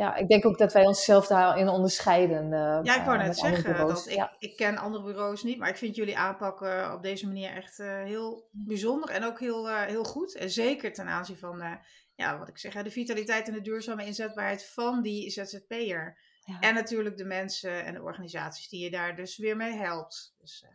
ja, 0.00 0.14
ik 0.14 0.28
denk 0.28 0.46
ook 0.46 0.58
dat 0.58 0.72
wij 0.72 0.86
onszelf 0.86 1.26
daarin 1.26 1.68
onderscheiden. 1.68 2.44
Uh, 2.44 2.80
ja, 2.82 2.98
ik 2.98 3.04
wou 3.04 3.18
net 3.18 3.38
zeggen, 3.38 3.76
dat 3.76 4.06
ik, 4.08 4.28
ik 4.38 4.56
ken 4.56 4.78
andere 4.78 5.04
bureaus 5.04 5.42
niet, 5.42 5.58
maar 5.58 5.68
ik 5.68 5.76
vind 5.76 5.96
jullie 5.96 6.18
aanpakken 6.18 6.92
op 6.92 7.02
deze 7.02 7.26
manier 7.26 7.50
echt 7.50 7.78
uh, 7.78 8.02
heel 8.02 8.48
bijzonder 8.50 9.10
en 9.10 9.24
ook 9.24 9.40
heel, 9.40 9.68
uh, 9.68 9.82
heel 9.82 10.04
goed. 10.04 10.34
En 10.34 10.50
zeker 10.50 10.92
ten 10.92 11.06
aanzien 11.06 11.36
van, 11.36 11.78
ja, 12.14 12.38
wat 12.38 12.48
ik 12.48 12.58
zeg, 12.58 12.82
de 12.82 12.90
vitaliteit 12.90 13.48
en 13.48 13.54
de 13.54 13.60
duurzame 13.60 14.06
inzetbaarheid 14.06 14.66
van 14.66 15.02
die 15.02 15.30
ZZP'er. 15.30 16.18
Ja. 16.44 16.60
En 16.60 16.74
natuurlijk 16.74 17.16
de 17.16 17.24
mensen 17.24 17.84
en 17.84 17.94
de 17.94 18.02
organisaties 18.02 18.68
die 18.68 18.84
je 18.84 18.90
daar 18.90 19.16
dus 19.16 19.38
weer 19.38 19.56
mee 19.56 19.72
helpt. 19.72 20.34
Dus 20.38 20.66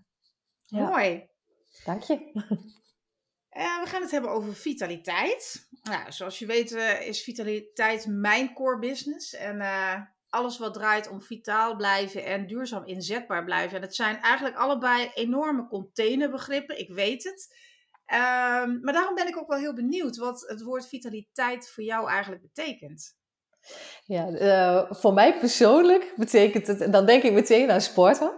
ja. 0.65 0.89
mooi. 0.89 1.29
Dank 1.85 2.03
je. 2.03 2.31
Uh, 3.57 3.81
we 3.83 3.89
gaan 3.89 4.01
het 4.01 4.11
hebben 4.11 4.31
over 4.31 4.55
vitaliteit. 4.55 5.69
Nou, 5.83 6.11
zoals 6.11 6.39
je 6.39 6.45
weet 6.45 6.71
uh, 6.71 7.07
is 7.07 7.23
vitaliteit 7.23 8.05
mijn 8.07 8.53
core 8.53 8.79
business. 8.79 9.33
En 9.33 9.55
uh, 9.55 10.01
alles 10.29 10.57
wat 10.57 10.73
draait 10.73 11.09
om 11.09 11.21
vitaal 11.21 11.75
blijven 11.75 12.25
en 12.25 12.47
duurzaam 12.47 12.85
inzetbaar 12.85 13.43
blijven. 13.43 13.75
En 13.77 13.81
het 13.81 13.95
zijn 13.95 14.21
eigenlijk 14.21 14.55
allebei 14.55 15.11
enorme 15.13 15.67
containerbegrippen, 15.67 16.79
ik 16.79 16.89
weet 16.89 17.23
het. 17.23 17.55
Ehm, 18.05 18.79
maar 18.81 18.93
daarom 18.93 19.15
ben 19.15 19.27
ik 19.27 19.37
ook 19.37 19.47
wel 19.47 19.59
heel 19.59 19.73
benieuwd 19.73 20.17
wat 20.17 20.41
het 20.47 20.61
woord 20.61 20.87
vitaliteit 20.87 21.69
voor 21.69 21.83
jou 21.83 22.09
eigenlijk 22.09 22.41
betekent. 22.41 23.17
Ja, 24.05 24.29
uh, 24.29 24.91
voor 24.91 25.13
mij 25.13 25.37
persoonlijk 25.39 26.13
betekent 26.15 26.67
het, 26.67 26.91
dan 26.91 27.05
denk 27.05 27.23
ik 27.23 27.33
meteen 27.33 27.71
aan 27.71 27.81
sporten. 27.81 28.31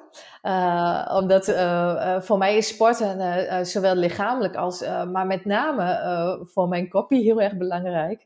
Uh, 0.43 1.11
omdat 1.13 1.47
uh, 1.47 2.21
voor 2.21 2.37
mij 2.37 2.57
is 2.57 2.67
sporten 2.67 3.65
zowel 3.65 3.95
lichamelijk 3.95 4.55
als, 4.55 4.81
maar 5.11 5.25
met 5.25 5.45
name 5.45 6.45
voor 6.53 6.67
mijn 6.67 6.89
kopie 6.89 7.23
heel 7.23 7.41
erg 7.41 7.57
belangrijk. 7.57 8.25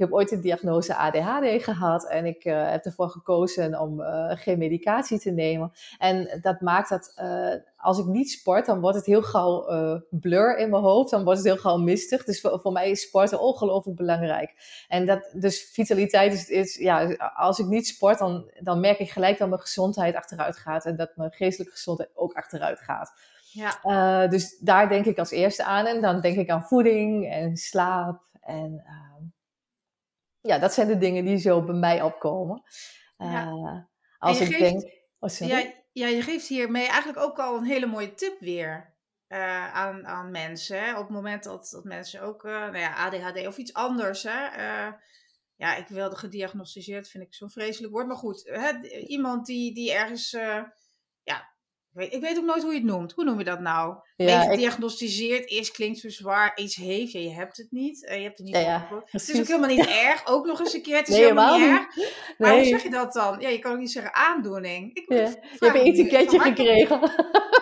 Ik 0.00 0.06
heb 0.06 0.14
ooit 0.14 0.32
een 0.32 0.40
diagnose 0.40 0.96
ADHD 0.96 1.62
gehad 1.64 2.08
en 2.08 2.26
ik 2.26 2.44
uh, 2.44 2.70
heb 2.70 2.84
ervoor 2.84 3.10
gekozen 3.10 3.80
om 3.80 4.00
uh, 4.00 4.30
geen 4.34 4.58
medicatie 4.58 5.18
te 5.18 5.30
nemen. 5.30 5.72
En 5.98 6.38
dat 6.42 6.60
maakt 6.60 6.88
dat 6.88 7.12
uh, 7.22 7.54
als 7.76 7.98
ik 7.98 8.04
niet 8.04 8.30
sport, 8.30 8.66
dan 8.66 8.80
wordt 8.80 8.96
het 8.96 9.06
heel 9.06 9.22
gauw 9.22 9.64
blur 10.10 10.58
in 10.58 10.70
mijn 10.70 10.82
hoofd. 10.82 11.10
Dan 11.10 11.24
wordt 11.24 11.38
het 11.38 11.48
heel 11.48 11.56
gauw 11.56 11.76
mistig. 11.76 12.24
Dus 12.24 12.40
voor, 12.40 12.60
voor 12.60 12.72
mij 12.72 12.90
is 12.90 13.02
sporten 13.02 13.40
ongelooflijk 13.40 13.96
belangrijk. 13.96 14.54
En 14.88 15.06
dat, 15.06 15.30
dus 15.32 15.70
vitaliteit 15.72 16.32
is, 16.32 16.48
is, 16.48 16.76
ja, 16.76 17.12
als 17.36 17.58
ik 17.58 17.66
niet 17.66 17.86
sport, 17.86 18.18
dan, 18.18 18.50
dan 18.60 18.80
merk 18.80 18.98
ik 18.98 19.10
gelijk 19.10 19.38
dat 19.38 19.48
mijn 19.48 19.60
gezondheid 19.60 20.14
achteruit 20.14 20.56
gaat. 20.56 20.84
En 20.84 20.96
dat 20.96 21.16
mijn 21.16 21.32
geestelijke 21.32 21.72
gezondheid 21.72 22.10
ook 22.14 22.32
achteruit 22.32 22.80
gaat. 22.80 23.12
Ja. 23.52 24.26
dus 24.26 24.58
daar 24.58 24.88
denk 24.88 25.04
ik 25.04 25.18
als 25.18 25.30
eerste 25.30 25.64
aan. 25.64 25.86
En 25.86 26.00
dan 26.00 26.20
denk 26.20 26.36
ik 26.36 26.50
aan 26.50 26.64
voeding 26.64 27.30
en 27.30 27.56
slaap 27.56 28.20
en 28.40 28.84
ja, 30.40 30.58
dat 30.58 30.74
zijn 30.74 30.88
de 30.88 30.98
dingen 30.98 31.24
die 31.24 31.36
zo 31.36 31.64
bij 31.64 31.74
mij 31.74 32.02
opkomen. 32.02 32.62
Ja. 33.16 33.46
Uh, 33.46 33.84
als 34.18 34.40
ik 34.40 34.46
geeft, 34.46 34.58
denk. 34.58 34.82
Oh, 35.18 35.30
ja, 35.30 35.72
ja, 35.92 36.06
je 36.06 36.22
geeft 36.22 36.46
hiermee 36.46 36.86
eigenlijk 36.86 37.18
ook 37.18 37.38
al 37.38 37.56
een 37.56 37.64
hele 37.64 37.86
mooie 37.86 38.14
tip 38.14 38.40
weer. 38.40 38.98
Uh, 39.28 39.74
aan, 39.74 40.06
aan 40.06 40.30
mensen. 40.30 40.80
Hè? 40.80 40.92
Op 40.92 41.02
het 41.02 41.10
moment 41.10 41.44
dat, 41.44 41.68
dat 41.70 41.84
mensen 41.84 42.22
ook 42.22 42.44
uh, 42.44 42.52
nou 42.52 42.78
ja, 42.78 42.94
ADHD 42.94 43.46
of 43.46 43.56
iets 43.56 43.74
anders. 43.74 44.22
Hè? 44.22 44.46
ja, 45.56 45.76
ik 45.76 45.88
wilde 45.88 46.16
gediagnosticeerd, 46.16 47.08
vind 47.08 47.24
ik 47.24 47.34
zo'n 47.34 47.50
vreselijk 47.50 47.92
woord. 47.92 48.06
Maar 48.06 48.16
goed, 48.16 48.42
hè? 48.44 48.80
iemand 48.98 49.46
die, 49.46 49.74
die 49.74 49.92
ergens 49.92 50.30
ja, 51.22 51.54
ik 51.94 52.20
weet 52.20 52.38
ook 52.38 52.44
nooit 52.44 52.62
hoe 52.62 52.72
je 52.72 52.78
het 52.78 52.86
noemt. 52.86 53.12
Hoe 53.12 53.24
noem 53.24 53.38
je 53.38 53.44
dat 53.44 53.60
nou? 53.60 53.94
Ja, 54.16 54.42
Gediagnosticeerd 54.42 55.50
is, 55.50 55.70
klinkt 55.70 55.98
zo 55.98 56.08
zwaar. 56.08 56.52
Iets 56.56 56.76
heeft, 56.76 57.12
ja, 57.12 57.20
je 57.20 57.32
hebt 57.32 57.56
het 57.56 57.70
niet. 57.70 58.02
Uh, 58.02 58.16
je 58.16 58.22
hebt 58.22 58.38
het 58.38 58.46
niet 58.46 58.56
ja, 58.56 59.02
Het 59.04 59.28
is 59.28 59.38
ook 59.38 59.46
helemaal 59.46 59.68
niet 59.68 59.86
erg. 60.06 60.26
Ook 60.26 60.46
nog 60.46 60.60
eens 60.60 60.74
een 60.74 60.82
keer. 60.82 60.96
Het 60.96 61.08
is 61.08 61.16
helemaal 61.16 61.58
niet 61.58 61.68
erg. 61.68 61.86
Maar 62.38 62.54
hoe 62.54 62.64
zeg 62.64 62.82
je 62.82 62.90
dat 62.90 63.12
dan? 63.12 63.40
Ja, 63.40 63.48
je 63.48 63.58
kan 63.58 63.72
ook 63.72 63.78
niet 63.78 63.90
zeggen 63.90 64.14
aandoening. 64.14 64.94
Ik 64.94 65.04
ja. 65.08 65.16
Je 65.16 65.24
hebt 65.58 65.74
een 65.74 65.82
etiketje 65.82 66.40
gekregen. 66.40 67.00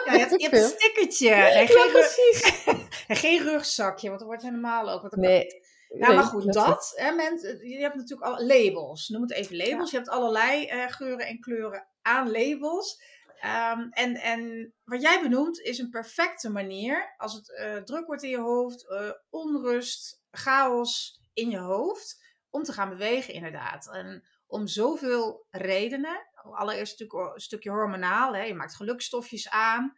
Ja, 0.05 0.13
je 0.13 0.19
hebt, 0.19 0.31
je 0.43 0.49
hebt 0.49 0.63
een 0.63 0.69
stickertje. 0.69 1.31
En 1.31 1.67
geen, 1.67 1.91
precies. 1.91 2.65
en 3.09 3.17
geen 3.17 3.43
rugzakje, 3.43 4.09
want 4.09 4.21
er 4.21 4.27
wordt 4.27 4.43
helemaal 4.43 4.91
ook. 4.91 5.17
nee. 5.17 5.47
Nou, 5.89 6.15
maar 6.15 6.25
goed, 6.25 6.53
dat. 6.53 6.93
Hè, 6.95 7.13
mensen, 7.13 7.69
je 7.69 7.81
hebt 7.81 7.95
natuurlijk 7.95 8.29
al 8.29 8.47
labels. 8.47 9.09
Noem 9.09 9.23
het 9.23 9.33
even 9.33 9.57
labels. 9.57 9.91
Je 9.91 9.97
hebt 9.97 10.09
allerlei 10.09 10.71
uh, 10.73 10.85
geuren 10.89 11.27
en 11.27 11.41
kleuren 11.41 11.87
aan 12.03 12.31
labels. 12.31 13.01
Um, 13.45 13.89
en, 13.91 14.17
en 14.17 14.73
wat 14.85 15.03
jij 15.03 15.23
benoemt 15.23 15.61
is 15.61 15.79
een 15.79 15.91
perfecte 15.91 16.51
manier 16.51 17.15
als 17.17 17.35
het 17.35 17.49
uh, 17.49 17.77
druk 17.77 18.07
wordt 18.07 18.23
in 18.23 18.31
je 18.31 18.39
hoofd, 18.39 18.85
uh, 18.91 19.11
onrust, 19.31 20.23
chaos 20.31 21.21
in 21.33 21.51
je 21.51 21.59
hoofd, 21.59 22.25
om 22.51 22.63
te 22.63 22.73
gaan 22.73 22.89
bewegen 22.89 23.35
inderdaad. 23.35 23.91
En 23.93 24.29
om 24.47 24.67
zoveel 24.67 25.47
redenen. 25.51 26.27
Allereerst 26.35 26.99
natuurlijk 26.99 27.35
een 27.35 27.41
stukje 27.41 27.71
hormonaal. 27.71 28.37
Je 28.37 28.55
maakt 28.55 28.77
gelukstofjes 28.77 29.51
aan. 29.51 29.97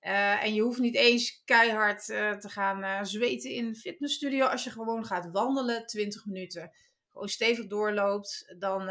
Uh, 0.00 0.44
en 0.44 0.54
je 0.54 0.62
hoeft 0.62 0.80
niet 0.80 0.96
eens 0.96 1.42
keihard 1.44 2.04
te 2.04 2.48
gaan 2.48 3.06
zweten 3.06 3.50
in 3.50 3.66
een 3.66 3.76
fitnessstudio. 3.76 4.46
Als 4.46 4.64
je 4.64 4.70
gewoon 4.70 5.04
gaat 5.04 5.30
wandelen, 5.30 5.86
20 5.86 6.24
minuten, 6.24 6.70
gewoon 7.10 7.28
stevig 7.28 7.66
doorloopt, 7.66 8.54
dan 8.58 8.88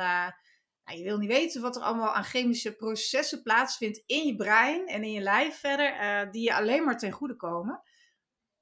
nou, 0.86 0.98
je 0.98 1.04
wil 1.04 1.18
niet 1.18 1.30
weten 1.30 1.62
wat 1.62 1.76
er 1.76 1.82
allemaal 1.82 2.14
aan 2.14 2.24
chemische 2.24 2.76
processen 2.76 3.42
plaatsvindt 3.42 4.04
in 4.06 4.28
je 4.28 4.36
brein 4.36 4.88
en 4.88 5.04
in 5.04 5.12
je 5.12 5.22
lijf 5.22 5.60
verder, 5.60 5.94
uh, 5.94 6.32
die 6.32 6.44
je 6.44 6.56
alleen 6.56 6.84
maar 6.84 6.98
ten 6.98 7.12
goede 7.12 7.36
komen. 7.36 7.82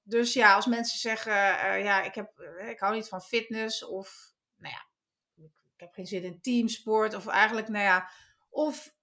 Dus 0.03 0.33
ja, 0.33 0.55
als 0.55 0.65
mensen 0.65 0.99
zeggen, 0.99 1.31
uh, 1.31 1.83
ja, 1.83 2.01
ik, 2.01 2.15
heb, 2.15 2.31
uh, 2.37 2.69
ik 2.69 2.79
hou 2.79 2.95
niet 2.95 3.07
van 3.07 3.21
fitness 3.21 3.85
of, 3.85 4.33
nou 4.57 4.73
ja, 4.73 4.87
ik, 5.43 5.51
ik, 5.73 5.79
heb 5.79 5.93
geen 5.93 6.05
zin 6.05 6.23
in 6.23 6.41
teamsport 6.41 7.13
of 7.13 7.27
eigenlijk, 7.27 7.67
nou 7.67 7.83
ja, 7.83 8.09
of 8.49 8.93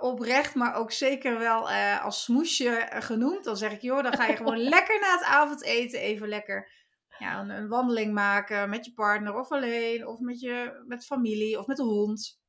oprecht, 0.00 0.54
maar 0.54 0.74
ook 0.74 0.92
zeker 0.92 1.38
wel 1.38 1.70
als 2.00 2.22
smoesje 2.22 2.86
genoemd, 2.90 3.44
dan 3.44 3.56
zeg 3.56 3.72
ik, 3.72 3.80
joh, 3.80 4.02
dan 4.02 4.14
ga 4.14 4.26
je 4.26 4.36
gewoon 4.36 4.58
lekker 4.74 5.00
na 5.00 5.12
het 5.12 5.22
avondeten 5.22 6.00
even 6.00 6.28
lekker 6.28 6.70
ja, 7.18 7.40
een, 7.40 7.50
een, 7.50 7.68
wandeling 7.68 8.12
maken 8.12 8.68
met 8.68 8.84
je 8.84 8.92
partner 8.92 9.34
of 9.34 9.50
alleen, 9.50 10.06
of 10.06 10.20
met 10.20 10.40
je 10.40 10.84
met 10.86 11.06
familie 11.06 11.58
of 11.58 11.66
met 11.66 11.76
de 11.76 11.82
hond 11.82 12.42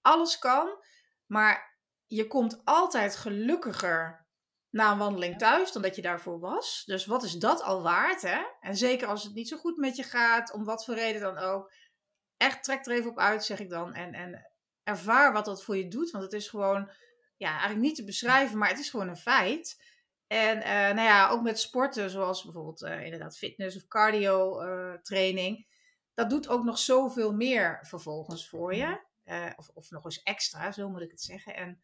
alles 0.00 0.38
kan, 0.38 0.84
maar 1.26 1.78
je 2.06 2.26
komt 2.26 2.60
altijd 2.64 3.16
gelukkiger 3.16 4.26
na 4.70 4.92
een 4.92 4.98
wandeling 4.98 5.38
thuis 5.38 5.72
dan 5.72 5.82
dat 5.82 5.96
je 5.96 6.02
daarvoor 6.02 6.38
was. 6.38 6.82
Dus 6.86 7.06
wat 7.06 7.22
is 7.22 7.32
dat 7.32 7.62
al 7.62 7.82
waard, 7.82 8.22
hè? 8.22 8.42
En 8.60 8.76
zeker 8.76 9.08
als 9.08 9.24
het 9.24 9.34
niet 9.34 9.48
zo 9.48 9.56
goed 9.56 9.76
met 9.76 9.96
je 9.96 10.02
gaat, 10.02 10.52
om 10.52 10.64
wat 10.64 10.84
voor 10.84 10.94
reden 10.94 11.20
dan 11.20 11.38
ook. 11.38 11.72
Echt 12.36 12.64
trek 12.64 12.86
er 12.86 12.92
even 12.92 13.10
op 13.10 13.18
uit, 13.18 13.44
zeg 13.44 13.60
ik 13.60 13.70
dan. 13.70 13.94
En, 13.94 14.12
en 14.12 14.50
ervaar 14.82 15.32
wat 15.32 15.44
dat 15.44 15.64
voor 15.64 15.76
je 15.76 15.88
doet. 15.88 16.10
Want 16.10 16.24
het 16.24 16.32
is 16.32 16.48
gewoon, 16.48 16.90
ja, 17.36 17.50
eigenlijk 17.50 17.80
niet 17.80 17.96
te 17.96 18.04
beschrijven, 18.04 18.58
maar 18.58 18.68
het 18.68 18.78
is 18.78 18.90
gewoon 18.90 19.08
een 19.08 19.16
feit. 19.16 19.86
En 20.26 20.58
uh, 20.58 20.64
nou 20.66 21.00
ja, 21.00 21.28
ook 21.28 21.42
met 21.42 21.60
sporten, 21.60 22.10
zoals 22.10 22.44
bijvoorbeeld 22.44 22.82
uh, 22.82 23.04
inderdaad 23.04 23.38
fitness 23.38 23.76
of 23.76 23.86
cardio 23.86 24.62
uh, 24.62 24.94
training. 24.94 25.66
Dat 26.14 26.30
doet 26.30 26.48
ook 26.48 26.64
nog 26.64 26.78
zoveel 26.78 27.32
meer 27.32 27.78
vervolgens 27.82 28.48
voor 28.48 28.74
je. 28.74 29.06
Uh, 29.28 29.50
of, 29.56 29.70
of 29.74 29.90
nog 29.90 30.04
eens 30.04 30.22
extra, 30.22 30.72
zo 30.72 30.88
moet 30.88 31.00
ik 31.00 31.10
het 31.10 31.20
zeggen. 31.20 31.56
En 31.56 31.82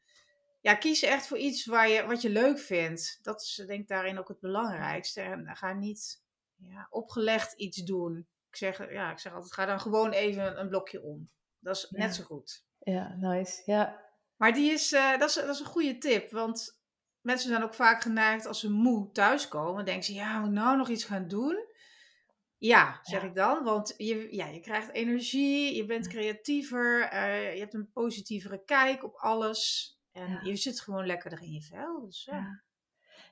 ja, 0.61 0.75
kies 0.75 1.03
echt 1.03 1.27
voor 1.27 1.39
iets 1.39 1.65
waar 1.65 1.89
je, 1.89 2.07
wat 2.07 2.23
je 2.23 2.31
leuk 2.31 2.59
vindt. 2.59 3.19
Dat 3.23 3.43
is 3.43 3.63
denk 3.67 3.81
ik 3.81 3.89
daarin 3.89 4.19
ook 4.19 4.29
het 4.29 4.41
belangrijkste. 4.41 5.21
En 5.21 5.57
ga 5.57 5.73
niet 5.73 6.23
ja, 6.57 6.87
opgelegd 6.91 7.53
iets 7.53 7.83
doen. 7.83 8.27
Ik 8.49 8.57
zeg, 8.57 8.91
ja, 8.91 9.11
ik 9.11 9.19
zeg 9.19 9.33
altijd, 9.33 9.53
ga 9.53 9.67
dan 9.67 9.81
gewoon 9.81 10.11
even 10.11 10.61
een 10.61 10.69
blokje 10.69 11.03
om. 11.03 11.31
Dat 11.59 11.77
is 11.77 11.91
net 11.91 12.15
zo 12.15 12.25
goed. 12.25 12.65
Ja, 12.79 13.15
nice. 13.15 13.63
Ja. 13.65 14.03
Maar 14.37 14.53
die 14.53 14.73
is, 14.73 14.93
uh, 14.93 15.19
dat, 15.19 15.29
is, 15.29 15.35
dat 15.35 15.49
is 15.49 15.61
een 15.61 15.67
goede 15.67 15.99
tip. 15.99 16.31
Want 16.31 16.81
mensen 17.21 17.49
zijn 17.49 17.63
ook 17.63 17.75
vaak 17.75 18.03
geneigd 18.03 18.47
als 18.47 18.61
ze 18.61 18.71
moe 18.71 19.11
thuiskomen. 19.13 19.85
denken 19.85 20.05
ze, 20.05 20.15
ja, 20.15 20.39
moet 20.39 20.49
ik 20.49 20.55
nou 20.55 20.77
nog 20.77 20.89
iets 20.89 21.05
gaan 21.05 21.29
doen? 21.29 21.67
Ja, 22.59 22.99
zeg 23.03 23.23
ik 23.23 23.35
dan. 23.35 23.65
Want 23.65 23.95
je, 23.97 24.35
ja, 24.35 24.47
je 24.47 24.61
krijgt 24.61 24.91
energie, 24.91 25.77
je 25.77 25.85
bent 25.85 26.09
creatiever, 26.09 27.13
uh, 27.13 27.53
je 27.55 27.61
hebt 27.61 27.75
een 27.75 27.91
positievere 27.93 28.65
kijk 28.65 29.05
op 29.05 29.15
alles. 29.15 29.93
En 30.13 30.41
je 30.43 30.57
zit 30.57 30.81
gewoon 30.81 31.07
lekkerder 31.07 31.43
in 31.43 31.53
je 31.53 31.63
vel. 31.63 32.01
Dus, 32.05 32.25
ja. 32.25 32.63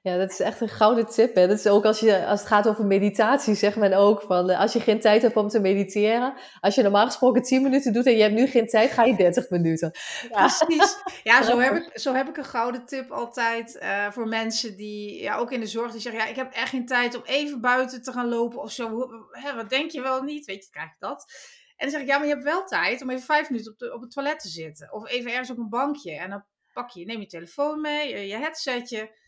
Ja, 0.03 0.16
dat 0.16 0.30
is 0.30 0.40
echt 0.40 0.61
een 0.61 0.68
gouden 0.68 1.07
tip. 1.07 1.34
Hè? 1.34 1.46
Dat 1.46 1.59
is 1.59 1.66
ook 1.66 1.84
als, 1.84 2.00
je, 2.00 2.26
als 2.26 2.40
het 2.40 2.48
gaat 2.48 2.68
over 2.68 2.86
meditatie, 2.86 3.55
zegt 3.55 3.76
men 3.76 3.92
ook 3.92 4.22
van 4.22 4.50
eh, 4.50 4.61
als 4.61 4.72
je 4.72 4.80
geen 4.80 5.00
tijd 5.00 5.22
hebt 5.22 5.36
om 5.36 5.48
te 5.48 5.61
mediteren, 5.61 6.34
als 6.61 6.74
je 6.74 6.82
normaal 6.82 7.07
gesproken 7.07 7.42
10 7.42 7.62
minuten 7.62 7.92
doet 7.92 8.07
en 8.07 8.16
je 8.16 8.22
hebt 8.22 8.34
nu 8.34 8.46
geen 8.46 8.66
tijd, 8.66 8.90
ga 8.90 9.05
je 9.05 9.16
30 9.16 9.50
minuten. 9.50 9.90
Ja. 10.30 10.36
Precies. 10.46 10.96
Ja, 11.22 11.42
zo 11.42 11.59
heb, 11.59 11.74
ik, 11.74 11.90
zo 11.98 12.14
heb 12.14 12.28
ik 12.28 12.36
een 12.36 12.44
gouden 12.44 12.86
tip 12.86 13.11
altijd 13.11 13.78
uh, 13.82 14.11
voor 14.11 14.28
mensen 14.28 14.76
die, 14.76 15.22
ja, 15.22 15.36
ook 15.36 15.53
in 15.53 15.61
de 15.61 15.66
zorg, 15.66 15.92
die 15.92 16.00
zeggen, 16.00 16.20
ja, 16.22 16.28
ik 16.28 16.36
heb 16.36 16.53
echt 16.53 16.68
geen 16.68 16.86
tijd 16.86 17.14
om 17.14 17.22
even 17.24 17.61
buiten 17.61 18.03
te 18.03 18.12
gaan 18.12 18.28
lopen 18.28 18.61
of 18.61 18.72
zo. 18.72 19.09
Hè, 19.30 19.55
wat 19.55 19.70
denk 19.70 19.90
je 19.90 20.00
wel 20.00 20.22
niet? 20.22 20.44
Weet 20.44 20.64
je, 20.64 20.70
krijg 20.70 20.88
ik 20.88 20.96
dat. 20.98 21.32
En 21.76 21.88
dan 21.88 21.90
zeg 21.90 22.00
ik, 22.00 22.07
ja, 22.07 22.18
maar 22.18 22.26
je 22.26 22.32
hebt 22.32 22.44
wel 22.44 22.64
tijd 22.64 23.03
om 23.03 23.11
even 23.11 23.24
vijf 23.24 23.50
minuten 23.50 23.72
op, 23.72 23.78
de, 23.78 23.94
op 23.94 24.00
het 24.00 24.11
toilet 24.11 24.40
te 24.40 24.48
zitten. 24.48 24.92
Of 24.92 25.09
even 25.09 25.30
ergens 25.30 25.50
op 25.50 25.59
een 25.59 25.68
bankje. 25.68 26.12
En 26.12 26.30
dan 26.30 26.44
pak 26.72 26.90
je, 26.90 27.05
neem 27.05 27.20
je 27.20 27.26
telefoon 27.26 27.80
mee, 27.80 28.26
je 28.26 28.36
headsetje. 28.36 29.20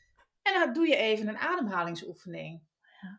En 0.44 0.60
dan 0.60 0.72
doe 0.72 0.88
je 0.88 0.96
even 0.96 1.28
een 1.28 1.38
ademhalingsoefening. 1.38 2.62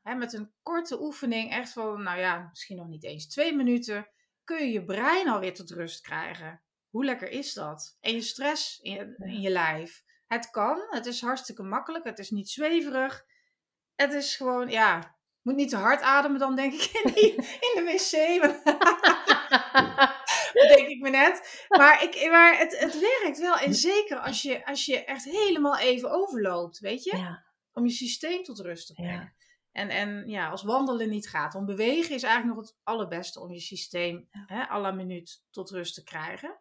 Ja. 0.03 0.13
met 0.13 0.33
een 0.33 0.53
korte 0.61 1.01
oefening, 1.01 1.51
echt 1.51 1.71
van, 1.71 2.03
nou 2.03 2.19
ja, 2.19 2.47
misschien 2.49 2.77
nog 2.77 2.87
niet 2.87 3.03
eens 3.03 3.27
twee 3.27 3.55
minuten, 3.55 4.07
kun 4.43 4.57
je 4.57 4.71
je 4.71 4.85
brein 4.85 5.29
alweer 5.29 5.53
tot 5.53 5.71
rust 5.71 6.01
krijgen. 6.01 6.61
Hoe 6.89 7.05
lekker 7.05 7.29
is 7.29 7.53
dat? 7.53 7.97
En 7.99 8.13
je 8.13 8.21
stress 8.21 8.79
in, 8.79 9.15
in 9.17 9.41
je 9.41 9.49
lijf. 9.49 10.03
Het 10.27 10.49
kan, 10.49 10.87
het 10.89 11.05
is 11.05 11.21
hartstikke 11.21 11.63
makkelijk, 11.63 12.05
het 12.05 12.19
is 12.19 12.29
niet 12.29 12.49
zweverig. 12.49 13.25
Het 13.95 14.13
is 14.13 14.35
gewoon, 14.35 14.69
ja, 14.69 15.17
moet 15.41 15.55
niet 15.55 15.69
te 15.69 15.77
hard 15.77 16.01
ademen 16.01 16.39
dan, 16.39 16.55
denk 16.55 16.73
ik, 16.73 16.91
in, 16.93 17.35
in 17.67 17.73
de 17.75 17.83
wc. 17.83 18.13
denk 20.75 20.87
ik 20.87 21.01
me 21.01 21.09
net. 21.09 21.65
Maar, 21.69 22.03
ik, 22.03 22.29
maar 22.29 22.57
het, 22.57 22.79
het 22.79 22.99
werkt 22.99 23.39
wel. 23.39 23.57
En 23.57 23.73
zeker 23.73 24.17
als 24.17 24.41
je, 24.41 24.65
als 24.65 24.85
je 24.85 25.03
echt 25.03 25.23
helemaal 25.23 25.77
even 25.77 26.11
overloopt, 26.11 26.79
weet 26.79 27.03
je? 27.03 27.17
Ja. 27.17 27.43
Om 27.73 27.85
je 27.85 27.91
systeem 27.91 28.43
tot 28.43 28.59
rust 28.59 28.87
te 28.87 28.93
brengen. 28.93 29.35
En, 29.71 29.89
en 29.89 30.27
ja, 30.27 30.49
als 30.49 30.63
wandelen 30.63 31.09
niet 31.09 31.29
gaat. 31.29 31.55
Om 31.55 31.65
bewegen 31.65 32.15
is 32.15 32.23
eigenlijk 32.23 32.55
nog 32.55 32.67
het 32.67 32.77
allerbeste 32.83 33.39
om 33.39 33.51
je 33.51 33.59
systeem 33.59 34.27
ja. 34.31 34.43
hè, 34.47 34.69
à 34.69 34.79
la 34.79 34.91
minuut 34.91 35.43
tot 35.51 35.69
rust 35.69 35.93
te 35.93 36.03
krijgen. 36.03 36.57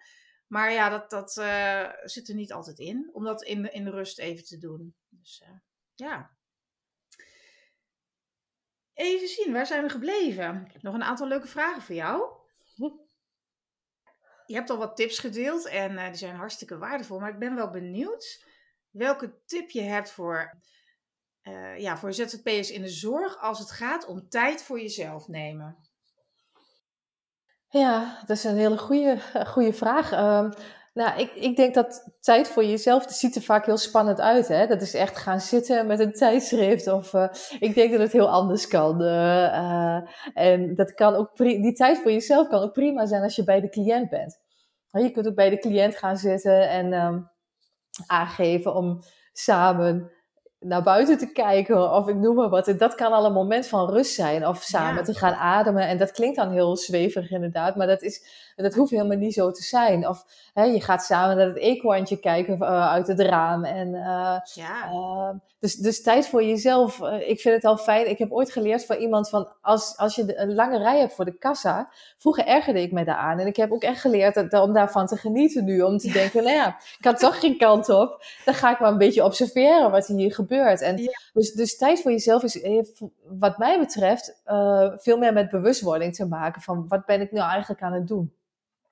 Maar 0.46 0.72
ja, 0.72 0.88
dat, 0.88 1.10
dat 1.10 1.36
uh, 1.36 1.90
zit 2.02 2.28
er 2.28 2.34
niet 2.34 2.52
altijd 2.52 2.78
in. 2.78 3.10
Om 3.12 3.24
dat 3.24 3.42
in, 3.42 3.72
in 3.72 3.84
de 3.84 3.90
rust 3.90 4.18
even 4.18 4.44
te 4.44 4.58
doen. 4.58 4.94
Dus 5.08 5.42
uh, 5.44 5.58
ja. 5.94 6.36
Even 8.94 9.28
zien, 9.28 9.52
waar 9.52 9.66
zijn 9.66 9.82
we 9.82 9.88
gebleven? 9.88 10.64
Ik 10.66 10.72
heb 10.72 10.82
nog 10.82 10.94
een 10.94 11.02
aantal 11.02 11.28
leuke 11.28 11.46
vragen 11.46 11.82
voor 11.82 11.94
jou. 11.94 12.22
Je 14.46 14.54
hebt 14.54 14.70
al 14.70 14.78
wat 14.78 14.96
tips 14.96 15.18
gedeeld 15.18 15.66
en 15.66 15.92
uh, 15.92 16.06
die 16.06 16.14
zijn 16.14 16.36
hartstikke 16.36 16.78
waardevol. 16.78 17.20
Maar 17.20 17.32
ik 17.32 17.38
ben 17.38 17.54
wel 17.54 17.70
benieuwd 17.70 18.44
welke 18.90 19.34
tip 19.46 19.70
je 19.70 19.82
hebt 19.82 20.10
voor, 20.10 20.60
uh, 21.42 21.78
ja, 21.78 21.96
voor 21.96 22.12
ZZP'ers 22.12 22.70
in 22.70 22.82
de 22.82 22.88
zorg 22.88 23.40
als 23.40 23.58
het 23.58 23.70
gaat 23.70 24.06
om 24.06 24.28
tijd 24.28 24.62
voor 24.62 24.80
jezelf 24.80 25.28
nemen. 25.28 25.76
Ja, 27.68 28.18
dat 28.26 28.36
is 28.36 28.44
een 28.44 28.56
hele 28.56 28.78
goede, 28.78 29.20
goede 29.46 29.72
vraag. 29.72 30.12
Uh, 30.12 30.50
nou, 30.94 31.20
ik, 31.20 31.32
ik 31.34 31.56
denk 31.56 31.74
dat 31.74 32.16
tijd 32.20 32.48
voor 32.48 32.64
jezelf, 32.64 33.06
dat 33.06 33.14
ziet 33.14 33.34
er 33.36 33.42
vaak 33.42 33.66
heel 33.66 33.76
spannend 33.76 34.20
uit. 34.20 34.48
Hè? 34.48 34.66
Dat 34.66 34.82
is 34.82 34.94
echt 34.94 35.16
gaan 35.16 35.40
zitten 35.40 35.86
met 35.86 36.00
een 36.00 36.12
tijdschrift. 36.12 36.86
Of 36.86 37.12
uh, 37.12 37.28
ik 37.58 37.74
denk 37.74 37.90
dat 37.90 38.00
het 38.00 38.12
heel 38.12 38.28
anders 38.28 38.68
kan. 38.68 39.02
Uh, 39.02 40.00
en 40.34 40.74
dat 40.74 40.94
kan 40.94 41.14
ook 41.14 41.36
die 41.36 41.72
tijd 41.72 41.98
voor 41.98 42.10
jezelf 42.10 42.48
kan 42.48 42.62
ook 42.62 42.72
prima 42.72 43.06
zijn 43.06 43.22
als 43.22 43.36
je 43.36 43.44
bij 43.44 43.60
de 43.60 43.68
cliënt 43.68 44.08
bent. 44.10 44.38
Je 44.90 45.10
kunt 45.10 45.28
ook 45.28 45.34
bij 45.34 45.50
de 45.50 45.58
cliënt 45.58 45.96
gaan 45.96 46.16
zitten 46.16 46.68
en 46.68 46.92
um, 46.92 47.30
aangeven 48.06 48.74
om 48.74 48.98
samen 49.32 50.10
naar 50.58 50.82
buiten 50.82 51.18
te 51.18 51.32
kijken 51.32 51.92
of 51.92 52.08
ik 52.08 52.16
noem 52.16 52.34
maar 52.34 52.48
wat. 52.48 52.74
Dat 52.78 52.94
kan 52.94 53.12
al 53.12 53.24
een 53.24 53.32
moment 53.32 53.66
van 53.66 53.90
rust 53.90 54.14
zijn 54.14 54.46
of 54.46 54.62
samen 54.62 55.04
te 55.04 55.14
gaan 55.14 55.34
ademen. 55.34 55.88
En 55.88 55.98
dat 55.98 56.10
klinkt 56.10 56.36
dan 56.36 56.50
heel 56.50 56.76
zweverig 56.76 57.30
inderdaad, 57.30 57.76
maar 57.76 57.86
dat, 57.86 58.02
is, 58.02 58.43
dat 58.56 58.74
hoeft 58.74 58.90
helemaal 58.90 59.16
niet 59.16 59.34
zo 59.34 59.50
te 59.50 59.62
zijn. 59.62 60.08
Of 60.08 60.24
hè, 60.54 60.64
je 60.64 60.80
gaat 60.80 61.04
samen 61.04 61.36
naar 61.36 61.46
het 61.46 61.56
eekhoorntje 61.56 62.16
kijken 62.16 62.56
uh, 62.60 62.88
uit 62.88 63.06
het 63.06 63.20
raam. 63.20 63.64
En, 63.64 63.88
uh, 63.88 64.36
ja. 64.54 64.90
Uh, 64.92 65.30
dus, 65.64 65.74
dus 65.74 66.02
tijd 66.02 66.28
voor 66.28 66.44
jezelf. 66.44 67.02
Eh, 67.02 67.28
ik 67.28 67.40
vind 67.40 67.54
het 67.54 67.64
al 67.64 67.76
fijn. 67.76 68.10
Ik 68.10 68.18
heb 68.18 68.32
ooit 68.32 68.52
geleerd 68.52 68.86
van 68.86 68.96
iemand 68.96 69.28
van 69.28 69.52
als, 69.60 69.96
als 69.96 70.14
je 70.14 70.38
een 70.38 70.54
lange 70.54 70.78
rij 70.78 70.98
hebt 70.98 71.14
voor 71.14 71.24
de 71.24 71.38
kassa. 71.38 71.90
Vroeger 72.18 72.46
ergerde 72.46 72.82
ik 72.82 72.92
me 72.92 73.04
daaraan. 73.04 73.38
En 73.38 73.46
ik 73.46 73.56
heb 73.56 73.72
ook 73.72 73.82
echt 73.82 74.00
geleerd 74.00 74.34
dat, 74.34 74.62
om 74.62 74.72
daarvan 74.72 75.06
te 75.06 75.16
genieten 75.16 75.64
nu. 75.64 75.82
Om 75.82 75.98
te 75.98 76.12
denken, 76.12 76.42
nou 76.42 76.56
ja, 76.56 76.68
ik 76.68 76.98
kan 77.00 77.14
toch 77.14 77.40
geen 77.40 77.58
kant 77.58 77.88
op. 77.88 78.24
Dan 78.44 78.54
ga 78.54 78.70
ik 78.72 78.80
maar 78.80 78.90
een 78.90 78.98
beetje 78.98 79.24
observeren 79.24 79.90
wat 79.90 80.06
hier 80.06 80.34
gebeurt. 80.34 80.80
En 80.80 80.96
dus, 81.32 81.52
dus 81.52 81.76
tijd 81.76 82.02
voor 82.02 82.10
jezelf 82.10 82.42
is, 82.42 82.62
heeft, 82.62 83.00
wat 83.28 83.58
mij 83.58 83.78
betreft, 83.78 84.40
veel 84.96 85.18
meer 85.18 85.32
met 85.32 85.50
bewustwording 85.50 86.14
te 86.14 86.26
maken. 86.26 86.62
Van 86.62 86.84
wat 86.88 87.06
ben 87.06 87.20
ik 87.20 87.32
nou 87.32 87.50
eigenlijk 87.50 87.82
aan 87.82 87.92
het 87.92 88.08
doen? 88.08 88.32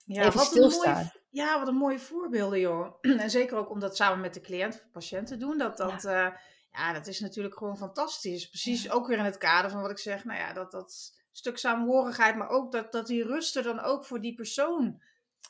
Ja, 0.04 0.26
Even 0.26 0.40
stilstaan. 0.40 0.94
Mooie, 0.94 1.12
ja, 1.30 1.58
wat 1.58 1.68
een 1.68 1.74
mooie 1.74 1.98
voorbeelden, 1.98 2.60
joh. 2.60 2.94
En 3.22 3.30
zeker 3.30 3.56
ook 3.56 3.70
om 3.70 3.80
dat 3.80 3.96
samen 3.96 4.20
met 4.20 4.34
de 4.34 4.40
cliënt 4.40 4.74
of 4.74 4.90
patiënt 4.92 5.26
te 5.26 5.36
doen. 5.36 5.58
Dat, 5.58 5.76
dat, 5.76 6.02
ja. 6.02 6.26
Uh, 6.26 6.36
ja, 6.72 6.92
dat 6.92 7.06
is 7.06 7.20
natuurlijk 7.20 7.56
gewoon 7.56 7.76
fantastisch. 7.76 8.48
Precies 8.48 8.90
ook 8.90 9.06
weer 9.06 9.18
in 9.18 9.24
het 9.24 9.38
kader 9.38 9.70
van 9.70 9.80
wat 9.80 9.90
ik 9.90 9.98
zeg. 9.98 10.24
Nou 10.24 10.38
ja, 10.38 10.52
dat, 10.52 10.70
dat 10.70 11.12
stuk 11.32 11.58
samenhorigheid, 11.58 12.36
maar 12.36 12.48
ook 12.48 12.72
dat, 12.72 12.92
dat 12.92 13.06
die 13.06 13.24
rust 13.24 13.56
er 13.56 13.62
dan 13.62 13.80
ook 13.80 14.04
voor 14.04 14.20
die 14.20 14.34
persoon 14.34 15.02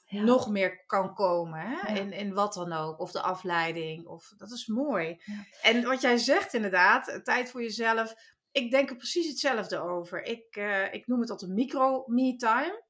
ja. 0.05 0.23
nog 0.23 0.49
meer 0.49 0.85
kan 0.87 1.15
komen. 1.15 1.61
Hè? 1.61 1.93
Ja. 1.93 2.01
In, 2.01 2.13
in 2.13 2.35
wat 2.35 2.55
dan 2.55 2.73
ook. 2.73 3.01
Of 3.01 3.13
de 3.13 3.23
afleiding. 3.23 4.07
Of, 4.07 4.33
dat 4.37 4.51
is 4.51 4.67
mooi. 4.67 5.21
Ja. 5.25 5.45
En 5.63 5.85
wat 5.85 6.01
jij 6.01 6.17
zegt 6.17 6.55
inderdaad, 6.55 7.21
tijd 7.25 7.51
voor 7.51 7.63
jezelf. 7.63 8.15
Ik 8.53 8.71
denk 8.71 8.91
er 8.91 8.97
precies 8.97 9.29
hetzelfde 9.29 9.79
over. 9.79 10.23
Ik, 10.23 10.57
uh, 10.57 10.93
ik 10.93 11.07
noem 11.07 11.21
het 11.21 11.31
altijd 11.31 11.51
micro-me-time. 11.51 12.83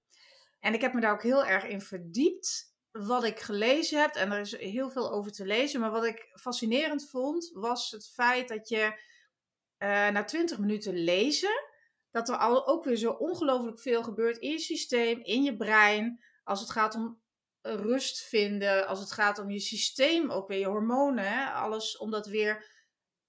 En 0.62 0.74
ik 0.74 0.80
heb 0.80 0.92
me 0.92 1.00
daar 1.00 1.12
ook 1.12 1.22
heel 1.22 1.44
erg 1.44 1.64
in 1.64 1.80
verdiept. 1.80 2.70
Wat 2.90 3.24
ik 3.24 3.40
gelezen 3.40 4.00
heb, 4.00 4.14
en 4.14 4.32
er 4.32 4.40
is 4.40 4.56
heel 4.56 4.90
veel 4.90 5.12
over 5.12 5.32
te 5.32 5.46
lezen. 5.46 5.80
Maar 5.80 5.90
wat 5.90 6.04
ik 6.04 6.30
fascinerend 6.40 7.10
vond, 7.10 7.50
was 7.52 7.90
het 7.90 8.08
feit 8.14 8.48
dat 8.48 8.68
je 8.68 8.84
uh, 9.78 10.08
na 10.08 10.24
20 10.24 10.58
minuten 10.58 10.94
lezen. 10.94 11.62
Dat 12.10 12.28
er 12.28 12.36
al 12.36 12.66
ook 12.66 12.84
weer 12.84 12.96
zo 12.96 13.10
ongelooflijk 13.10 13.80
veel 13.80 14.02
gebeurt 14.02 14.38
in 14.38 14.50
je 14.50 14.58
systeem, 14.58 15.20
in 15.22 15.42
je 15.42 15.56
brein 15.56 16.22
als 16.44 16.60
het 16.60 16.70
gaat 16.70 16.94
om 16.94 17.20
rust 17.62 18.22
vinden, 18.22 18.86
als 18.86 19.00
het 19.00 19.12
gaat 19.12 19.38
om 19.38 19.50
je 19.50 19.60
systeem, 19.60 20.30
ook 20.30 20.48
weer 20.48 20.58
je 20.58 20.66
hormonen, 20.66 21.52
alles 21.52 21.96
om 21.96 22.10
dat 22.10 22.26
weer 22.26 22.66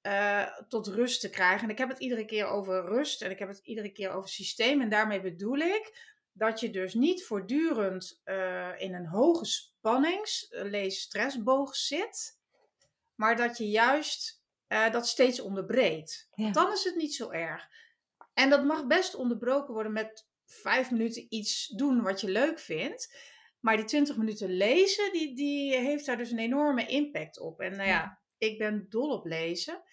uh, 0.02 0.48
tot 0.68 0.88
rust 0.88 1.22
te 1.22 1.30
krijgen. 1.30 1.64
En 1.64 1.70
ik 1.70 1.78
heb 1.78 1.90
het 1.90 2.00
iedere 2.00 2.26
keer 2.26 2.46
over 2.46 2.86
rust 2.86 3.22
en 3.22 3.32
ik 3.32 3.40
heb 3.40 3.48
het 3.48 3.60
iedere 3.64 3.92
keer 3.92 4.12
over 4.12 4.30
systeem. 4.30 4.82
En 4.82 4.90
daarmee 4.90 5.22
bedoel 5.22 5.58
ik 5.58 6.13
dat 6.34 6.60
je 6.60 6.70
dus 6.70 6.94
niet 6.94 7.26
voortdurend 7.26 8.22
uh, 8.26 8.70
in 8.78 8.94
een 8.94 9.08
hoge 9.08 9.46
spannings, 9.46 10.48
lees 10.50 11.02
stressboog 11.02 11.76
zit, 11.76 12.40
maar 13.16 13.36
dat 13.36 13.58
je 13.58 13.70
juist 13.70 14.42
uh, 14.68 14.92
dat 14.92 15.08
steeds 15.08 15.40
onderbreekt. 15.40 16.30
Ja. 16.36 16.52
Dan 16.52 16.72
is 16.72 16.84
het 16.84 16.96
niet 16.96 17.16
zo 17.16 17.30
erg. 17.30 17.68
En 18.34 18.50
dat 18.50 18.64
mag 18.64 18.88
best 18.88 19.16
onderbroken 19.16 19.74
worden 19.74 19.94
met 19.94 20.28
vijf 20.46 20.92
minuten 20.92 21.26
iets 21.30 21.68
doen 21.68 22.02
wat 22.02 22.22
je 22.22 22.30
leuk 22.30 22.60
vindt. 22.60 23.32
Maar 23.60 23.78
die 23.78 23.86
twintig 23.86 24.18
minuten 24.18 24.50
lezen, 24.50 25.12
die, 25.12 25.36
die 25.36 25.76
heeft 25.76 26.06
daar 26.06 26.18
dus 26.18 26.32
een 26.32 26.40
enorme 26.40 26.86
impact 26.86 27.40
op. 27.40 27.60
En 27.60 27.72
nou 27.72 27.90
ja, 27.90 28.22
ik 28.38 28.58
ben 28.58 28.86
dol 28.90 29.10
op 29.10 29.26
lezen. 29.26 29.84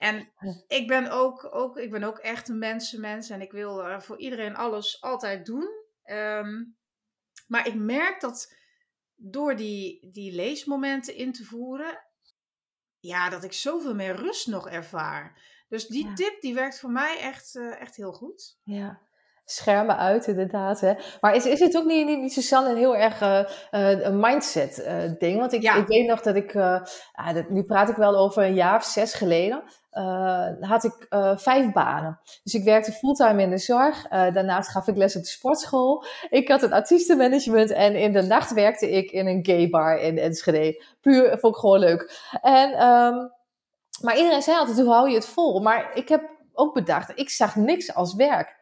En 0.00 0.32
ik 0.68 0.86
ben 0.86 1.10
ook, 1.10 1.54
ook, 1.54 1.76
ik 1.76 1.90
ben 1.90 2.02
ook 2.02 2.18
echt 2.18 2.48
een 2.48 2.58
mensenmens 2.58 3.30
en 3.30 3.40
ik 3.40 3.52
wil 3.52 3.80
uh, 3.80 4.00
voor 4.00 4.18
iedereen 4.18 4.56
alles 4.56 5.02
altijd 5.02 5.46
doen. 5.46 5.68
Um, 6.04 6.76
maar 7.46 7.66
ik 7.66 7.74
merk 7.74 8.20
dat 8.20 8.54
door 9.14 9.56
die, 9.56 10.10
die 10.12 10.32
leesmomenten 10.32 11.14
in 11.14 11.32
te 11.32 11.44
voeren, 11.44 12.04
ja, 12.98 13.28
dat 13.28 13.44
ik 13.44 13.52
zoveel 13.52 13.94
meer 13.94 14.16
rust 14.16 14.46
nog 14.46 14.68
ervaar. 14.68 15.42
Dus 15.68 15.86
die 15.86 16.06
ja. 16.06 16.14
tip 16.14 16.40
die 16.40 16.54
werkt 16.54 16.78
voor 16.78 16.90
mij 16.90 17.18
echt, 17.18 17.54
uh, 17.54 17.80
echt 17.80 17.96
heel 17.96 18.12
goed. 18.12 18.58
Ja, 18.62 19.00
schermen 19.50 19.96
uit, 19.96 20.26
inderdaad. 20.26 20.80
Hè. 20.80 20.92
Maar 21.20 21.34
is, 21.34 21.46
is 21.46 21.60
het 21.60 21.76
ook 21.76 21.84
niet, 21.84 22.06
niet, 22.06 22.20
niet 22.20 22.32
zo 22.32 22.64
een 22.64 22.76
heel 22.76 22.96
erg 22.96 23.22
uh, 23.22 23.42
een 23.70 24.20
mindset 24.20 24.84
uh, 24.86 24.94
ding? 25.18 25.38
Want 25.38 25.52
ik, 25.52 25.62
ik 25.62 25.86
weet 25.86 26.06
nog 26.06 26.20
dat 26.20 26.36
ik, 26.36 26.52
dat, 27.32 27.48
nu 27.48 27.62
praat 27.62 27.88
ik 27.88 27.96
wel 27.96 28.16
over 28.16 28.42
een 28.42 28.54
jaar 28.54 28.76
of 28.76 28.84
zes 28.84 29.14
geleden, 29.14 29.62
had 30.60 30.84
ik 30.84 31.06
vijf 31.36 31.72
banen. 31.72 32.20
Dus 32.42 32.54
ik 32.54 32.64
werkte 32.64 32.92
fulltime 32.92 33.42
in 33.42 33.50
de 33.50 33.58
zorg. 33.58 34.08
daarnaast 34.08 34.70
gaf 34.70 34.86
ik 34.86 34.96
les 34.96 35.16
op 35.16 35.22
de 35.22 35.28
sportschool. 35.28 36.04
Ik 36.28 36.48
had 36.48 36.60
het 36.60 36.72
artiestenmanagement 36.72 37.70
en 37.70 37.94
in 37.94 38.12
de 38.12 38.22
nacht 38.22 38.52
werkte 38.52 38.90
ik 38.90 39.10
in 39.10 39.26
een 39.26 39.44
gay 39.44 39.68
bar 39.68 39.98
in 39.98 40.18
Enschede. 40.18 40.84
Puur, 41.00 41.38
vond 41.38 41.54
ik 41.54 41.60
gewoon 41.60 41.78
leuk. 41.78 42.28
En... 42.42 42.86
Um, 42.86 43.38
maar 44.00 44.16
iedereen 44.16 44.42
zei 44.42 44.56
altijd, 44.56 44.78
hoe 44.78 44.92
hou 44.92 45.08
je 45.08 45.14
het 45.14 45.26
vol? 45.26 45.60
Maar 45.60 45.90
ik 45.94 46.08
heb 46.08 46.30
ook 46.52 46.74
bedacht, 46.74 47.12
ik 47.14 47.30
zag 47.30 47.56
niks 47.56 47.94
als 47.94 48.14
werk. 48.14 48.58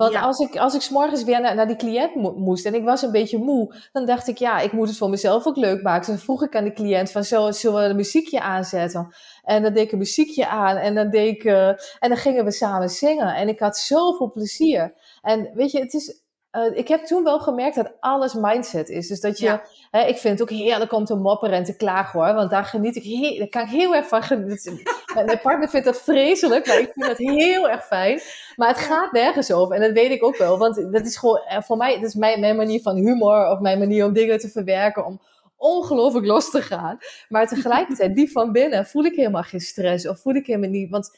Want 0.00 0.16
als 0.16 0.38
ik, 0.38 0.56
als 0.56 0.74
ik 0.74 0.80
s'morgens 0.80 1.24
weer 1.24 1.40
naar, 1.40 1.54
naar 1.54 1.66
die 1.66 1.76
cliënt 1.76 2.14
moest 2.14 2.66
en 2.66 2.74
ik 2.74 2.84
was 2.84 3.02
een 3.02 3.10
beetje 3.10 3.38
moe, 3.38 3.74
dan 3.92 4.06
dacht 4.06 4.28
ik, 4.28 4.38
ja, 4.38 4.60
ik 4.60 4.72
moet 4.72 4.88
het 4.88 4.96
voor 4.96 5.10
mezelf 5.10 5.46
ook 5.46 5.56
leuk 5.56 5.82
maken. 5.82 5.98
Dus 5.98 6.08
dan 6.08 6.18
vroeg 6.18 6.42
ik 6.42 6.56
aan 6.56 6.64
die 6.64 6.72
cliënt 6.72 7.10
van, 7.10 7.24
zullen, 7.24 7.54
zullen 7.54 7.82
we 7.82 7.88
een 7.88 7.96
muziekje 7.96 8.40
aanzetten? 8.40 9.14
En 9.42 9.62
dan 9.62 9.72
deed 9.72 9.84
ik 9.84 9.92
een 9.92 9.98
muziekje 9.98 10.48
aan 10.48 10.76
en 10.76 10.94
dan, 10.94 11.10
deed 11.10 11.34
ik, 11.34 11.44
uh, 11.44 11.68
en 11.68 12.08
dan 12.08 12.16
gingen 12.16 12.44
we 12.44 12.50
samen 12.50 12.88
zingen. 12.88 13.34
En 13.34 13.48
ik 13.48 13.58
had 13.58 13.78
zoveel 13.78 14.30
plezier. 14.32 14.94
En 15.22 15.50
weet 15.54 15.70
je, 15.70 15.80
het 15.80 15.94
is, 15.94 16.22
uh, 16.52 16.76
ik 16.76 16.88
heb 16.88 17.04
toen 17.04 17.24
wel 17.24 17.40
gemerkt 17.40 17.76
dat 17.76 17.92
alles 18.00 18.34
mindset 18.34 18.88
is. 18.88 19.08
Dus 19.08 19.20
dat 19.20 19.38
je, 19.38 19.60
hè, 19.90 20.00
ik 20.00 20.16
vind 20.16 20.38
het 20.38 20.42
ook 20.42 20.58
heerlijk 20.58 20.92
om 20.92 21.04
te 21.04 21.14
mopperen 21.14 21.56
en 21.56 21.64
te 21.64 21.76
klagen 21.76 22.20
hoor. 22.20 22.34
Want 22.34 22.50
daar 22.50 22.64
geniet 22.64 22.96
ik, 22.96 23.02
heel, 23.02 23.38
daar 23.38 23.48
kan 23.48 23.62
ik 23.62 23.68
heel 23.68 23.94
erg 23.94 24.08
van 24.08 24.22
genieten. 24.22 24.80
Mijn 25.14 25.40
partner 25.42 25.68
vindt 25.68 25.86
dat 25.86 26.02
vreselijk, 26.02 26.66
maar 26.66 26.78
ik 26.78 26.90
vind 26.92 27.06
dat 27.06 27.18
heel 27.18 27.68
erg 27.68 27.86
fijn. 27.86 28.20
Maar 28.56 28.68
het 28.68 28.78
gaat 28.78 29.12
nergens 29.12 29.52
over. 29.52 29.74
En 29.74 29.80
dat 29.80 29.92
weet 29.92 30.10
ik 30.10 30.24
ook 30.24 30.36
wel. 30.36 30.58
Want 30.58 30.92
dat 30.92 31.06
is 31.06 31.16
gewoon, 31.16 31.40
eh, 31.48 31.62
voor 31.62 31.76
mij, 31.76 31.94
dat 31.94 32.08
is 32.08 32.14
mijn, 32.14 32.40
mijn 32.40 32.56
manier 32.56 32.80
van 32.80 32.96
humor. 32.96 33.50
Of 33.50 33.60
mijn 33.60 33.78
manier 33.78 34.04
om 34.04 34.12
dingen 34.12 34.38
te 34.38 34.48
verwerken. 34.48 35.06
Om 35.06 35.20
ongelooflijk 35.56 36.26
los 36.26 36.50
te 36.50 36.62
gaan. 36.62 36.98
Maar 37.28 37.48
tegelijkertijd, 37.48 38.14
die 38.14 38.32
van 38.32 38.52
binnen, 38.52 38.86
voel 38.86 39.04
ik 39.04 39.14
helemaal 39.14 39.42
geen 39.42 39.60
stress. 39.60 40.08
Of 40.08 40.20
voel 40.20 40.34
ik 40.34 40.46
helemaal 40.46 40.70
niet, 40.70 40.90
want 40.90 41.16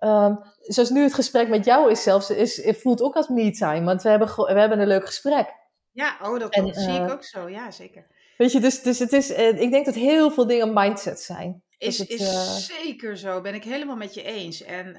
Um, 0.00 0.38
zoals 0.60 0.90
nu 0.90 1.02
het 1.02 1.14
gesprek 1.14 1.48
met 1.48 1.64
jou 1.64 1.90
is 1.90 2.02
zelfs, 2.02 2.30
is, 2.30 2.64
het 2.64 2.80
voelt 2.80 3.02
ook 3.02 3.14
als 3.14 3.28
me-time, 3.28 3.84
want 3.84 4.02
we 4.02 4.08
hebben, 4.08 4.28
we 4.28 4.60
hebben 4.60 4.80
een 4.80 4.86
leuk 4.86 5.06
gesprek. 5.06 5.54
Ja, 5.92 6.18
oh, 6.22 6.38
dat, 6.38 6.54
en, 6.54 6.74
zie 6.74 6.94
ik 6.94 7.06
eh, 7.06 7.12
ook 7.12 7.24
zo, 7.24 7.48
ja, 7.48 7.70
zeker. 7.70 8.06
Weet 8.36 8.52
je, 8.52 8.60
dus, 8.60 8.82
dus 8.82 8.98
het 8.98 9.12
is, 9.12 9.30
uh, 9.30 9.60
ik 9.60 9.70
denk 9.70 9.84
dat 9.84 9.94
heel 9.94 10.30
veel 10.30 10.46
dingen 10.46 10.72
mindset 10.72 11.20
zijn. 11.20 11.62
Is, 11.78 11.98
het, 11.98 12.08
is 12.08 12.20
uh, 12.20 12.54
zeker 12.54 13.16
zo, 13.16 13.40
ben 13.40 13.54
ik 13.54 13.64
helemaal 13.64 13.96
met 13.96 14.14
je 14.14 14.22
eens. 14.22 14.62
En 14.62 14.96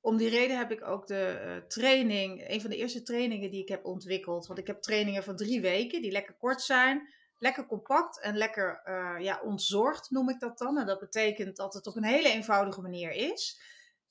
om 0.00 0.16
die 0.16 0.28
reden 0.28 0.58
heb 0.58 0.70
ik 0.70 0.86
ook 0.86 1.06
de 1.06 1.64
training, 1.68 2.48
een 2.48 2.60
van 2.60 2.70
de 2.70 2.76
eerste 2.76 3.02
trainingen 3.02 3.50
die 3.50 3.62
ik 3.62 3.68
heb 3.68 3.84
ontwikkeld. 3.84 4.46
Want 4.46 4.58
ik 4.58 4.66
heb 4.66 4.82
trainingen 4.82 5.22
van 5.22 5.36
drie 5.36 5.60
weken, 5.60 6.02
die 6.02 6.12
lekker 6.12 6.34
kort 6.34 6.62
zijn, 6.62 7.08
lekker 7.38 7.66
compact 7.66 8.20
en 8.20 8.36
lekker 8.36 8.80
ja, 9.20 9.40
ontzorgd 9.44 10.10
noem 10.10 10.28
ik 10.30 10.40
dat 10.40 10.58
dan. 10.58 10.78
En 10.78 10.86
dat 10.86 11.00
betekent 11.00 11.56
dat 11.56 11.74
het 11.74 11.86
op 11.86 11.96
een 11.96 12.04
hele 12.04 12.28
eenvoudige 12.28 12.80
manier 12.80 13.10
is. 13.10 13.60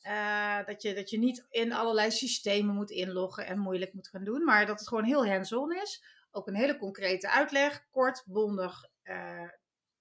Uh, 0.07 0.65
dat, 0.65 0.81
je, 0.81 0.93
dat 0.93 1.09
je 1.09 1.17
niet 1.17 1.45
in 1.49 1.73
allerlei 1.73 2.11
systemen 2.11 2.75
moet 2.75 2.91
inloggen 2.91 3.45
en 3.45 3.59
moeilijk 3.59 3.93
moet 3.93 4.07
gaan 4.07 4.23
doen, 4.23 4.43
maar 4.43 4.65
dat 4.65 4.79
het 4.79 4.87
gewoon 4.87 5.03
heel 5.03 5.27
hands-on 5.27 5.75
is. 5.75 6.03
Ook 6.31 6.47
een 6.47 6.55
hele 6.55 6.77
concrete 6.77 7.29
uitleg, 7.29 7.87
kort, 7.91 8.23
bondig. 8.25 8.89
Uh, 9.03 9.49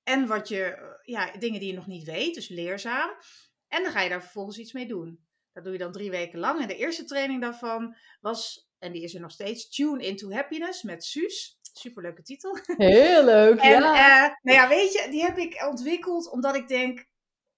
en 0.02 0.26
wat 0.26 0.48
je, 0.48 0.96
ja, 1.02 1.32
dingen 1.38 1.60
die 1.60 1.68
je 1.68 1.76
nog 1.76 1.86
niet 1.86 2.04
weet, 2.04 2.34
dus 2.34 2.48
leerzaam. 2.48 3.10
En 3.68 3.82
dan 3.82 3.92
ga 3.92 4.00
je 4.00 4.08
daar 4.08 4.22
vervolgens 4.22 4.58
iets 4.58 4.72
mee 4.72 4.86
doen. 4.86 5.24
Dat 5.52 5.64
doe 5.64 5.72
je 5.72 5.78
dan 5.78 5.92
drie 5.92 6.10
weken 6.10 6.38
lang. 6.38 6.60
En 6.60 6.68
de 6.68 6.76
eerste 6.76 7.04
training 7.04 7.40
daarvan 7.40 7.96
was, 8.20 8.68
en 8.78 8.92
die 8.92 9.02
is 9.02 9.14
er 9.14 9.20
nog 9.20 9.30
steeds, 9.30 9.68
Tune 9.68 10.06
into 10.06 10.30
Happiness 10.30 10.82
met 10.82 11.04
Suus. 11.04 11.60
Superleuke 11.72 12.22
titel. 12.22 12.58
Heel 12.76 13.24
leuk, 13.24 13.60
en, 13.72 13.82
ja. 13.82 14.26
Uh, 14.26 14.34
nou 14.42 14.58
ja, 14.58 14.68
weet 14.68 14.92
je, 14.92 15.06
die 15.10 15.22
heb 15.22 15.38
ik 15.38 15.66
ontwikkeld 15.68 16.30
omdat 16.30 16.56
ik 16.56 16.68
denk, 16.68 17.06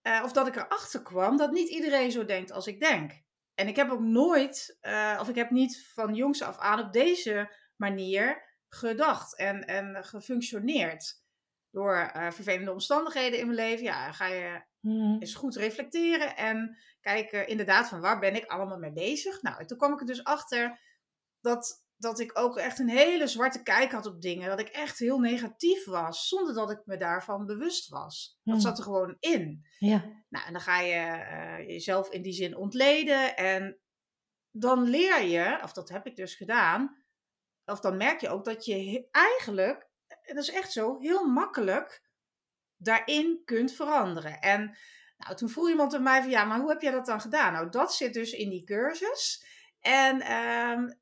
uh, 0.06 0.20
of 0.24 0.32
dat 0.32 0.46
ik 0.46 0.56
erachter 0.56 1.02
kwam 1.02 1.36
dat 1.36 1.50
niet 1.50 1.68
iedereen 1.68 2.12
zo 2.12 2.24
denkt 2.24 2.52
als 2.52 2.66
ik 2.66 2.80
denk. 2.80 3.22
En 3.54 3.68
ik 3.68 3.76
heb 3.76 3.90
ook 3.90 4.00
nooit, 4.00 4.78
uh, 4.82 5.18
of 5.20 5.28
ik 5.28 5.34
heb 5.34 5.50
niet 5.50 5.90
van 5.94 6.14
jongs 6.14 6.42
af 6.42 6.58
aan 6.58 6.80
op 6.80 6.92
deze 6.92 7.54
manier 7.76 8.42
gedacht 8.68 9.36
en, 9.36 9.66
en 9.66 10.04
gefunctioneerd. 10.04 11.22
Door 11.70 12.12
uh, 12.16 12.30
vervelende 12.30 12.72
omstandigheden 12.72 13.38
in 13.38 13.46
mijn 13.46 13.58
leven, 13.58 13.84
ja, 13.84 14.12
ga 14.12 14.26
je 14.26 14.62
mm. 14.80 15.16
eens 15.20 15.34
goed 15.34 15.56
reflecteren 15.56 16.36
en 16.36 16.78
kijken 17.00 17.46
inderdaad 17.46 17.88
van 17.88 18.00
waar 18.00 18.18
ben 18.18 18.34
ik 18.34 18.46
allemaal 18.46 18.78
mee 18.78 18.92
bezig. 18.92 19.42
Nou, 19.42 19.64
toen 19.64 19.78
kwam 19.78 19.92
ik 19.92 20.00
er 20.00 20.06
dus 20.06 20.24
achter 20.24 20.80
dat 21.40 21.83
dat 21.96 22.20
ik 22.20 22.38
ook 22.38 22.56
echt 22.56 22.78
een 22.78 22.88
hele 22.88 23.26
zwarte 23.26 23.62
kijk 23.62 23.92
had 23.92 24.06
op 24.06 24.20
dingen. 24.20 24.48
Dat 24.48 24.60
ik 24.60 24.68
echt 24.68 24.98
heel 24.98 25.18
negatief 25.18 25.84
was, 25.84 26.28
zonder 26.28 26.54
dat 26.54 26.70
ik 26.70 26.80
me 26.84 26.96
daarvan 26.96 27.46
bewust 27.46 27.88
was. 27.88 28.38
Dat 28.42 28.54
hmm. 28.54 28.62
zat 28.62 28.78
er 28.78 28.84
gewoon 28.84 29.16
in. 29.20 29.66
Ja. 29.78 30.24
Nou, 30.28 30.46
en 30.46 30.52
dan 30.52 30.62
ga 30.62 30.80
je 30.80 31.26
uh, 31.60 31.68
jezelf 31.68 32.10
in 32.10 32.22
die 32.22 32.32
zin 32.32 32.56
ontleden. 32.56 33.36
En 33.36 33.78
dan 34.50 34.82
leer 34.82 35.22
je, 35.22 35.58
of 35.62 35.72
dat 35.72 35.88
heb 35.88 36.06
ik 36.06 36.16
dus 36.16 36.34
gedaan, 36.34 37.04
of 37.64 37.80
dan 37.80 37.96
merk 37.96 38.20
je 38.20 38.28
ook 38.28 38.44
dat 38.44 38.64
je 38.64 39.08
eigenlijk, 39.10 39.88
dat 40.22 40.36
is 40.36 40.50
echt 40.50 40.72
zo, 40.72 40.98
heel 41.00 41.24
makkelijk 41.24 42.02
daarin 42.76 43.42
kunt 43.44 43.72
veranderen. 43.72 44.40
En 44.40 44.76
nou, 45.16 45.36
toen 45.36 45.48
vroeg 45.48 45.68
iemand 45.68 45.94
aan 45.94 46.02
mij 46.02 46.20
van, 46.20 46.30
ja, 46.30 46.44
maar 46.44 46.60
hoe 46.60 46.68
heb 46.68 46.80
je 46.80 46.90
dat 46.90 47.06
dan 47.06 47.20
gedaan? 47.20 47.52
Nou, 47.52 47.68
dat 47.70 47.94
zit 47.94 48.14
dus 48.14 48.32
in 48.32 48.50
die 48.50 48.64
cursus. 48.64 49.46
En 49.80 50.32
um, 50.32 51.00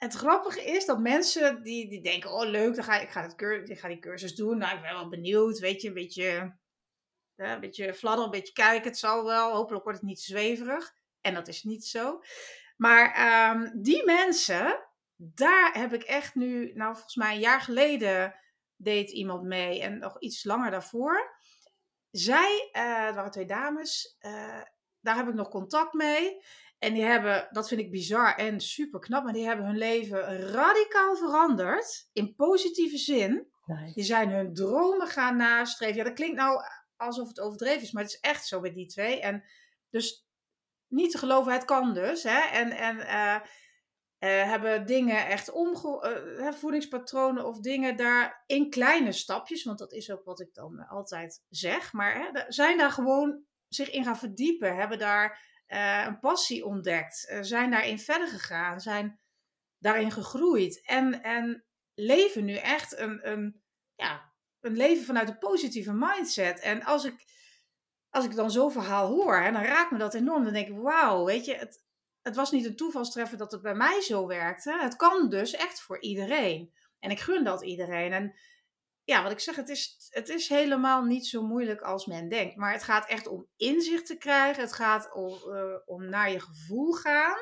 het 0.00 0.14
grappige 0.14 0.64
is 0.64 0.86
dat 0.86 0.98
mensen 0.98 1.62
die, 1.62 1.88
die 1.88 2.02
denken, 2.02 2.32
oh 2.32 2.48
leuk, 2.48 2.74
dan 2.74 2.84
ga 2.84 3.00
ik, 3.00 3.10
ga 3.10 3.24
ik 3.38 3.78
ga 3.78 3.88
die 3.88 3.98
cursus 3.98 4.34
doen. 4.34 4.58
Nou, 4.58 4.76
ik 4.76 4.82
ben 4.82 4.92
wel 4.92 5.08
benieuwd, 5.08 5.58
weet 5.58 5.82
je, 5.82 5.88
een 5.88 5.94
beetje, 5.94 6.56
ja, 7.34 7.54
een 7.54 7.60
beetje 7.60 7.94
fladderen, 7.94 8.24
een 8.32 8.38
beetje 8.38 8.52
kijken. 8.52 8.88
Het 8.88 8.98
zal 8.98 9.24
wel, 9.24 9.52
hopelijk 9.52 9.84
wordt 9.84 9.98
het 9.98 10.08
niet 10.08 10.20
zweverig. 10.20 10.94
En 11.20 11.34
dat 11.34 11.48
is 11.48 11.62
niet 11.62 11.86
zo. 11.86 12.22
Maar 12.76 13.50
um, 13.50 13.82
die 13.82 14.04
mensen, 14.04 14.88
daar 15.16 15.72
heb 15.72 15.92
ik 15.92 16.02
echt 16.02 16.34
nu, 16.34 16.72
nou 16.74 16.92
volgens 16.92 17.16
mij 17.16 17.34
een 17.34 17.40
jaar 17.40 17.60
geleden 17.60 18.34
deed 18.76 19.10
iemand 19.10 19.42
mee 19.42 19.82
en 19.82 19.98
nog 19.98 20.20
iets 20.20 20.44
langer 20.44 20.70
daarvoor. 20.70 21.38
Zij, 22.10 22.70
uh, 22.72 23.06
het 23.06 23.14
waren 23.14 23.30
twee 23.30 23.46
dames, 23.46 24.16
uh, 24.20 24.62
daar 25.00 25.16
heb 25.16 25.28
ik 25.28 25.34
nog 25.34 25.48
contact 25.48 25.92
mee. 25.92 26.44
En 26.80 26.94
die 26.94 27.02
hebben, 27.02 27.48
dat 27.50 27.68
vind 27.68 27.80
ik 27.80 27.90
bizar 27.90 28.34
en 28.36 28.60
super 28.60 29.00
knap, 29.00 29.24
maar 29.24 29.32
die 29.32 29.46
hebben 29.46 29.66
hun 29.66 29.78
leven 29.78 30.40
radicaal 30.40 31.16
veranderd. 31.16 32.08
In 32.12 32.34
positieve 32.34 32.96
zin. 32.96 33.48
Die 33.94 34.04
zijn 34.04 34.30
hun 34.30 34.54
dromen 34.54 35.06
gaan 35.06 35.36
nastreven. 35.36 35.96
Ja, 35.96 36.04
dat 36.04 36.12
klinkt 36.12 36.36
nou 36.36 36.60
alsof 36.96 37.28
het 37.28 37.40
overdreven 37.40 37.82
is, 37.82 37.92
maar 37.92 38.02
het 38.02 38.12
is 38.12 38.20
echt 38.20 38.46
zo 38.46 38.60
bij 38.60 38.72
die 38.72 38.86
twee. 38.86 39.20
En 39.20 39.44
dus 39.90 40.26
niet 40.86 41.10
te 41.10 41.18
geloven, 41.18 41.52
het 41.52 41.64
kan 41.64 41.94
dus. 41.94 42.22
Hè? 42.22 42.40
En, 42.40 42.70
en 42.70 42.96
uh, 42.96 43.34
uh, 43.34 44.48
hebben 44.48 44.86
dingen 44.86 45.26
echt 45.26 45.50
omge... 45.50 46.36
Uh, 46.38 46.52
voedingspatronen 46.52 47.46
of 47.46 47.60
dingen 47.60 47.96
daar 47.96 48.42
in 48.46 48.70
kleine 48.70 49.12
stapjes, 49.12 49.64
want 49.64 49.78
dat 49.78 49.92
is 49.92 50.10
ook 50.10 50.24
wat 50.24 50.40
ik 50.40 50.54
dan 50.54 50.86
altijd 50.88 51.42
zeg. 51.48 51.92
Maar 51.92 52.14
hè, 52.14 52.44
zijn 52.48 52.78
daar 52.78 52.90
gewoon 52.90 53.44
zich 53.68 53.90
in 53.90 54.04
gaan 54.04 54.18
verdiepen, 54.18 54.76
hebben 54.76 54.98
daar 54.98 55.48
uh, 55.70 56.04
een 56.06 56.18
passie 56.18 56.64
ontdekt, 56.64 57.28
uh, 57.30 57.38
zijn 57.42 57.70
daarin 57.70 57.98
verder 57.98 58.28
gegaan, 58.28 58.80
zijn 58.80 59.20
daarin 59.78 60.10
gegroeid 60.10 60.86
en, 60.86 61.22
en 61.22 61.64
leven 61.94 62.44
nu 62.44 62.54
echt 62.54 62.98
een, 62.98 63.30
een, 63.30 63.62
ja, 63.94 64.32
een 64.60 64.76
leven 64.76 65.04
vanuit 65.04 65.28
een 65.28 65.38
positieve 65.38 65.92
mindset. 65.92 66.60
En 66.60 66.84
als 66.84 67.04
ik, 67.04 67.24
als 68.10 68.24
ik 68.24 68.34
dan 68.34 68.50
zo'n 68.50 68.72
verhaal 68.72 69.08
hoor, 69.08 69.36
hè, 69.36 69.52
dan 69.52 69.62
raakt 69.62 69.90
me 69.90 69.98
dat 69.98 70.14
enorm. 70.14 70.44
Dan 70.44 70.52
denk 70.52 70.68
ik, 70.68 70.78
wauw, 70.78 71.24
weet 71.24 71.44
je, 71.44 71.54
het, 71.54 71.84
het 72.22 72.36
was 72.36 72.50
niet 72.50 72.64
een 72.64 72.76
toevalstreffer 72.76 73.38
dat 73.38 73.52
het 73.52 73.62
bij 73.62 73.74
mij 73.74 74.00
zo 74.00 74.26
werkte. 74.26 74.78
Het 74.80 74.96
kan 74.96 75.28
dus 75.28 75.52
echt 75.52 75.80
voor 75.80 76.00
iedereen. 76.00 76.72
En 76.98 77.10
ik 77.10 77.20
gun 77.20 77.44
dat 77.44 77.62
iedereen. 77.62 78.12
En 78.12 78.34
ja, 79.04 79.22
wat 79.22 79.32
ik 79.32 79.40
zeg, 79.40 79.56
het 79.56 79.68
is, 79.68 80.08
het 80.10 80.28
is 80.28 80.48
helemaal 80.48 81.02
niet 81.02 81.26
zo 81.26 81.42
moeilijk 81.42 81.80
als 81.80 82.06
men 82.06 82.28
denkt. 82.28 82.56
Maar 82.56 82.72
het 82.72 82.82
gaat 82.82 83.08
echt 83.08 83.26
om 83.26 83.46
inzicht 83.56 84.06
te 84.06 84.16
krijgen. 84.16 84.62
Het 84.62 84.72
gaat 84.72 85.12
om, 85.14 85.38
uh, 85.46 85.74
om 85.84 86.08
naar 86.08 86.30
je 86.30 86.40
gevoel 86.40 86.92
gaan. 86.92 87.36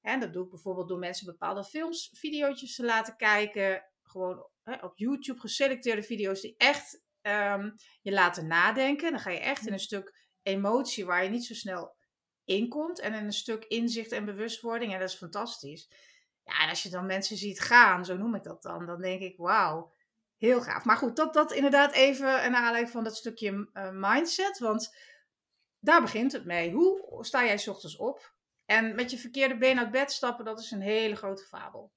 En 0.00 0.20
dat 0.20 0.32
doe 0.32 0.44
ik 0.44 0.50
bijvoorbeeld 0.50 0.88
door 0.88 0.98
mensen 0.98 1.26
bepaalde 1.26 1.64
films, 1.64 2.10
video's 2.12 2.74
te 2.74 2.84
laten 2.84 3.16
kijken. 3.16 3.84
Gewoon 4.02 4.48
hè, 4.62 4.74
op 4.74 4.98
YouTube 4.98 5.40
geselecteerde 5.40 6.02
video's 6.02 6.40
die 6.40 6.54
echt 6.56 7.02
um, 7.22 7.74
je 8.00 8.12
laten 8.12 8.46
nadenken. 8.46 9.10
Dan 9.10 9.20
ga 9.20 9.30
je 9.30 9.40
echt 9.40 9.66
in 9.66 9.72
een 9.72 9.78
stuk 9.78 10.26
emotie 10.42 11.06
waar 11.06 11.24
je 11.24 11.30
niet 11.30 11.44
zo 11.44 11.54
snel 11.54 11.96
in 12.44 12.68
komt. 12.68 13.00
En 13.00 13.14
in 13.14 13.24
een 13.24 13.32
stuk 13.32 13.64
inzicht 13.64 14.12
en 14.12 14.24
bewustwording. 14.24 14.92
En 14.92 14.98
dat 15.00 15.08
is 15.08 15.16
fantastisch. 15.16 15.90
Ja, 16.44 16.62
en 16.62 16.68
als 16.68 16.82
je 16.82 16.90
dan 16.90 17.06
mensen 17.06 17.36
ziet 17.36 17.60
gaan, 17.60 18.04
zo 18.04 18.16
noem 18.16 18.34
ik 18.34 18.42
dat 18.42 18.62
dan, 18.62 18.86
dan 18.86 19.00
denk 19.00 19.20
ik, 19.20 19.36
wauw 19.36 19.96
Heel 20.38 20.62
gaaf. 20.62 20.84
Maar 20.84 20.96
goed, 20.96 21.16
dat, 21.16 21.34
dat 21.34 21.52
inderdaad 21.52 21.92
even 21.92 22.44
een 22.44 22.54
aanleiding 22.54 22.90
van 22.90 23.04
dat 23.04 23.16
stukje 23.16 23.70
uh, 23.72 23.90
mindset. 23.92 24.58
Want 24.58 24.96
daar 25.78 26.00
begint 26.00 26.32
het 26.32 26.44
mee. 26.44 26.72
Hoe 26.72 27.18
sta 27.20 27.44
jij 27.44 27.58
s 27.58 27.68
ochtends 27.68 27.96
op? 27.96 28.34
En 28.64 28.94
met 28.94 29.10
je 29.10 29.18
verkeerde 29.18 29.58
been 29.58 29.78
uit 29.78 29.90
bed 29.90 30.12
stappen, 30.12 30.44
dat 30.44 30.60
is 30.60 30.70
een 30.70 30.80
hele 30.80 31.16
grote 31.16 31.44
fabel. 31.44 31.92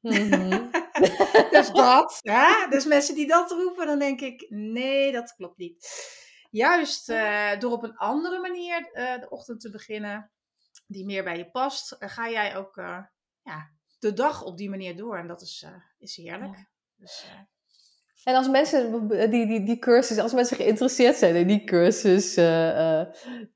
Mhm. 0.00 0.70
dus 1.50 1.70
dat. 1.70 2.18
Ja, 2.22 2.66
dus 2.66 2.84
mensen 2.84 3.14
die 3.14 3.26
dat 3.26 3.50
roepen, 3.50 3.86
dan 3.86 3.98
denk 3.98 4.20
ik, 4.20 4.46
nee, 4.48 5.12
dat 5.12 5.34
klopt 5.34 5.56
niet. 5.56 5.86
Juist 6.50 7.08
uh, 7.08 7.58
door 7.58 7.72
op 7.72 7.82
een 7.82 7.96
andere 7.96 8.40
manier 8.40 8.90
uh, 8.92 9.20
de 9.20 9.28
ochtend 9.28 9.60
te 9.60 9.70
beginnen, 9.70 10.30
die 10.86 11.04
meer 11.04 11.24
bij 11.24 11.36
je 11.36 11.50
past, 11.50 11.96
uh, 11.98 12.08
ga 12.08 12.30
jij 12.30 12.56
ook 12.56 12.74
ja, 13.42 13.70
de 13.98 14.12
dag 14.12 14.42
op 14.42 14.56
die 14.56 14.70
manier 14.70 14.96
door. 14.96 15.18
En 15.18 15.26
dat 15.26 15.42
is, 15.42 15.66
is 15.98 16.16
heerlijk. 16.16 16.56
Ja. 16.56 16.68
Dus, 16.96 17.26
en 18.24 18.34
als 18.34 18.48
mensen 18.48 19.08
die, 19.08 19.46
die, 19.46 19.64
die 19.64 19.78
cursus, 19.78 20.18
als 20.18 20.32
mensen 20.32 20.56
geïnteresseerd 20.56 21.16
zijn 21.16 21.34
in 21.34 21.46
die 21.46 21.64
cursus, 21.64 22.32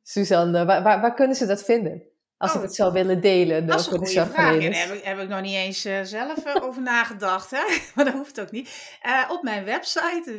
Suzanne, 0.02 0.64
waar, 0.64 0.82
waar, 0.82 1.00
waar 1.00 1.14
kunnen 1.14 1.36
ze 1.36 1.46
dat 1.46 1.64
vinden? 1.64 2.16
Als 2.38 2.50
oh, 2.50 2.56
ik 2.56 2.62
het 2.62 2.74
zou 2.74 2.92
willen 2.92 3.20
delen. 3.20 3.66
Dat 3.66 3.80
is 3.80 3.86
een 3.86 3.98
goede 3.98 4.26
vraag. 4.26 4.34
Daar 4.34 4.62
heb 4.62 4.94
ik, 4.94 5.04
heb 5.04 5.18
ik 5.18 5.28
nog 5.28 5.40
niet 5.40 5.54
eens 5.54 5.86
uh, 5.86 6.02
zelf 6.02 6.62
over 6.62 6.82
nagedacht. 6.82 7.50
Hè? 7.50 7.62
Maar 7.94 8.04
dat 8.04 8.14
hoeft 8.14 8.40
ook 8.40 8.50
niet. 8.50 8.98
Op 9.28 9.42
mijn 9.42 9.64
website 9.64 10.38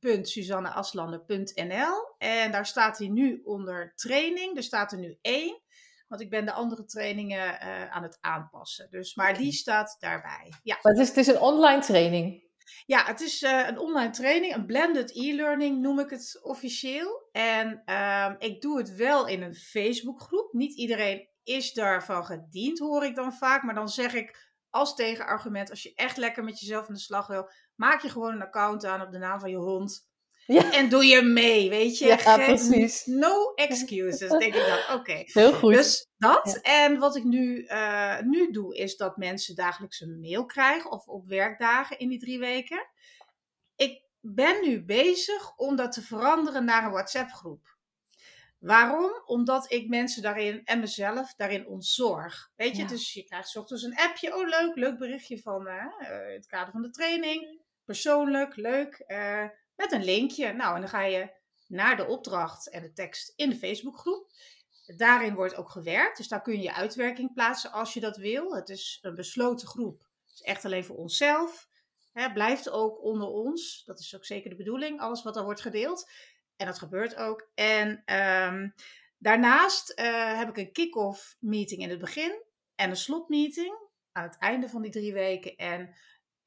www.suzanneaslander.nl 0.00 2.14
En 2.18 2.52
daar 2.52 2.66
staat 2.66 2.98
hij 2.98 3.08
nu 3.08 3.40
onder 3.44 3.92
training. 3.94 4.56
Er 4.56 4.62
staat 4.62 4.92
er 4.92 4.98
nu 4.98 5.18
één. 5.20 5.60
Want 6.08 6.20
ik 6.20 6.30
ben 6.30 6.44
de 6.44 6.52
andere 6.52 6.84
trainingen 6.84 7.60
aan 7.90 8.02
het 8.02 8.18
aanpassen. 8.20 8.88
Dus, 8.90 9.14
maar 9.14 9.36
die 9.36 9.52
staat 9.52 9.96
daarbij. 9.98 10.52
Ja. 10.62 10.78
Maar 10.82 10.92
het 10.92 11.02
is, 11.02 11.08
het 11.08 11.16
is 11.16 11.26
een 11.26 11.40
online 11.40 11.80
training. 11.80 12.45
Ja, 12.86 13.04
het 13.04 13.20
is 13.20 13.42
uh, 13.42 13.66
een 13.66 13.78
online 13.78 14.10
training, 14.10 14.54
een 14.54 14.66
blended 14.66 15.16
e-learning 15.16 15.80
noem 15.80 15.98
ik 15.98 16.10
het 16.10 16.40
officieel. 16.42 17.28
En 17.32 17.82
uh, 17.86 18.32
ik 18.38 18.60
doe 18.60 18.78
het 18.78 18.94
wel 18.94 19.26
in 19.26 19.42
een 19.42 19.54
Facebookgroep. 19.54 20.52
Niet 20.52 20.76
iedereen 20.76 21.28
is 21.42 21.72
daarvan 21.72 22.24
gediend, 22.24 22.78
hoor 22.78 23.04
ik 23.04 23.14
dan 23.14 23.32
vaak. 23.32 23.62
Maar 23.62 23.74
dan 23.74 23.88
zeg 23.88 24.14
ik 24.14 24.54
als 24.70 24.94
tegenargument, 24.94 25.70
als 25.70 25.82
je 25.82 25.94
echt 25.94 26.16
lekker 26.16 26.44
met 26.44 26.60
jezelf 26.60 26.88
aan 26.88 26.94
de 26.94 27.00
slag 27.00 27.26
wil, 27.26 27.50
maak 27.74 28.02
je 28.02 28.08
gewoon 28.08 28.34
een 28.34 28.42
account 28.42 28.84
aan 28.84 29.02
op 29.02 29.12
de 29.12 29.18
naam 29.18 29.40
van 29.40 29.50
je 29.50 29.56
hond. 29.56 30.05
Ja. 30.46 30.72
En 30.72 30.88
doe 30.88 31.04
je 31.04 31.22
mee, 31.22 31.68
weet 31.68 31.98
je? 31.98 32.06
Ja, 32.06 32.36
precies. 32.36 33.04
No 33.04 33.52
excuses, 33.54 34.30
denk 34.38 34.54
ik 34.54 34.66
dan. 34.66 34.98
Oké. 34.98 35.22
Heel 35.24 35.52
goed. 35.52 35.74
Dus 35.74 36.08
dat. 36.16 36.58
En 36.62 36.98
wat 36.98 37.16
ik 37.16 37.24
nu, 37.24 37.62
uh, 37.62 38.20
nu 38.20 38.50
doe, 38.50 38.76
is 38.76 38.96
dat 38.96 39.16
mensen 39.16 39.54
dagelijks 39.54 40.00
een 40.00 40.20
mail 40.20 40.46
krijgen. 40.46 40.90
Of 40.90 41.06
op 41.06 41.26
werkdagen 41.26 41.98
in 41.98 42.08
die 42.08 42.18
drie 42.18 42.38
weken. 42.38 42.86
Ik 43.76 44.02
ben 44.20 44.60
nu 44.62 44.84
bezig 44.84 45.56
om 45.56 45.76
dat 45.76 45.92
te 45.92 46.02
veranderen 46.02 46.64
naar 46.64 46.84
een 46.84 46.90
WhatsApp-groep. 46.90 47.76
Waarom? 48.58 49.22
Omdat 49.24 49.72
ik 49.72 49.88
mensen 49.88 50.22
daarin 50.22 50.64
en 50.64 50.80
mezelf 50.80 51.34
daarin 51.34 51.66
ontzorg. 51.66 52.50
Weet 52.56 52.76
je, 52.76 52.82
ja. 52.82 52.88
dus 52.88 53.12
je 53.12 53.24
krijgt 53.24 53.56
ochtends 53.56 53.82
een 53.82 53.96
appje. 53.96 54.36
Oh, 54.36 54.48
leuk, 54.48 54.74
leuk 54.74 54.98
berichtje 54.98 55.38
van 55.38 55.66
uh, 55.66 55.84
het 56.34 56.46
kader 56.46 56.72
van 56.72 56.82
de 56.82 56.90
training. 56.90 57.60
Persoonlijk, 57.84 58.56
leuk. 58.56 59.04
Uh, 59.06 59.44
met 59.76 59.92
een 59.92 60.04
linkje. 60.04 60.52
Nou, 60.52 60.74
en 60.74 60.80
dan 60.80 60.90
ga 60.90 61.02
je 61.02 61.30
naar 61.66 61.96
de 61.96 62.06
opdracht 62.06 62.70
en 62.70 62.82
de 62.82 62.92
tekst 62.92 63.32
in 63.36 63.50
de 63.50 63.56
Facebookgroep. 63.56 64.32
Daarin 64.96 65.34
wordt 65.34 65.56
ook 65.56 65.70
gewerkt, 65.70 66.16
dus 66.16 66.28
daar 66.28 66.42
kun 66.42 66.60
je 66.60 66.74
uitwerking 66.74 67.32
plaatsen 67.32 67.72
als 67.72 67.94
je 67.94 68.00
dat 68.00 68.16
wil. 68.16 68.54
Het 68.54 68.68
is 68.68 68.98
een 69.02 69.14
besloten 69.14 69.68
groep. 69.68 69.98
Het 70.24 70.34
is 70.34 70.42
echt 70.42 70.64
alleen 70.64 70.84
voor 70.84 70.96
onszelf. 70.96 71.68
Blijft 72.34 72.70
ook 72.70 73.02
onder 73.02 73.28
ons. 73.28 73.82
Dat 73.84 73.98
is 73.98 74.16
ook 74.16 74.24
zeker 74.24 74.50
de 74.50 74.56
bedoeling, 74.56 75.00
alles 75.00 75.22
wat 75.22 75.36
er 75.36 75.44
wordt 75.44 75.60
gedeeld. 75.60 76.10
En 76.56 76.66
dat 76.66 76.78
gebeurt 76.78 77.16
ook. 77.16 77.50
En 77.54 77.88
um, 78.16 78.74
daarnaast 79.18 80.00
uh, 80.00 80.38
heb 80.38 80.48
ik 80.48 80.56
een 80.56 80.72
kick-off 80.72 81.36
meeting 81.40 81.82
in 81.82 81.90
het 81.90 81.98
begin 81.98 82.42
en 82.74 82.90
een 82.90 82.96
slotmeeting 82.96 83.78
aan 84.12 84.22
het 84.22 84.38
einde 84.38 84.68
van 84.68 84.82
die 84.82 84.90
drie 84.90 85.12
weken. 85.12 85.56
En 85.56 85.94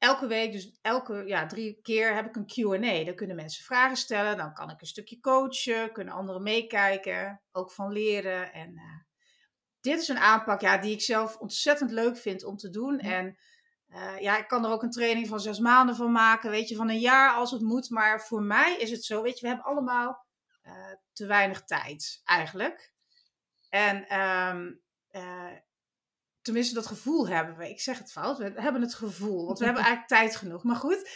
elke 0.00 0.26
week, 0.26 0.52
dus 0.52 0.78
elke 0.82 1.22
ja, 1.26 1.46
drie 1.46 1.78
keer 1.82 2.14
heb 2.14 2.26
ik 2.26 2.36
een 2.36 2.80
QA. 2.80 3.04
Dan 3.04 3.14
kunnen 3.14 3.36
mensen 3.36 3.64
vragen 3.64 3.96
stellen. 3.96 4.36
Dan 4.36 4.54
kan 4.54 4.70
ik 4.70 4.80
een 4.80 4.86
stukje 4.86 5.20
coachen. 5.20 5.92
Kunnen 5.92 6.14
anderen 6.14 6.42
meekijken. 6.42 7.42
Ook 7.52 7.72
van 7.72 7.92
leren. 7.92 8.52
En 8.52 8.70
uh, 8.72 8.82
dit 9.80 10.00
is 10.00 10.08
een 10.08 10.18
aanpak 10.18 10.60
ja, 10.60 10.78
die 10.78 10.92
ik 10.92 11.00
zelf 11.00 11.36
ontzettend 11.36 11.90
leuk 11.90 12.16
vind 12.16 12.44
om 12.44 12.56
te 12.56 12.70
doen. 12.70 12.98
En 12.98 13.38
uh, 13.88 14.18
ja, 14.18 14.38
ik 14.38 14.48
kan 14.48 14.64
er 14.64 14.70
ook 14.70 14.82
een 14.82 14.90
training 14.90 15.28
van 15.28 15.40
zes 15.40 15.58
maanden 15.58 15.96
van 15.96 16.12
maken. 16.12 16.50
Weet 16.50 16.68
je, 16.68 16.76
van 16.76 16.88
een 16.88 17.00
jaar 17.00 17.34
als 17.34 17.50
het 17.50 17.62
moet. 17.62 17.90
Maar 17.90 18.20
voor 18.20 18.42
mij 18.42 18.76
is 18.76 18.90
het 18.90 19.04
zo. 19.04 19.22
Weet 19.22 19.34
je, 19.34 19.40
we 19.40 19.48
hebben 19.48 19.66
allemaal 19.66 20.26
uh, 20.62 20.72
te 21.12 21.26
weinig 21.26 21.64
tijd 21.64 22.20
eigenlijk. 22.24 22.92
En 23.68 24.20
um, 24.20 24.82
tenminste 26.42 26.74
dat 26.74 26.86
gevoel 26.86 27.28
hebben 27.28 27.56
we. 27.56 27.68
Ik 27.68 27.80
zeg 27.80 27.98
het 27.98 28.12
fout, 28.12 28.38
we 28.38 28.52
hebben 28.54 28.80
het 28.80 28.94
gevoel. 28.94 29.46
Want 29.46 29.58
we 29.58 29.64
hebben 29.64 29.82
eigenlijk 29.82 30.12
tijd 30.20 30.36
genoeg. 30.36 30.64
Maar 30.64 30.76
goed, 30.76 31.08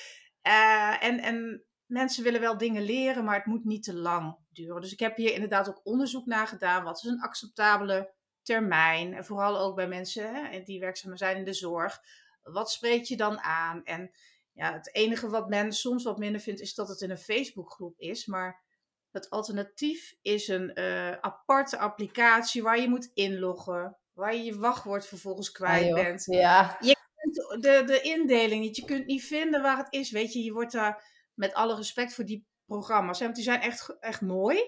uh, 0.43 1.05
en, 1.05 1.19
en 1.19 1.65
mensen 1.87 2.25
willen 2.25 2.41
wel 2.41 2.59
dingen 2.59 2.83
leren, 2.83 3.25
maar 3.25 3.37
het 3.37 3.47
moet 3.47 3.65
niet 3.65 3.83
te 3.83 3.95
lang 3.95 4.37
duren. 4.53 4.81
Dus 4.81 4.93
ik 4.93 5.01
heb 5.01 5.17
hier 5.17 5.33
inderdaad 5.33 5.69
ook 5.69 5.81
onderzoek 5.85 6.27
naar 6.27 6.47
gedaan. 6.47 6.85
Wat 6.85 6.97
is 6.97 7.11
een 7.11 7.23
acceptabele 7.23 8.15
termijn? 8.43 9.15
En 9.15 9.25
vooral 9.25 9.59
ook 9.59 9.77
bij 9.77 9.89
mensen 9.89 10.35
hè, 10.35 10.63
die 10.63 10.81
werkzaam 10.81 11.17
zijn 11.17 11.37
in 11.37 11.45
de 11.45 11.53
zorg. 11.53 12.01
Wat 12.43 12.71
spreek 12.71 13.05
je 13.05 13.17
dan 13.17 13.41
aan? 13.41 13.85
En 13.85 14.11
ja, 14.53 14.73
het 14.73 14.95
enige 14.95 15.29
wat 15.29 15.49
men 15.49 15.73
soms 15.73 16.05
wat 16.05 16.19
minder 16.19 16.41
vindt, 16.41 16.61
is 16.61 16.75
dat 16.75 16.89
het 16.89 17.01
in 17.01 17.11
een 17.11 17.19
Facebookgroep 17.19 17.99
is. 17.99 18.27
Maar 18.27 18.63
het 19.11 19.31
alternatief 19.31 20.15
is 20.23 20.49
een 20.49 20.81
uh, 20.81 21.11
aparte 21.11 21.79
applicatie 21.79 22.63
waar 22.63 22.81
je 22.81 22.89
moet 22.89 23.11
inloggen 23.15 23.99
waar 24.15 24.35
je 24.35 24.43
je 24.43 24.59
wachtwoord 24.59 25.07
vervolgens 25.07 25.51
kwijt 25.51 25.89
ah, 25.89 25.95
bent. 25.95 26.25
Ja. 26.25 26.77
Je 26.81 26.97
kunt 27.15 27.63
de, 27.63 27.83
de 27.87 28.01
indeling 28.01 28.63
niet, 28.63 28.77
je 28.77 28.85
kunt 28.85 29.07
niet 29.07 29.25
vinden 29.25 29.63
waar 29.63 29.77
het 29.77 29.93
is. 29.93 30.11
Weet 30.11 30.33
je, 30.33 30.43
je 30.43 30.53
wordt 30.53 30.73
daar 30.73 31.05
met 31.35 31.55
alle 31.55 31.75
respect 31.75 32.15
voor 32.15 32.25
die 32.25 32.47
programma's, 32.67 33.21
want 33.21 33.35
die 33.35 33.45
zijn 33.45 33.61
echt, 33.61 33.97
echt 34.01 34.21
mooi. 34.21 34.59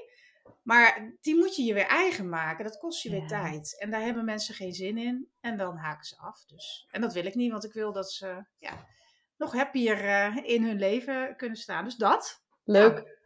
Maar 0.62 1.16
die 1.20 1.36
moet 1.36 1.56
je 1.56 1.62
je 1.62 1.74
weer 1.74 1.86
eigen 1.86 2.28
maken. 2.28 2.64
Dat 2.64 2.78
kost 2.78 3.02
je 3.02 3.10
weer 3.10 3.26
tijd. 3.26 3.76
En 3.78 3.90
daar 3.90 4.02
hebben 4.02 4.24
mensen 4.24 4.54
geen 4.54 4.72
zin 4.72 4.98
in. 4.98 5.28
En 5.40 5.56
dan 5.56 5.76
haken 5.76 6.04
ze 6.04 6.16
af. 6.18 6.44
Dus. 6.44 6.88
En 6.90 7.00
dat 7.00 7.12
wil 7.12 7.26
ik 7.26 7.34
niet, 7.34 7.50
want 7.50 7.64
ik 7.64 7.72
wil 7.72 7.92
dat 7.92 8.12
ze 8.12 8.44
ja, 8.58 8.86
nog 9.36 9.52
happier 9.52 10.04
uh, 10.04 10.36
in 10.42 10.64
hun 10.64 10.78
leven 10.78 11.36
kunnen 11.36 11.58
staan. 11.58 11.84
Dus 11.84 11.96
dat. 11.96 12.42
Leuk. 12.64 13.18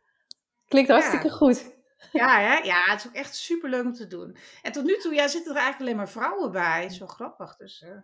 Klinkt 0.67 0.91
hartstikke 0.91 1.29
ja. 1.29 1.33
goed. 1.35 1.79
Ja, 2.13 2.41
hè? 2.41 2.55
ja, 2.55 2.83
het 2.85 3.01
is 3.01 3.07
ook 3.07 3.15
echt 3.15 3.35
super 3.37 3.71
leuk 3.71 3.85
om 3.85 3.93
te 3.93 4.07
doen. 4.07 4.37
En 4.63 4.73
tot 4.73 4.85
nu 4.85 4.97
toe 4.97 5.15
ja, 5.15 5.29
zitten 5.29 5.53
er 5.53 5.61
eigenlijk 5.61 5.81
alleen 5.81 5.97
maar 5.97 6.11
vrouwen 6.11 6.53
bij. 6.53 6.85
Is 6.85 6.99
wel 6.99 7.09
grappig. 7.09 7.57
Dus, 7.57 7.81
uh... 7.81 8.03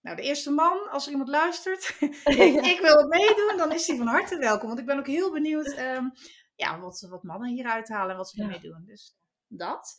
nou, 0.00 0.16
de 0.16 0.22
eerste 0.22 0.50
man, 0.50 0.90
als 0.90 1.04
er 1.04 1.10
iemand 1.10 1.28
luistert, 1.28 1.96
ik, 2.24 2.64
ik, 2.72 2.78
wil 2.80 3.06
meedoen, 3.06 3.56
dan 3.56 3.72
is 3.72 3.86
hij 3.86 3.96
van 3.96 4.06
harte 4.06 4.38
welkom. 4.38 4.66
Want 4.66 4.80
ik 4.80 4.86
ben 4.86 4.98
ook 4.98 5.06
heel 5.06 5.32
benieuwd 5.32 5.78
um, 5.78 6.12
ja, 6.54 6.80
wat, 6.80 7.06
wat 7.10 7.22
mannen 7.22 7.48
hier 7.48 7.66
uithalen 7.66 8.10
en 8.10 8.16
wat 8.16 8.28
ze 8.28 8.42
ermee 8.42 8.60
doen. 8.60 8.84
Dus 8.86 9.16
dat. 9.46 9.94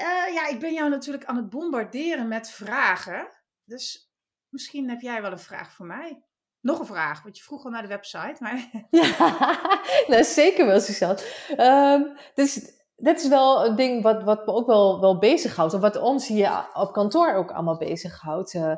Uh, 0.00 0.34
ja, 0.34 0.48
ik 0.48 0.60
ben 0.60 0.72
jou 0.72 0.90
natuurlijk 0.90 1.24
aan 1.24 1.36
het 1.36 1.48
bombarderen 1.48 2.28
met 2.28 2.50
vragen. 2.50 3.28
Dus 3.64 4.12
misschien 4.48 4.88
heb 4.88 5.00
jij 5.00 5.22
wel 5.22 5.32
een 5.32 5.38
vraag 5.38 5.72
voor 5.72 5.86
mij. 5.86 6.22
Nog 6.62 6.78
een 6.78 6.86
vraag, 6.86 7.22
want 7.22 7.36
je 7.36 7.42
vroeg 7.42 7.64
al 7.64 7.70
naar 7.70 7.82
de 7.82 7.88
website. 7.88 8.36
Maar... 8.38 8.70
Ja, 10.06 10.22
zeker 10.22 10.66
wel, 10.66 10.80
Suzanne. 10.80 11.18
Um, 11.58 12.16
dus 12.34 12.72
dit 12.96 13.22
is 13.22 13.28
wel 13.28 13.66
een 13.66 13.76
ding 13.76 14.02
wat, 14.02 14.22
wat 14.22 14.46
me 14.46 14.52
ook 14.52 14.66
wel, 14.66 15.00
wel 15.00 15.18
bezighoudt. 15.18 15.72
En 15.72 15.80
wat 15.80 15.96
ons 15.96 16.28
hier 16.28 16.68
op 16.74 16.92
kantoor 16.92 17.34
ook 17.34 17.50
allemaal 17.50 17.76
bezighoudt 17.76 18.54
uh, 18.54 18.74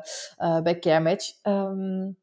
bij 0.61 0.79
CareMatch. 0.79 1.31
Um, 1.43 2.17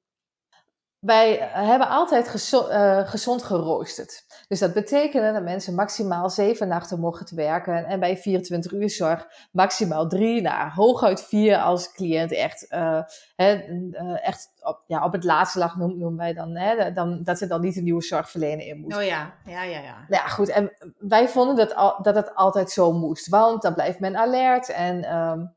wij 1.03 1.49
hebben 1.53 1.89
altijd 1.89 2.29
gezond, 2.29 2.71
uh, 2.71 3.09
gezond 3.09 3.43
geroosterd. 3.43 4.25
Dus 4.49 4.59
dat 4.59 4.73
betekende 4.73 5.33
dat 5.33 5.43
mensen 5.43 5.75
maximaal 5.75 6.31
zeven 6.31 6.69
nachten 6.69 7.01
mochten 7.01 7.37
werken. 7.37 7.85
En 7.85 8.01
bij 8.01 8.17
24 8.17 8.73
uur 8.73 8.91
zorg 8.91 9.27
maximaal 9.51 10.09
drie, 10.09 10.41
nou, 10.41 10.71
hooguit 10.71 11.23
vier 11.23 11.59
als 11.59 11.93
cliënt 11.93 12.33
echt, 12.33 12.67
uh, 12.71 13.03
hè, 13.37 13.69
uh, 13.69 14.27
echt 14.27 14.51
op, 14.61 14.83
ja, 14.87 15.05
op 15.05 15.13
het 15.13 15.25
laatste 15.25 15.59
lag, 15.59 15.77
noemen, 15.77 15.99
noemen 15.99 16.19
wij 16.19 16.33
dan, 16.33 16.57
hè, 16.57 16.93
dan. 16.93 17.23
Dat 17.23 17.39
ze 17.39 17.47
dan 17.47 17.61
niet 17.61 17.77
een 17.77 17.85
nieuwe 17.85 18.03
zorgverlener 18.03 18.67
in 18.67 18.81
moest. 18.81 18.97
Oh 18.97 19.05
ja, 19.05 19.35
ja, 19.45 19.63
ja. 19.63 19.81
Ja, 19.81 20.07
ja 20.09 20.27
goed. 20.29 20.49
En 20.49 20.73
wij 20.99 21.29
vonden 21.29 21.57
dat, 21.57 21.75
al, 21.75 22.03
dat 22.03 22.15
het 22.15 22.35
altijd 22.35 22.71
zo 22.71 22.93
moest. 22.93 23.29
Want 23.29 23.63
dan 23.63 23.75
blijft 23.75 24.01
men 24.01 24.17
alert 24.17 24.69
en... 24.69 25.17
Um, 25.17 25.55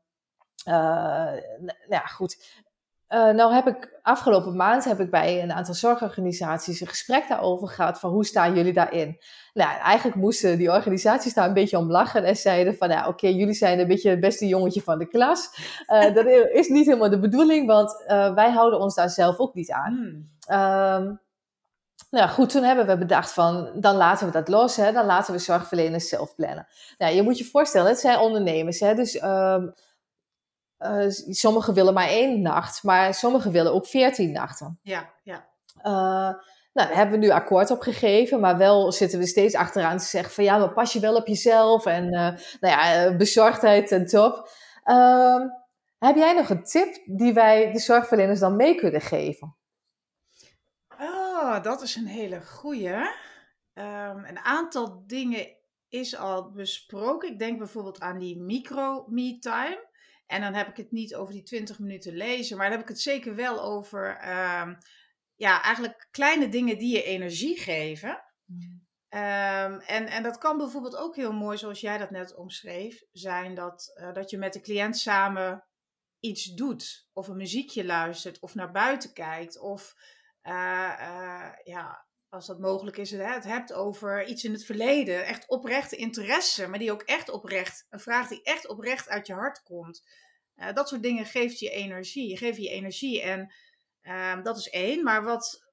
uh, 0.68 0.74
nou 1.58 1.72
ja, 1.88 2.00
goed. 2.00 2.64
Uh, 3.08 3.30
nou 3.30 3.54
heb 3.54 3.66
ik 3.66 3.98
afgelopen 4.02 4.56
maand 4.56 4.84
heb 4.84 5.00
ik 5.00 5.10
bij 5.10 5.42
een 5.42 5.52
aantal 5.52 5.74
zorgorganisaties 5.74 6.80
een 6.80 6.86
gesprek 6.86 7.28
daarover 7.28 7.68
gehad 7.68 7.98
van 7.98 8.10
hoe 8.10 8.24
staan 8.24 8.54
jullie 8.54 8.72
daarin? 8.72 9.18
Nou, 9.54 9.78
eigenlijk 9.78 10.16
moesten 10.16 10.58
die 10.58 10.72
organisaties 10.72 11.34
daar 11.34 11.48
een 11.48 11.54
beetje 11.54 11.78
om 11.78 11.90
lachen 11.90 12.24
en 12.24 12.36
zeiden 12.36 12.76
van 12.76 12.88
ja, 12.88 12.98
oké, 12.98 13.08
okay, 13.08 13.32
jullie 13.32 13.54
zijn 13.54 13.78
een 13.78 13.86
beetje 13.86 14.10
het 14.10 14.20
beste 14.20 14.46
jongetje 14.46 14.82
van 14.82 14.98
de 14.98 15.08
klas. 15.08 15.48
Uh, 15.88 16.14
dat 16.14 16.26
is 16.52 16.68
niet 16.68 16.86
helemaal 16.86 17.10
de 17.10 17.18
bedoeling, 17.18 17.66
want 17.66 18.04
uh, 18.06 18.34
wij 18.34 18.50
houden 18.50 18.80
ons 18.80 18.94
daar 18.94 19.10
zelf 19.10 19.38
ook 19.38 19.54
niet 19.54 19.70
aan. 19.70 20.28
Hmm. 20.46 21.08
Um, 21.08 21.20
Nou 22.10 22.28
goed, 22.28 22.50
toen 22.50 22.62
hebben 22.62 22.86
we 22.86 22.98
bedacht 22.98 23.32
van, 23.32 23.70
dan 23.74 23.96
laten 23.96 24.26
we 24.26 24.32
dat 24.32 24.48
los, 24.48 24.76
hè, 24.76 24.92
dan 24.92 25.06
laten 25.06 25.32
we 25.32 25.38
zorgverleners 25.38 26.08
zelf 26.08 26.34
plannen. 26.34 26.66
Nou, 26.98 27.14
je 27.14 27.22
moet 27.22 27.38
je 27.38 27.44
voorstellen, 27.44 27.88
het 27.88 28.00
zijn 28.00 28.18
ondernemers, 28.18 28.80
hè, 28.80 28.94
dus 28.94 29.22
um, 29.22 29.74
uh, 30.78 31.04
sommigen 31.28 31.74
willen 31.74 31.94
maar 31.94 32.08
één 32.08 32.42
nacht, 32.42 32.82
maar 32.82 33.14
sommigen 33.14 33.52
willen 33.52 33.72
ook 33.72 33.86
veertien 33.86 34.32
nachten. 34.32 34.78
Ja, 34.82 35.10
ja. 35.22 35.48
Uh, 35.78 35.82
nou, 36.72 36.88
daar 36.88 36.96
hebben 36.96 37.20
we 37.20 37.26
nu 37.26 37.30
akkoord 37.30 37.70
op 37.70 37.80
gegeven, 37.80 38.40
maar 38.40 38.56
wel 38.56 38.92
zitten 38.92 39.18
we 39.18 39.26
steeds 39.26 39.54
achteraan 39.54 39.98
te 39.98 40.04
zeggen 40.04 40.32
van 40.32 40.44
ja, 40.44 40.58
maar 40.58 40.72
pas 40.72 40.92
je 40.92 41.00
wel 41.00 41.16
op 41.16 41.26
jezelf 41.26 41.86
en 41.86 42.04
uh, 42.04 42.10
nou 42.10 42.38
ja, 42.60 43.16
bezorgdheid 43.16 43.92
en 43.92 44.06
top. 44.06 44.48
Uh, 44.84 45.40
heb 45.98 46.16
jij 46.16 46.32
nog 46.32 46.48
een 46.48 46.64
tip 46.64 47.02
die 47.04 47.32
wij 47.32 47.72
de 47.72 47.78
zorgverleners 47.78 48.40
dan 48.40 48.56
mee 48.56 48.74
kunnen 48.74 49.00
geven? 49.00 49.56
Oh, 51.00 51.62
dat 51.62 51.82
is 51.82 51.96
een 51.96 52.06
hele 52.06 52.40
goeie. 52.42 52.94
Um, 52.94 54.24
een 54.24 54.38
aantal 54.38 55.02
dingen 55.06 55.56
is 55.88 56.16
al 56.16 56.50
besproken. 56.50 57.28
Ik 57.28 57.38
denk 57.38 57.58
bijvoorbeeld 57.58 58.00
aan 58.00 58.18
die 58.18 58.38
micro-me-time. 58.38 59.85
En 60.26 60.40
dan 60.40 60.54
heb 60.54 60.68
ik 60.68 60.76
het 60.76 60.90
niet 60.90 61.14
over 61.14 61.34
die 61.34 61.42
20 61.42 61.78
minuten 61.78 62.16
lezen, 62.16 62.56
maar 62.56 62.66
dan 62.66 62.76
heb 62.76 62.88
ik 62.88 62.94
het 62.94 63.02
zeker 63.02 63.34
wel 63.34 63.62
over 63.62 64.08
um, 64.60 64.78
ja, 65.34 65.62
eigenlijk 65.62 66.08
kleine 66.10 66.48
dingen 66.48 66.78
die 66.78 66.96
je 66.96 67.02
energie 67.02 67.58
geven. 67.60 68.22
Mm. 68.44 68.84
Um, 69.08 69.80
en, 69.80 70.06
en 70.06 70.22
dat 70.22 70.38
kan 70.38 70.56
bijvoorbeeld 70.56 70.96
ook 70.96 71.16
heel 71.16 71.32
mooi, 71.32 71.58
zoals 71.58 71.80
jij 71.80 71.98
dat 71.98 72.10
net 72.10 72.34
omschreef, 72.34 73.02
zijn 73.12 73.54
dat, 73.54 73.92
uh, 74.00 74.12
dat 74.12 74.30
je 74.30 74.38
met 74.38 74.52
de 74.52 74.60
cliënt 74.60 74.96
samen 74.96 75.64
iets 76.20 76.44
doet. 76.44 77.08
Of 77.12 77.28
een 77.28 77.36
muziekje 77.36 77.84
luistert, 77.84 78.40
of 78.40 78.54
naar 78.54 78.70
buiten 78.70 79.12
kijkt. 79.12 79.58
Of 79.58 79.94
uh, 80.42 80.52
uh, 81.00 81.52
ja, 81.64 82.05
als 82.36 82.46
dat 82.46 82.58
mogelijk 82.58 82.96
is, 82.96 83.10
het 83.10 83.44
hebt 83.44 83.72
over 83.72 84.26
iets 84.26 84.44
in 84.44 84.52
het 84.52 84.64
verleden. 84.64 85.24
Echt 85.24 85.48
oprechte 85.48 85.96
interesse, 85.96 86.66
maar 86.66 86.78
die 86.78 86.92
ook 86.92 87.02
echt 87.02 87.28
oprecht, 87.28 87.86
een 87.90 88.00
vraag 88.00 88.28
die 88.28 88.42
echt 88.42 88.68
oprecht 88.68 89.08
uit 89.08 89.26
je 89.26 89.32
hart 89.32 89.62
komt. 89.62 90.04
Uh, 90.56 90.72
dat 90.72 90.88
soort 90.88 91.02
dingen 91.02 91.24
geeft 91.24 91.58
je 91.58 91.70
energie. 91.70 92.28
Je 92.28 92.36
geeft 92.36 92.58
je 92.58 92.68
energie 92.68 93.22
en 93.22 93.52
uh, 94.02 94.42
dat 94.42 94.58
is 94.58 94.68
één. 94.68 95.02
Maar 95.02 95.24
wat 95.24 95.64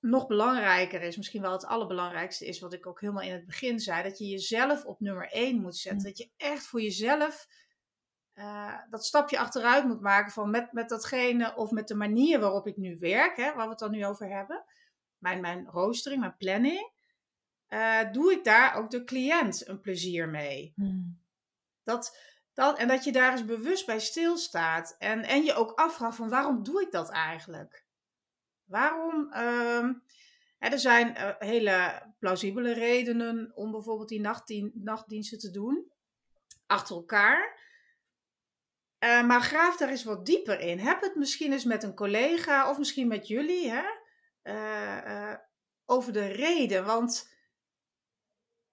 nog 0.00 0.26
belangrijker 0.26 1.02
is, 1.02 1.16
misschien 1.16 1.42
wel 1.42 1.52
het 1.52 1.66
allerbelangrijkste 1.66 2.46
is, 2.46 2.60
wat 2.60 2.72
ik 2.72 2.86
ook 2.86 3.00
helemaal 3.00 3.22
in 3.22 3.32
het 3.32 3.46
begin 3.46 3.80
zei, 3.80 4.02
dat 4.02 4.18
je 4.18 4.26
jezelf 4.26 4.84
op 4.84 5.00
nummer 5.00 5.30
één 5.30 5.60
moet 5.60 5.76
zetten. 5.76 6.00
Mm. 6.00 6.06
Dat 6.06 6.18
je 6.18 6.30
echt 6.36 6.66
voor 6.66 6.80
jezelf 6.82 7.46
uh, 8.34 8.78
dat 8.90 9.04
stapje 9.04 9.38
achteruit 9.38 9.84
moet 9.84 10.00
maken 10.00 10.32
van 10.32 10.50
met, 10.50 10.72
met 10.72 10.88
datgene 10.88 11.54
of 11.56 11.70
met 11.70 11.88
de 11.88 11.94
manier 11.94 12.40
waarop 12.40 12.66
ik 12.66 12.76
nu 12.76 12.98
werk, 12.98 13.36
hè, 13.36 13.54
waar 13.54 13.64
we 13.64 13.70
het 13.70 13.78
dan 13.78 13.90
nu 13.90 14.06
over 14.06 14.28
hebben, 14.28 14.64
mijn, 15.22 15.40
mijn 15.40 15.66
roostering, 15.66 16.20
mijn 16.20 16.36
planning, 16.36 16.90
uh, 17.68 18.12
doe 18.12 18.32
ik 18.32 18.44
daar 18.44 18.74
ook 18.74 18.90
de 18.90 19.04
cliënt 19.04 19.68
een 19.68 19.80
plezier 19.80 20.28
mee. 20.28 20.72
Hmm. 20.76 21.20
Dat, 21.82 22.18
dat, 22.54 22.78
en 22.78 22.88
dat 22.88 23.04
je 23.04 23.12
daar 23.12 23.32
eens 23.32 23.44
bewust 23.44 23.86
bij 23.86 24.00
stilstaat 24.00 24.96
en, 24.98 25.22
en 25.22 25.44
je 25.44 25.54
ook 25.54 25.70
afvraagt 25.70 26.16
van 26.16 26.28
waarom 26.28 26.62
doe 26.62 26.82
ik 26.82 26.90
dat 26.90 27.10
eigenlijk? 27.10 27.84
Waarom? 28.64 29.26
Uh, 29.30 29.88
hè, 30.58 30.68
er 30.68 30.78
zijn 30.78 31.16
uh, 31.16 31.30
hele 31.38 32.02
plausibele 32.18 32.72
redenen 32.72 33.52
om 33.54 33.70
bijvoorbeeld 33.70 34.08
die 34.08 34.20
nachtdien, 34.20 34.72
nachtdiensten 34.74 35.38
te 35.38 35.50
doen 35.50 35.90
achter 36.66 36.96
elkaar. 36.96 37.60
Uh, 39.04 39.26
maar 39.26 39.42
graaf 39.42 39.76
daar 39.76 39.88
eens 39.88 40.04
wat 40.04 40.26
dieper 40.26 40.60
in. 40.60 40.78
Heb 40.78 41.00
het 41.00 41.14
misschien 41.14 41.52
eens 41.52 41.64
met 41.64 41.82
een 41.82 41.94
collega 41.94 42.70
of 42.70 42.78
misschien 42.78 43.08
met 43.08 43.28
jullie 43.28 43.70
hè? 43.70 43.82
Uh, 44.42 44.98
uh, 45.06 45.34
over 45.86 46.12
de 46.12 46.26
reden. 46.26 46.84
Want 46.84 47.30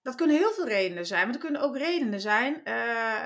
dat 0.02 0.16
kunnen 0.16 0.38
heel 0.38 0.52
veel 0.52 0.68
redenen 0.68 1.06
zijn. 1.06 1.26
Maar 1.26 1.36
er 1.36 1.42
kunnen 1.42 1.62
ook 1.62 1.78
redenen 1.78 2.22
zijn. 2.22 2.62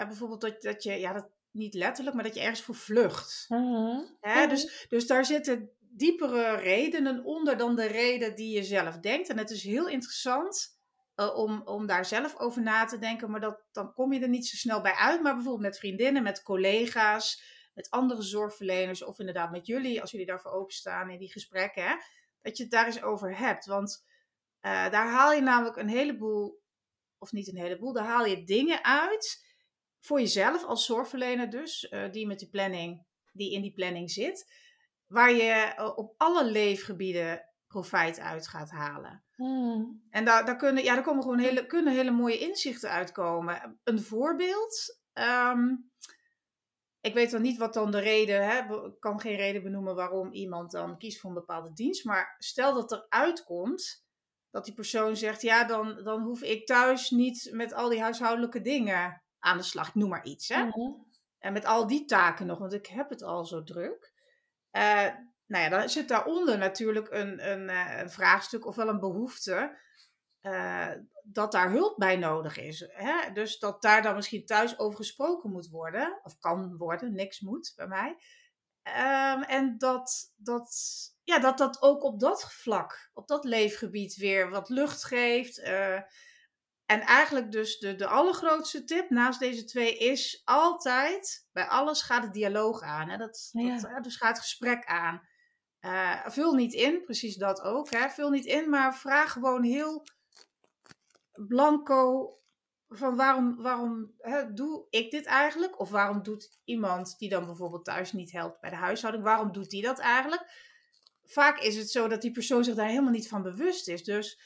bijvoorbeeld 0.07 0.41
dat, 0.41 0.61
dat 0.61 0.83
je, 0.83 0.91
ja, 0.91 1.13
dat 1.13 1.29
niet 1.51 1.73
letterlijk, 1.73 2.15
maar 2.15 2.25
dat 2.25 2.35
je 2.35 2.41
ergens 2.41 2.61
voor 2.61 2.75
vlucht. 2.75 3.45
Mm-hmm. 3.47 4.17
Hè? 4.19 4.47
Dus, 4.47 4.85
dus 4.89 5.07
daar 5.07 5.25
zitten 5.25 5.71
diepere 5.79 6.55
redenen 6.55 7.23
onder 7.23 7.57
dan 7.57 7.75
de 7.75 7.85
reden 7.85 8.35
die 8.35 8.55
je 8.55 8.63
zelf 8.63 8.97
denkt. 8.97 9.29
En 9.29 9.37
het 9.37 9.49
is 9.49 9.63
heel 9.63 9.87
interessant 9.87 10.77
uh, 11.15 11.37
om, 11.37 11.61
om 11.65 11.85
daar 11.85 12.05
zelf 12.05 12.37
over 12.37 12.61
na 12.61 12.85
te 12.85 12.99
denken. 12.99 13.31
Maar 13.31 13.39
dat, 13.39 13.61
dan 13.71 13.93
kom 13.93 14.13
je 14.13 14.19
er 14.19 14.29
niet 14.29 14.47
zo 14.47 14.55
snel 14.55 14.81
bij 14.81 14.93
uit. 14.95 15.21
Maar 15.21 15.33
bijvoorbeeld 15.33 15.65
met 15.65 15.77
vriendinnen, 15.77 16.23
met 16.23 16.43
collega's, 16.43 17.43
met 17.73 17.89
andere 17.89 18.21
zorgverleners 18.21 19.03
of 19.03 19.19
inderdaad 19.19 19.51
met 19.51 19.67
jullie, 19.67 20.01
als 20.01 20.11
jullie 20.11 20.25
daarvoor 20.25 20.51
openstaan 20.51 21.09
in 21.09 21.19
die 21.19 21.31
gesprekken, 21.31 21.83
hè, 21.83 21.95
dat 22.43 22.57
je 22.57 22.63
het 22.63 22.71
daar 22.71 22.85
eens 22.85 23.01
over 23.01 23.37
hebt. 23.37 23.65
Want 23.65 24.05
uh, 24.61 24.89
daar 24.89 25.07
haal 25.07 25.33
je 25.33 25.41
namelijk 25.41 25.77
een 25.77 25.89
heleboel, 25.89 26.61
of 27.17 27.31
niet 27.31 27.47
een 27.47 27.57
heleboel, 27.57 27.93
daar 27.93 28.05
haal 28.05 28.25
je 28.25 28.43
dingen 28.43 28.83
uit 28.83 29.45
voor 29.99 30.19
jezelf 30.19 30.63
als 30.63 30.85
zorgverlener 30.85 31.49
dus, 31.49 31.91
uh, 31.91 32.11
die 32.11 32.27
met 32.27 32.39
die 32.39 32.49
planning, 32.49 33.05
die 33.31 33.53
in 33.53 33.61
die 33.61 33.73
planning 33.73 34.11
zit, 34.11 34.51
waar 35.07 35.31
je 35.31 35.73
op 35.95 36.13
alle 36.17 36.45
leefgebieden 36.45 37.45
profijt 37.67 38.19
uit 38.19 38.47
gaat 38.47 38.71
halen. 38.71 39.23
Hmm. 39.35 40.03
En 40.09 40.25
daar, 40.25 40.45
daar, 40.45 40.55
kunnen, 40.55 40.83
ja, 40.83 40.93
daar 40.93 41.03
komen 41.03 41.23
gewoon 41.23 41.39
hele, 41.39 41.65
kunnen 41.65 41.93
hele 41.93 42.11
mooie 42.11 42.37
inzichten 42.37 42.89
uitkomen. 42.89 43.79
Een 43.83 44.01
voorbeeld. 44.01 44.99
Um, 45.13 45.91
ik 47.03 47.13
weet 47.13 47.31
dan 47.31 47.41
niet 47.41 47.57
wat 47.57 47.73
dan 47.73 47.91
de 47.91 47.99
reden, 47.99 48.45
hè, 48.45 48.85
ik 48.85 48.99
kan 48.99 49.19
geen 49.19 49.35
reden 49.35 49.63
benoemen 49.63 49.95
waarom 49.95 50.31
iemand 50.31 50.71
dan 50.71 50.97
kiest 50.97 51.19
voor 51.19 51.29
een 51.29 51.35
bepaalde 51.35 51.73
dienst. 51.73 52.05
Maar 52.05 52.35
stel 52.37 52.73
dat 52.73 52.91
er 52.91 53.05
uitkomt 53.09 54.05
dat 54.49 54.65
die 54.65 54.73
persoon 54.73 55.15
zegt, 55.15 55.41
ja, 55.41 55.63
dan, 55.63 56.03
dan 56.03 56.21
hoef 56.21 56.41
ik 56.41 56.65
thuis 56.65 57.09
niet 57.09 57.49
met 57.51 57.73
al 57.73 57.89
die 57.89 58.01
huishoudelijke 58.01 58.61
dingen 58.61 59.23
aan 59.39 59.57
de 59.57 59.63
slag. 59.63 59.87
Ik 59.87 59.95
noem 59.95 60.09
maar 60.09 60.25
iets. 60.25 60.47
Hè? 60.47 60.63
Mm 60.63 61.07
En 61.39 61.53
met 61.53 61.65
al 61.65 61.87
die 61.87 62.05
taken 62.05 62.45
nog, 62.45 62.59
want 62.59 62.73
ik 62.73 62.85
heb 62.85 63.09
het 63.09 63.23
al 63.23 63.45
zo 63.45 63.63
druk. 63.63 64.13
Uh, 64.71 65.07
nou 65.45 65.63
ja, 65.63 65.69
dan 65.69 65.89
zit 65.89 66.07
daaronder 66.07 66.57
natuurlijk 66.57 67.11
een, 67.11 67.51
een, 67.51 67.69
eh, 67.69 67.99
een 67.99 68.09
vraagstuk 68.09 68.65
of 68.65 68.75
wel 68.75 68.87
een 68.87 68.99
behoefte 68.99 69.77
uh, 70.43 70.91
dat 71.23 71.51
daar 71.51 71.69
hulp 71.71 71.97
bij 71.97 72.15
nodig 72.15 72.57
is. 72.57 72.85
Hè? 72.89 73.31
Dus 73.31 73.59
dat 73.59 73.81
daar 73.81 74.01
dan 74.01 74.15
misschien 74.15 74.45
thuis 74.45 74.79
over 74.79 74.97
gesproken 74.97 75.51
moet 75.51 75.69
worden, 75.69 76.19
of 76.23 76.37
kan 76.39 76.77
worden, 76.77 77.13
niks 77.13 77.39
moet 77.39 77.73
bij 77.75 77.87
mij. 77.87 78.17
Um, 78.87 79.43
en 79.43 79.77
dat, 79.77 80.33
dat, 80.35 80.75
ja, 81.23 81.39
dat 81.39 81.57
dat 81.57 81.81
ook 81.81 82.03
op 82.03 82.19
dat 82.19 82.53
vlak, 82.53 83.09
op 83.13 83.27
dat 83.27 83.43
leefgebied 83.43 84.15
weer 84.15 84.49
wat 84.49 84.69
lucht 84.69 85.03
geeft. 85.03 85.59
Uh, 85.59 85.99
en 86.85 87.01
eigenlijk 87.01 87.51
dus 87.51 87.79
de, 87.79 87.95
de 87.95 88.07
allergrootste 88.07 88.83
tip 88.83 89.09
naast 89.09 89.39
deze 89.39 89.63
twee 89.63 89.97
is 89.97 90.41
altijd, 90.43 91.47
bij 91.51 91.67
alles 91.67 92.01
gaat 92.01 92.23
het 92.23 92.33
dialoog 92.33 92.81
aan. 92.81 93.09
Hè? 93.09 93.17
Dat, 93.17 93.49
ja. 93.51 93.99
dus 93.99 94.15
gaat 94.15 94.35
het 94.35 94.45
gesprek 94.45 94.85
aan. 94.85 95.21
Uh, 95.81 96.27
vul 96.27 96.53
niet 96.53 96.73
in, 96.73 97.03
precies 97.03 97.35
dat 97.35 97.61
ook. 97.61 97.89
Hè. 97.89 98.09
Vul 98.09 98.29
niet 98.29 98.45
in, 98.45 98.69
maar 98.69 98.95
vraag 98.95 99.31
gewoon 99.31 99.63
heel 99.63 100.05
blanco 101.47 102.31
van 102.89 103.15
waarom, 103.15 103.61
waarom 103.61 104.13
hè, 104.17 104.53
doe 104.53 104.85
ik 104.89 105.11
dit 105.11 105.25
eigenlijk? 105.25 105.79
Of 105.79 105.89
waarom 105.89 106.23
doet 106.23 106.59
iemand 106.63 107.17
die 107.17 107.29
dan 107.29 107.45
bijvoorbeeld 107.45 107.85
thuis 107.85 108.13
niet 108.13 108.31
helpt 108.31 108.59
bij 108.59 108.69
de 108.69 108.75
huishouding, 108.75 109.23
waarom 109.23 109.51
doet 109.51 109.69
die 109.69 109.81
dat 109.81 109.99
eigenlijk? 109.99 110.71
Vaak 111.23 111.59
is 111.59 111.75
het 111.75 111.91
zo 111.91 112.07
dat 112.07 112.21
die 112.21 112.31
persoon 112.31 112.63
zich 112.63 112.75
daar 112.75 112.87
helemaal 112.87 113.11
niet 113.11 113.27
van 113.27 113.41
bewust 113.41 113.87
is. 113.87 114.03
Dus 114.03 114.41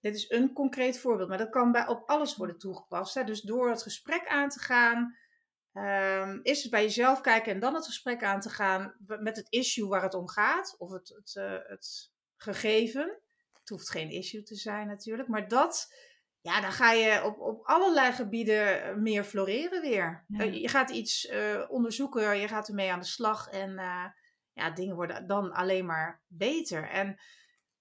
dit 0.00 0.14
is 0.14 0.30
een 0.30 0.52
concreet 0.52 0.98
voorbeeld, 0.98 1.28
maar 1.28 1.38
dat 1.38 1.50
kan 1.50 1.72
bij, 1.72 1.86
op 1.86 2.08
alles 2.08 2.36
worden 2.36 2.58
toegepast. 2.58 3.14
Hè. 3.14 3.24
Dus 3.24 3.40
door 3.40 3.70
het 3.70 3.82
gesprek 3.82 4.26
aan 4.26 4.48
te 4.48 4.58
gaan, 4.58 5.16
Um, 5.78 6.40
is 6.42 6.62
het 6.62 6.70
bij 6.70 6.82
jezelf 6.82 7.20
kijken 7.20 7.52
en 7.52 7.60
dan 7.60 7.74
het 7.74 7.86
gesprek 7.86 8.24
aan 8.24 8.40
te 8.40 8.48
gaan 8.48 8.94
met 9.06 9.36
het 9.36 9.46
issue 9.48 9.88
waar 9.88 10.02
het 10.02 10.14
om 10.14 10.28
gaat, 10.28 10.74
of 10.78 10.90
het, 10.90 11.08
het, 11.08 11.34
uh, 11.38 11.58
het 11.66 12.12
gegeven. 12.36 13.18
Het 13.52 13.68
hoeft 13.68 13.90
geen 13.90 14.10
issue 14.10 14.42
te 14.42 14.54
zijn 14.54 14.86
natuurlijk, 14.86 15.28
maar 15.28 15.48
dat, 15.48 15.94
ja, 16.46 16.60
dan 16.60 16.72
ga 16.72 16.92
je 16.92 17.24
op, 17.24 17.40
op 17.40 17.64
allerlei 17.64 18.12
gebieden 18.12 18.82
eh, 18.82 18.94
meer 18.94 19.24
floreren 19.24 19.80
weer. 19.80 20.24
Ja. 20.28 20.44
Uh, 20.44 20.54
je 20.54 20.68
gaat 20.68 20.90
iets 20.90 21.24
uh, 21.24 21.64
onderzoeken, 21.68 22.38
je 22.38 22.48
gaat 22.48 22.68
ermee 22.68 22.92
aan 22.92 23.00
de 23.00 23.06
slag 23.06 23.48
en 23.48 23.72
ja, 24.52 24.70
dingen 24.70 24.94
worden 24.94 25.26
dan 25.26 25.52
alleen 25.52 25.86
maar 25.86 26.22
beter. 26.26 26.88
En 26.88 27.20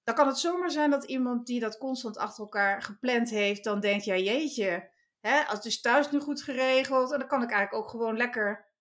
dan 0.04 0.16
kan 0.16 0.28
het 0.28 0.38
zomaar 0.40 0.72
zijn 0.72 0.90
dat 0.90 1.04
iemand 1.04 1.46
die 1.46 1.60
dat 1.60 1.78
constant 1.78 2.18
achter 2.18 2.44
elkaar 2.44 2.82
gepland 2.82 3.30
heeft, 3.30 3.64
dan 3.64 3.80
denkt, 3.80 4.06
ja 4.06 4.16
jeetje, 4.16 4.94
Hè, 5.26 5.40
als 5.40 5.58
het 5.58 5.66
is 5.66 5.82
thuis 5.82 6.12
nu 6.12 6.20
goed 6.20 6.42
geregeld. 6.42 7.12
En 7.12 7.20
dan 7.20 7.28
kan 7.28 7.44
ik 7.44 7.52
eigenlijk 7.52 7.84
ook 7.84 7.92
gewoon 7.92 8.18
lekker 8.18 8.72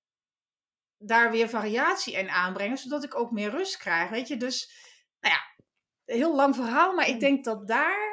daar 0.99 1.31
weer 1.31 1.49
variatie 1.49 2.15
in 2.15 2.31
aanbrengen. 2.31 2.79
Zodat 2.79 3.05
ik 3.05 3.15
ook 3.15 3.31
meer 3.31 3.51
rust 3.51 3.77
krijg. 3.77 4.11
Weet 4.11 4.29
je, 4.29 4.37
dus 4.37 4.73
nou 5.21 5.35
ja, 5.35 5.41
heel 6.15 6.35
lang 6.35 6.55
verhaal. 6.55 6.95
Maar 6.95 7.09
ik 7.09 7.21
denk 7.21 7.45
dat 7.45 7.69
daar 7.69 8.04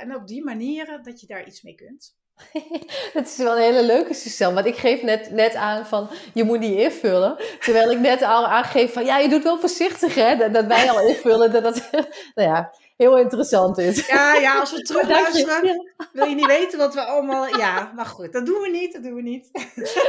en 0.00 0.14
op 0.14 0.26
die 0.26 0.44
manieren 0.44 1.02
dat 1.02 1.20
je 1.20 1.26
daar 1.26 1.46
iets 1.46 1.62
mee 1.62 1.74
kunt. 1.74 2.16
Het 3.18 3.28
is 3.28 3.36
wel 3.36 3.56
een 3.56 3.62
hele 3.62 3.82
leuke 3.82 4.14
system. 4.14 4.54
Want 4.54 4.66
ik 4.66 4.76
geef 4.76 5.02
net, 5.02 5.30
net 5.30 5.54
aan 5.54 5.86
van 5.86 6.08
je 6.34 6.44
moet 6.44 6.58
niet 6.58 6.78
invullen. 6.78 7.36
Terwijl 7.60 7.90
ik 7.90 7.98
net 7.98 8.22
al 8.22 8.46
aangeef 8.46 8.92
van 8.92 9.04
ja, 9.04 9.18
je 9.18 9.28
doet 9.28 9.42
wel 9.42 9.58
voorzichtig 9.58 10.14
hè. 10.14 10.36
Dat, 10.36 10.54
dat 10.54 10.66
wij 10.66 10.90
al 10.90 11.00
invullen. 11.08 11.52
Dat, 11.52 11.62
dat, 11.62 11.90
nou 12.34 12.48
ja, 12.48 12.74
heel 12.96 13.18
interessant 13.18 13.78
is. 13.78 14.06
Ja, 14.06 14.34
ja 14.34 14.60
als 14.60 14.72
we 14.72 14.82
terug 14.88 15.08
luisteren, 15.08 15.92
wil 16.12 16.26
je 16.26 16.34
niet 16.34 16.46
weten 16.46 16.78
wat 16.78 16.94
we 16.94 17.04
allemaal... 17.04 17.56
Ja, 17.56 17.92
maar 17.94 18.06
goed, 18.06 18.32
dat 18.32 18.46
doen 18.46 18.60
we 18.60 18.68
niet, 18.68 18.92
dat 18.92 19.02
doen 19.02 19.14
we 19.14 19.22
niet. 19.22 19.48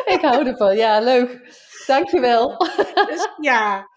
Ik 0.05 0.19
hou 0.21 0.47
ervan, 0.47 0.75
ja, 0.75 0.99
leuk. 0.99 1.57
Dankjewel. 1.85 2.57
Dus, 3.07 3.29
ja. 3.41 3.87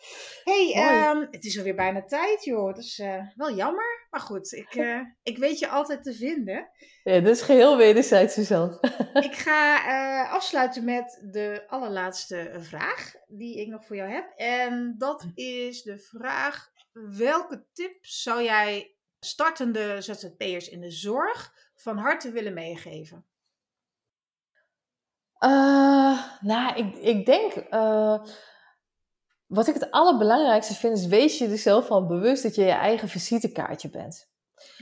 Hey, 0.44 1.10
um, 1.10 1.28
het 1.30 1.44
is 1.44 1.58
alweer 1.58 1.74
bijna 1.74 2.04
tijd, 2.04 2.44
joh. 2.44 2.74
Dat 2.74 2.84
is 2.84 2.98
uh, 2.98 3.22
wel 3.34 3.54
jammer. 3.54 4.06
Maar 4.10 4.20
goed, 4.20 4.52
ik, 4.52 4.74
uh, 4.74 5.00
ik 5.22 5.38
weet 5.38 5.58
je 5.58 5.68
altijd 5.68 6.02
te 6.02 6.14
vinden. 6.14 6.68
Ja, 7.04 7.20
dat 7.20 7.36
is 7.36 7.42
geheel 7.42 7.76
wederzijds, 7.76 8.34
Suzanne. 8.34 8.78
ik 9.28 9.34
ga 9.34 9.86
uh, 9.86 10.32
afsluiten 10.32 10.84
met 10.84 11.26
de 11.30 11.64
allerlaatste 11.66 12.56
vraag 12.58 13.14
die 13.26 13.60
ik 13.60 13.68
nog 13.68 13.86
voor 13.86 13.96
jou 13.96 14.10
heb. 14.10 14.32
En 14.36 14.94
dat 14.98 15.26
is 15.34 15.82
de 15.82 15.98
vraag: 15.98 16.70
welke 16.92 17.64
tip 17.72 17.96
zou 18.00 18.42
jij 18.42 18.96
startende 19.20 20.00
ZZP'ers 20.00 20.68
in 20.68 20.80
de 20.80 20.90
zorg 20.90 21.52
van 21.74 21.98
harte 21.98 22.30
willen 22.30 22.54
meegeven? 22.54 23.26
Uh, 25.44 26.40
nou, 26.40 26.76
ik, 26.76 26.94
ik 26.94 27.26
denk. 27.26 27.54
Uh, 27.70 28.24
wat 29.52 29.68
ik 29.68 29.74
het 29.74 29.90
allerbelangrijkste 29.90 30.74
vind, 30.74 30.98
is 30.98 31.06
wees 31.06 31.38
je 31.38 31.48
er 31.48 31.58
zelf 31.58 31.86
van 31.86 32.06
bewust 32.06 32.42
dat 32.42 32.54
je 32.54 32.64
je 32.64 32.70
eigen 32.70 33.08
visitekaartje 33.08 33.90
bent. 33.90 34.28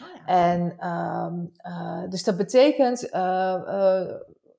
Oh 0.02 0.06
ja. 0.14 0.26
En 0.26 0.88
um, 0.88 1.52
uh, 1.66 2.10
dus 2.10 2.24
dat 2.24 2.36
betekent 2.36 3.08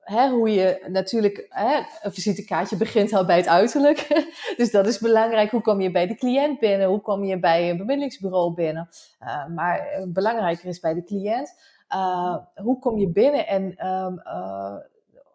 hè, 0.02 0.28
hoe 0.28 0.50
je 0.50 0.84
natuurlijk, 0.88 1.46
hè, 1.48 1.80
een 2.02 2.12
visitekaartje 2.12 2.76
begint 2.76 3.12
al 3.12 3.24
bij 3.24 3.36
het 3.36 3.48
uiterlijk. 3.48 4.26
dus 4.56 4.70
dat 4.70 4.86
is 4.86 4.98
belangrijk. 4.98 5.50
Hoe 5.50 5.60
kom 5.60 5.80
je 5.80 5.90
bij 5.90 6.06
de 6.06 6.14
cliënt 6.14 6.58
binnen? 6.58 6.88
Hoe 6.88 7.00
kom 7.00 7.24
je 7.24 7.38
bij 7.38 7.70
een 7.70 7.76
bemiddelingsbureau 7.76 8.54
binnen? 8.54 8.88
Uh, 9.20 9.46
maar 9.46 10.04
belangrijker 10.08 10.68
is 10.68 10.80
bij 10.80 10.94
de 10.94 11.04
cliënt. 11.04 11.54
Uh, 11.94 12.36
hoe 12.54 12.78
kom 12.78 12.98
je 12.98 13.08
binnen 13.08 13.46
en 13.46 13.86
um, 13.86 14.20
uh, 14.24 14.76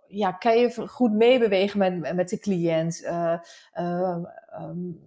ja, 0.08 0.32
kan 0.32 0.58
je 0.58 0.88
goed 0.88 1.12
meebewegen 1.12 1.80
met, 1.80 2.16
met 2.16 2.30
de 2.30 2.40
cliënt? 2.40 3.10
Um, 4.62 5.06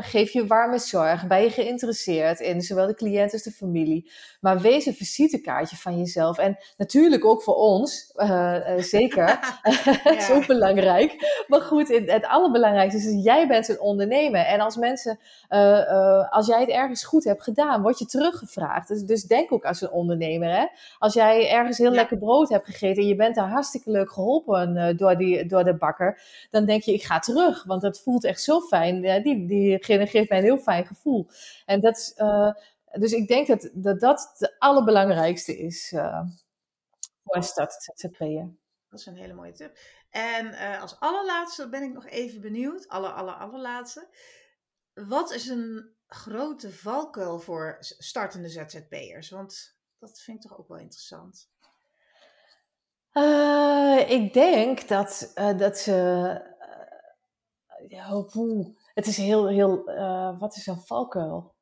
geef 0.00 0.32
je 0.32 0.46
warme 0.46 0.78
zorg? 0.78 1.26
Ben 1.26 1.42
je 1.42 1.50
geïnteresseerd 1.50 2.40
in 2.40 2.60
zowel 2.60 2.86
de 2.86 2.94
cliënt 2.94 3.32
als 3.32 3.42
de 3.42 3.50
familie? 3.50 4.10
Maar 4.40 4.60
wees 4.60 4.86
een 4.86 4.94
visitekaartje 4.94 5.76
van 5.76 5.98
jezelf. 5.98 6.38
En 6.38 6.58
natuurlijk 6.76 7.24
ook 7.24 7.42
voor 7.42 7.54
ons, 7.54 8.12
uh, 8.16 8.78
zeker. 8.78 9.58
dat 10.04 10.16
is 10.16 10.30
ook 10.30 10.46
belangrijk. 10.46 11.44
Maar 11.48 11.60
goed, 11.60 11.88
het 11.88 12.26
allerbelangrijkste 12.26 12.98
is 12.98 13.14
dat 13.14 13.24
jij 13.24 13.46
bent 13.46 13.68
een 13.68 13.80
ondernemer. 13.80 14.40
En 14.40 14.60
als 14.60 14.76
mensen, 14.76 15.18
als 16.30 16.46
jij 16.46 16.60
het 16.60 16.68
ergens 16.68 17.04
goed 17.04 17.24
hebt 17.24 17.42
gedaan, 17.42 17.82
word 17.82 17.98
je 17.98 18.06
teruggevraagd. 18.06 18.88
Dus, 18.88 19.02
dus 19.02 19.22
denk 19.22 19.52
ook 19.52 19.64
als 19.64 19.80
een 19.80 19.90
ondernemer. 19.90 20.50
Hè? 20.50 20.66
Als 20.98 21.14
jij 21.14 21.50
ergens 21.50 21.78
heel 21.78 21.90
ja. 21.90 21.96
lekker 21.96 22.18
brood 22.18 22.48
hebt 22.48 22.66
gegeten 22.66 23.02
en 23.02 23.08
je 23.08 23.16
bent 23.16 23.34
daar 23.34 23.48
hartstikke 23.48 23.90
leuk 23.90 24.12
geholpen 24.12 24.96
door, 24.96 25.16
die, 25.16 25.46
door 25.46 25.64
de 25.64 25.76
bakker, 25.76 26.20
dan 26.50 26.64
denk 26.64 26.82
je, 26.82 26.92
ik 26.92 27.02
ga 27.02 27.18
terug. 27.18 27.64
Want 27.64 27.82
dat 27.82 28.00
voelt 28.00 28.24
echt 28.24 28.42
zo 28.42 28.60
fijn. 28.60 28.79
Ja, 28.86 29.18
die, 29.18 29.46
diegene 29.46 30.06
geeft 30.06 30.28
mij 30.28 30.38
een 30.38 30.44
heel 30.44 30.58
fijn 30.58 30.86
gevoel. 30.86 31.28
En 31.64 31.80
dat 31.80 31.96
is, 31.96 32.14
uh, 32.16 32.52
dus 32.92 33.12
ik 33.12 33.28
denk 33.28 33.46
dat, 33.46 33.70
dat 33.72 34.00
dat 34.00 34.34
de 34.38 34.58
allerbelangrijkste 34.58 35.58
is 35.58 35.92
uh, 35.92 36.22
voor 37.24 37.36
een 37.36 37.42
start 37.42 37.72
ZZP'er. 37.94 38.50
Dat 38.88 39.00
is 39.00 39.06
een 39.06 39.16
hele 39.16 39.34
mooie 39.34 39.52
tip. 39.52 39.78
En 40.10 40.46
uh, 40.46 40.80
als 40.80 41.00
allerlaatste 41.00 41.68
ben 41.68 41.82
ik 41.82 41.92
nog 41.92 42.06
even 42.06 42.40
benieuwd, 42.40 42.88
aller, 42.88 43.10
aller, 43.12 43.34
allerlaatste. 43.34 44.08
Wat 44.94 45.32
is 45.32 45.48
een 45.48 45.94
grote 46.06 46.72
valkuil 46.72 47.38
voor 47.38 47.76
startende 47.80 48.48
ZZP'ers? 48.48 49.30
Want 49.30 49.76
dat 49.98 50.20
vind 50.20 50.44
ik 50.44 50.50
toch 50.50 50.58
ook 50.58 50.68
wel 50.68 50.78
interessant. 50.78 51.48
Uh, 53.12 54.10
ik 54.10 54.32
denk 54.32 54.88
dat, 54.88 55.32
uh, 55.34 55.58
dat 55.58 55.78
ze. 55.78 56.49
Ja, 57.88 58.22
poeh, 58.22 58.66
het 58.94 59.06
is 59.06 59.16
heel, 59.16 59.48
heel. 59.48 59.84
wat 60.38 60.56
is 60.56 60.66
een 60.66 60.80
valkuil? 60.80 61.54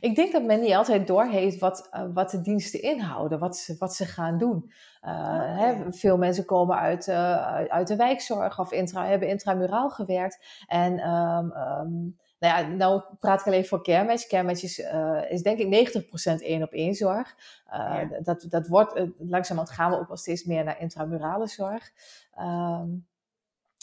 Ik 0.00 0.14
denk 0.14 0.32
dat 0.32 0.42
men 0.42 0.60
niet 0.60 0.74
altijd 0.74 1.06
doorheeft 1.06 1.58
wat, 1.58 1.88
uh, 1.92 2.04
wat 2.14 2.30
de 2.30 2.40
diensten 2.40 2.82
inhouden, 2.82 3.38
wat 3.38 3.56
ze, 3.56 3.76
wat 3.78 3.94
ze 3.94 4.06
gaan 4.06 4.38
doen. 4.38 4.72
Uh, 5.02 5.10
oh, 5.10 5.58
hè, 5.58 5.92
veel 5.92 6.16
mensen 6.16 6.44
komen 6.44 6.76
uit, 6.76 7.06
uh, 7.06 7.54
uit 7.54 7.88
de 7.88 7.96
wijkzorg 7.96 8.58
of 8.58 8.72
intra, 8.72 9.06
hebben 9.06 9.28
intramuraal 9.28 9.90
gewerkt. 9.90 10.64
En 10.66 11.08
um, 11.08 11.52
um, 11.52 12.18
nou 12.38 12.62
ja, 12.62 12.66
nou 12.66 13.02
praat 13.18 13.40
ik 13.40 13.46
alleen 13.46 13.66
voor 13.66 13.82
CareMatch. 13.82 14.26
CareMatch 14.26 14.62
is, 14.62 14.82
is 15.28 15.42
denk 15.42 15.58
ik 15.58 15.92
90% 15.92 16.42
één 16.42 16.62
op 16.62 16.72
één 16.72 16.94
zorg. 16.94 17.36
Ja. 17.70 18.08
dat, 18.22 18.46
dat 18.48 18.68
wordt, 18.68 19.06
langzamerhand 19.18 19.76
gaan 19.76 19.90
we 19.90 19.98
ook 19.98 20.08
wel 20.08 20.16
steeds 20.16 20.44
meer 20.44 20.64
naar 20.64 20.80
intramurale 20.80 21.46
zorg. 21.46 21.90
Um, 22.38 23.08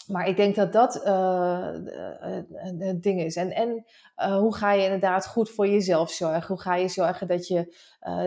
maar 0.07 0.27
ik 0.27 0.35
denk 0.35 0.55
dat 0.55 0.73
dat 0.73 1.01
uh, 1.05 1.69
het 2.77 3.03
ding 3.03 3.21
is. 3.21 3.35
En, 3.35 3.51
en 3.51 3.85
hoe 4.39 4.55
ga 4.55 4.73
je 4.73 4.83
inderdaad 4.83 5.27
goed 5.27 5.49
voor 5.49 5.67
jezelf 5.67 6.11
zorgen? 6.11 6.47
Hoe 6.47 6.61
ga 6.61 6.75
je 6.75 6.87
zorgen 6.87 7.27
dat, 7.27 7.47
je, 7.47 7.75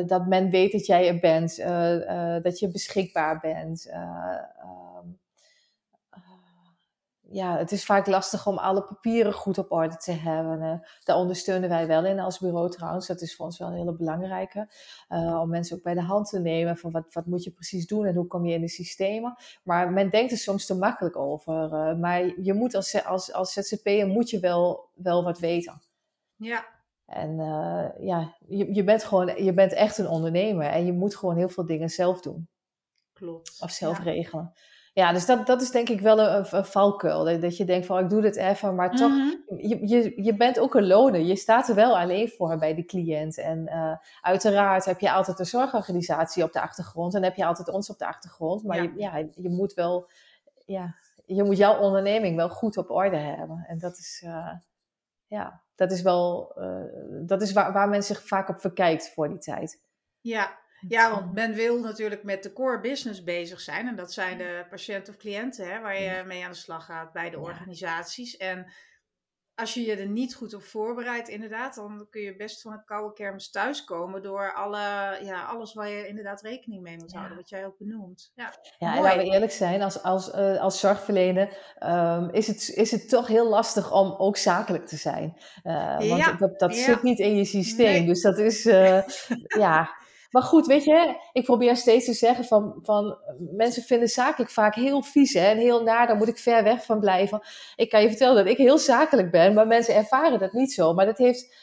dat 0.07 0.27
men 0.27 0.51
weet 0.51 0.73
dat 0.73 0.87
jij 0.87 1.09
er 1.09 1.19
bent? 1.19 1.57
dat 2.43 2.59
je 2.59 2.71
beschikbaar 2.71 3.41
bent? 3.41 3.91
Ja, 7.33 7.57
het 7.57 7.73
is 7.73 7.85
vaak 7.85 8.07
lastig 8.07 8.47
om 8.47 8.59
alle 8.59 8.83
papieren 8.83 9.33
goed 9.33 9.59
op 9.59 9.73
orde 9.73 9.97
te 9.97 10.13
hebben. 10.13 10.83
Daar 11.05 11.17
ondersteunen 11.17 11.69
wij 11.69 11.87
wel 11.87 12.05
in 12.05 12.21
als 12.21 12.39
bureau 12.39 12.71
trouwens. 12.71 13.07
Dat 13.07 13.21
is 13.21 13.37
voor 13.37 13.47
ons 13.47 13.59
wel 13.59 13.69
een 13.69 13.75
hele 13.75 13.97
belangrijke. 13.97 14.69
Uh, 15.09 15.41
om 15.41 15.49
mensen 15.49 15.77
ook 15.77 15.83
bij 15.83 15.95
de 15.95 16.03
hand 16.03 16.29
te 16.29 16.41
nemen 16.41 16.77
van 16.77 16.91
wat, 16.91 17.13
wat 17.13 17.27
moet 17.27 17.45
je 17.45 17.51
precies 17.51 17.87
doen 17.87 18.07
en 18.07 18.15
hoe 18.15 18.27
kom 18.27 18.47
je 18.47 18.55
in 18.55 18.61
de 18.61 18.69
systemen. 18.69 19.37
Maar 19.63 19.93
men 19.93 20.11
denkt 20.11 20.33
er 20.33 20.39
soms 20.39 20.67
te 20.67 20.75
makkelijk 20.75 21.17
over. 21.17 21.73
Uh, 21.73 21.99
maar 21.99 22.41
je 22.41 22.53
moet 22.53 22.75
als, 22.75 23.05
als, 23.05 23.33
als 23.33 23.53
ZZP'er 23.53 24.07
moet 24.07 24.31
je 24.31 24.41
wel, 24.41 24.89
wel 24.95 25.25
wat 25.25 25.39
weten. 25.39 25.83
Ja. 26.37 26.65
En 27.07 27.37
ja, 28.01 28.37
je, 28.47 28.75
je 28.75 28.85
bent 28.85 29.05
gewoon, 29.05 29.45
je 29.45 29.53
bent 29.53 29.73
echt 29.73 29.99
een 29.99 30.09
ondernemer 30.09 30.67
en 30.67 30.87
je 30.87 30.93
moet 30.93 31.17
gewoon 31.17 31.37
heel 31.37 31.49
veel 31.49 31.67
dingen 31.67 31.89
zelf 31.89 32.21
doen. 32.21 32.49
Klopt. 33.13 33.59
Of 33.61 33.71
zelf 33.71 33.97
ja. 33.97 34.05
regelen. 34.05 34.53
Ja, 34.93 35.13
dus 35.13 35.27
dat, 35.27 35.47
dat 35.47 35.63
is 35.63 35.71
denk 35.71 35.89
ik 35.89 36.01
wel 36.01 36.21
een, 36.21 36.47
een 36.51 36.65
valkuil. 36.65 37.25
Dat, 37.25 37.41
dat 37.41 37.57
je 37.57 37.65
denkt 37.65 37.87
van, 37.87 37.99
ik 37.99 38.11
doe 38.11 38.21
dit 38.21 38.37
even, 38.37 38.75
maar 38.75 38.91
toch, 38.91 39.11
mm 39.11 39.19
-hmm. 39.47 39.59
je, 39.59 39.89
je, 39.89 40.23
je 40.23 40.37
bent 40.37 40.59
ook 40.59 40.75
een 40.75 40.87
loner. 40.87 41.21
Je 41.21 41.37
staat 41.37 41.69
er 41.69 41.75
wel 41.75 41.99
alleen 41.99 42.29
voor 42.29 42.59
bij 42.59 42.75
de 42.75 42.85
cliënt. 42.85 43.39
En 43.39 43.59
uh, 43.69 43.97
uiteraard 44.21 44.85
heb 44.85 45.01
je 45.01 45.13
altijd 45.13 45.39
een 45.39 45.47
zorgorganisatie 45.47 46.45
op 46.45 46.53
de 46.53 46.61
achtergrond 46.61 47.15
en 47.15 47.23
heb 47.23 47.37
je 47.37 47.45
altijd 47.45 47.69
ons 47.69 47.91
op 47.91 47.99
de 47.99 48.07
achtergrond. 48.07 48.65
Maar 48.65 48.77
ja. 48.77 48.83
Je, 48.83 48.93
ja, 48.97 49.17
je 49.35 49.49
moet 49.49 49.75
wel, 49.75 50.11
ja, 50.67 50.95
je 51.27 51.43
moet 51.43 51.57
jouw 51.57 51.79
onderneming 51.79 52.37
wel 52.37 52.49
goed 52.49 52.77
op 52.77 52.91
orde 52.91 53.17
hebben. 53.17 53.65
En 53.69 53.79
dat 53.79 53.99
is, 53.99 54.23
uh, 54.27 54.53
ja, 55.27 55.63
dat 55.75 55.93
is 55.93 56.03
wel, 56.03 56.53
uh, 56.59 57.27
dat 57.27 57.43
is 57.43 57.53
waar, 57.53 57.73
waar 57.73 57.89
men 57.89 58.03
zich 58.03 58.27
vaak 58.27 58.49
op 58.49 58.61
verkijkt 58.61 59.13
voor 59.13 59.29
die 59.29 59.39
tijd. 59.39 59.81
Ja, 60.21 60.59
ja, 60.89 61.11
want 61.11 61.33
men 61.33 61.55
wil 61.55 61.81
natuurlijk 61.81 62.23
met 62.23 62.43
de 62.43 62.53
core 62.53 62.81
business 62.81 63.25
bezig 63.25 63.61
zijn. 63.61 63.87
En 63.87 63.97
dat 63.97 64.13
zijn 64.13 64.39
de 64.39 64.67
patiënten 64.71 65.13
of 65.15 65.19
cliënten 65.19 65.73
hè, 65.73 65.81
waar 65.81 66.01
je 66.01 66.23
mee 66.27 66.45
aan 66.45 66.51
de 66.51 66.57
slag 66.57 66.85
gaat 66.85 67.13
bij 67.13 67.31
de 67.31 67.39
organisaties. 67.39 68.37
En 68.37 68.73
als 69.61 69.75
je 69.75 69.83
je 69.83 69.97
er 69.97 70.09
niet 70.09 70.35
goed 70.35 70.55
op 70.55 70.63
voorbereidt, 70.63 71.29
inderdaad, 71.29 71.75
dan 71.75 72.07
kun 72.11 72.21
je 72.21 72.37
best 72.37 72.63
van 72.63 72.73
een 72.73 72.85
koude 72.85 73.13
kermis 73.13 73.51
thuiskomen 73.51 74.23
door 74.23 74.53
alle, 74.55 75.19
ja, 75.23 75.45
alles 75.45 75.75
waar 75.75 75.89
je 75.89 76.09
inderdaad 76.09 76.43
rekening 76.43 76.83
mee 76.83 76.97
moet 76.97 77.13
houden, 77.13 77.37
wat 77.37 77.49
jij 77.49 77.67
ook 77.67 77.79
benoemt. 77.79 78.33
Ja, 78.35 78.55
ja 78.79 78.97
en 78.97 79.03
laten 79.03 79.19
we 79.19 79.25
eerlijk 79.25 79.53
zijn, 79.53 79.83
als, 79.83 80.03
als, 80.03 80.35
uh, 80.35 80.61
als 80.61 80.81
zorgverlener 80.81 81.77
um, 81.83 82.31
is, 82.31 82.47
het, 82.47 82.73
is 82.75 82.91
het 82.91 83.09
toch 83.09 83.27
heel 83.27 83.49
lastig 83.49 83.93
om 83.93 84.15
ook 84.19 84.37
zakelijk 84.37 84.87
te 84.87 84.97
zijn. 84.97 85.37
Uh, 85.65 85.97
want 85.97 86.21
ja. 86.21 86.33
dat, 86.33 86.59
dat 86.59 86.77
zit 86.77 87.03
niet 87.03 87.19
in 87.19 87.37
je 87.37 87.45
systeem. 87.45 87.93
Nee. 87.93 88.07
Dus 88.07 88.23
dat 88.23 88.39
is, 88.39 88.67
uh, 88.67 89.03
ja, 89.65 89.95
maar 90.31 90.43
goed, 90.43 90.67
weet 90.67 90.85
je, 90.85 91.17
ik 91.33 91.45
probeer 91.45 91.77
steeds 91.77 92.05
te 92.05 92.13
zeggen 92.13 92.45
van, 92.45 92.79
van 92.83 93.19
mensen 93.39 93.83
vinden 93.83 94.09
zakelijk 94.09 94.51
vaak 94.51 94.75
heel 94.75 95.03
vies 95.03 95.33
hè, 95.33 95.47
en 95.47 95.59
heel 95.59 95.83
naar, 95.83 96.07
daar 96.07 96.17
moet 96.17 96.29
ik 96.29 96.39
ver 96.39 96.63
weg 96.63 96.85
van 96.85 97.01
blijven. 97.01 97.41
Ik 97.77 97.91
kan 97.91 98.03
je 98.03 98.09
vertellen 98.09 98.37
dat 98.37 98.53
ik 98.53 98.57
heel 98.57 98.79
zakelijk 98.79 99.31
ben, 99.31 99.55
maar 99.55 99.67
mensen 99.67 99.95
ervaren 99.95 100.39
dat 100.39 100.53
niet 100.53 100.73
zo. 100.73 100.95
Maar 100.95 101.07
dat 101.07 101.19
heeft, 101.19 101.55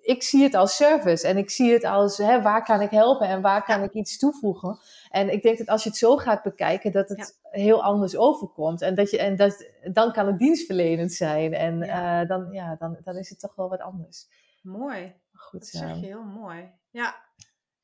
ik 0.00 0.22
zie 0.22 0.42
het 0.42 0.54
als 0.54 0.76
service 0.76 1.26
en 1.26 1.36
ik 1.36 1.50
zie 1.50 1.72
het 1.72 1.84
als 1.84 2.16
hè, 2.16 2.42
waar 2.42 2.64
kan 2.64 2.80
ik 2.80 2.90
helpen 2.90 3.28
en 3.28 3.40
waar 3.40 3.64
kan 3.64 3.82
ik 3.82 3.92
iets 3.92 4.18
toevoegen. 4.18 4.78
En 5.10 5.32
ik 5.32 5.42
denk 5.42 5.58
dat 5.58 5.66
als 5.66 5.82
je 5.82 5.88
het 5.88 5.98
zo 5.98 6.16
gaat 6.16 6.42
bekijken, 6.42 6.92
dat 6.92 7.08
het 7.08 7.38
ja. 7.42 7.60
heel 7.60 7.82
anders 7.82 8.16
overkomt. 8.16 8.82
En, 8.82 8.94
dat 8.94 9.10
je, 9.10 9.18
en 9.18 9.36
dat, 9.36 9.66
dan 9.92 10.12
kan 10.12 10.26
het 10.26 10.38
dienstverlenend 10.38 11.12
zijn. 11.12 11.54
En 11.54 11.78
ja. 11.78 12.22
Uh, 12.22 12.28
dan, 12.28 12.48
ja, 12.52 12.76
dan, 12.78 12.96
dan 13.04 13.16
is 13.16 13.28
het 13.28 13.40
toch 13.40 13.54
wel 13.54 13.68
wat 13.68 13.80
anders. 13.80 14.26
Mooi. 14.62 15.14
Goed, 15.32 15.60
dat 15.60 15.68
zeg 15.68 15.94
je 16.00 16.06
heel 16.06 16.22
mooi. 16.22 16.70
Ja, 16.90 17.14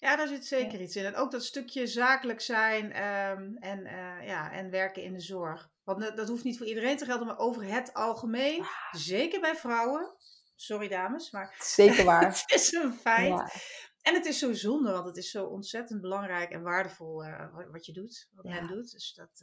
ja, 0.07 0.17
daar 0.17 0.29
zit 0.29 0.47
zeker 0.47 0.81
iets 0.81 0.97
in. 0.97 1.05
En 1.05 1.17
ook 1.17 1.31
dat 1.31 1.45
stukje 1.45 1.87
zakelijk 1.87 2.41
zijn 2.41 2.85
um, 2.85 3.57
en, 3.57 3.87
uh, 3.87 4.27
ja, 4.27 4.53
en 4.53 4.71
werken 4.71 5.03
in 5.03 5.13
de 5.13 5.21
zorg. 5.21 5.71
Want 5.85 6.17
dat, 6.17 6.29
hoeft 6.29 6.45
niet 6.45 6.59
voor 6.59 6.67
iedereen 6.67 6.97
te 6.97 7.05
gelden, 7.05 7.27
maar 7.27 7.39
over 7.39 7.65
het 7.65 7.95
algemeen, 7.95 8.61
ah. 8.61 8.69
zeker 8.93 9.41
bij 9.41 9.57
vrouwen. 9.57 10.15
Sorry 10.55 10.89
dames, 10.89 11.31
maar 11.31 11.55
zeker 11.59 12.05
waar. 12.15 12.25
het 12.25 12.45
is 12.47 12.73
een 12.73 12.93
feit. 12.93 13.29
Ja. 13.29 13.51
En 14.03 14.15
het 14.15 14.27
is 14.27 14.39
zo 14.39 14.53
zonde, 14.53 14.93
want 14.93 15.07
het 15.07 15.17
is 15.17 15.31
zo 15.31 15.45
ontzettend 15.45 16.01
belangrijk 16.01 16.51
en 16.51 16.63
waardevol 16.63 17.25
wat 17.71 17.87
je 17.87 17.93
doet, 17.93 18.29
wat 18.35 18.45
men 18.45 18.67
doet. 18.67 18.93
Dus 18.93 19.15
dat, 19.15 19.41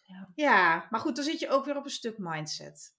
ja. 0.00 0.30
ja. 0.34 0.86
maar 0.90 1.00
goed, 1.00 1.16
dan 1.16 1.24
zit 1.24 1.40
je 1.40 1.48
ook 1.48 1.64
weer 1.64 1.76
op 1.76 1.84
een 1.84 1.90
stuk 1.90 2.18
mindset. 2.18 2.94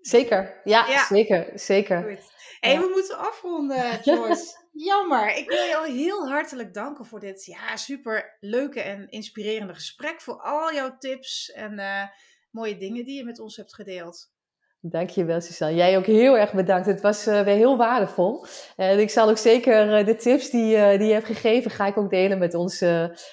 Zeker, 0.00 0.60
ja, 0.64 1.06
zeker, 1.06 1.58
zeker. 1.58 2.02
Goed. 2.02 2.32
Hey, 2.60 2.78
we 2.78 2.90
moeten 2.94 3.18
afronden, 3.18 4.00
Joyce. 4.02 4.58
Jammer. 4.72 5.36
Ik 5.36 5.48
wil 5.48 5.62
je 5.62 5.76
al 5.76 5.84
heel 5.84 6.28
hartelijk 6.28 6.74
danken 6.74 7.04
voor 7.04 7.20
dit 7.20 7.44
ja, 7.44 7.76
super 7.76 8.36
leuke 8.40 8.80
en 8.80 9.08
inspirerende 9.08 9.74
gesprek. 9.74 10.20
Voor 10.20 10.40
al 10.40 10.72
jouw 10.72 10.96
tips 10.98 11.50
en 11.50 11.72
uh, 11.72 12.02
mooie 12.50 12.76
dingen 12.76 13.04
die 13.04 13.16
je 13.16 13.24
met 13.24 13.40
ons 13.40 13.56
hebt 13.56 13.74
gedeeld. 13.74 14.32
Dankjewel, 14.80 15.40
Suzanne. 15.40 15.74
Jij 15.74 15.96
ook 15.96 16.06
heel 16.06 16.38
erg 16.38 16.52
bedankt. 16.52 16.86
Het 16.86 17.00
was 17.00 17.26
uh, 17.26 17.40
weer 17.40 17.54
heel 17.54 17.76
waardevol. 17.76 18.44
En 18.76 18.98
ik 18.98 19.10
zal 19.10 19.28
ook 19.28 19.38
zeker 19.38 19.98
uh, 19.98 20.06
de 20.06 20.16
tips 20.16 20.50
die, 20.50 20.98
die 20.98 21.06
je 21.06 21.12
hebt 21.12 21.26
gegeven, 21.26 21.70
ga 21.70 21.86
ik 21.86 21.96
ook 21.96 22.10
delen 22.10 22.38
met, 22.38 22.54
ons, 22.54 22.80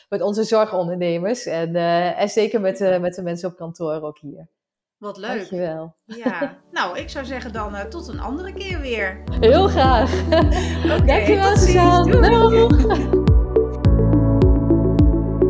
met 0.09 0.21
onze 0.21 0.43
zorgondernemers. 0.43 1.45
En, 1.45 1.75
en 2.15 2.29
zeker 2.29 2.61
met, 2.61 2.79
met 2.79 3.13
de 3.15 3.23
mensen 3.23 3.49
op 3.49 3.57
kantoor 3.57 4.01
ook 4.01 4.19
hier. 4.19 4.49
Wat 4.97 5.17
leuk. 5.17 5.35
Dankjewel. 5.35 5.95
Ja, 6.05 6.57
nou, 6.71 6.99
ik 6.99 7.09
zou 7.09 7.25
zeggen 7.25 7.53
dan 7.53 7.73
uh, 7.73 7.81
tot 7.81 8.07
een 8.07 8.19
andere 8.19 8.53
keer 8.53 8.81
weer. 8.81 9.23
Heel 9.39 9.67
graag. 9.67 10.13
okay, 10.23 11.05
Dankjewel, 11.05 11.57
Suzanne. 11.57 12.27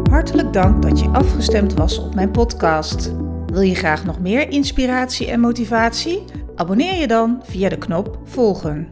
Hartelijk 0.10 0.54
dank 0.54 0.82
dat 0.82 1.00
je 1.00 1.10
afgestemd 1.10 1.74
was 1.74 2.00
op 2.00 2.16
mijn 2.16 2.32
podcast. 2.32 3.12
Wil 3.45 3.62
je 3.62 3.76
graag 3.76 4.06
nog 4.06 4.20
meer 4.20 4.50
inspiratie 4.50 5.28
en 5.28 5.39
motivatie? 5.39 6.24
Abonneer 6.56 6.95
je 6.95 7.08
dan 7.08 7.41
via 7.43 7.70
de 7.70 7.78
knop 7.78 8.20
volgen. 8.24 8.88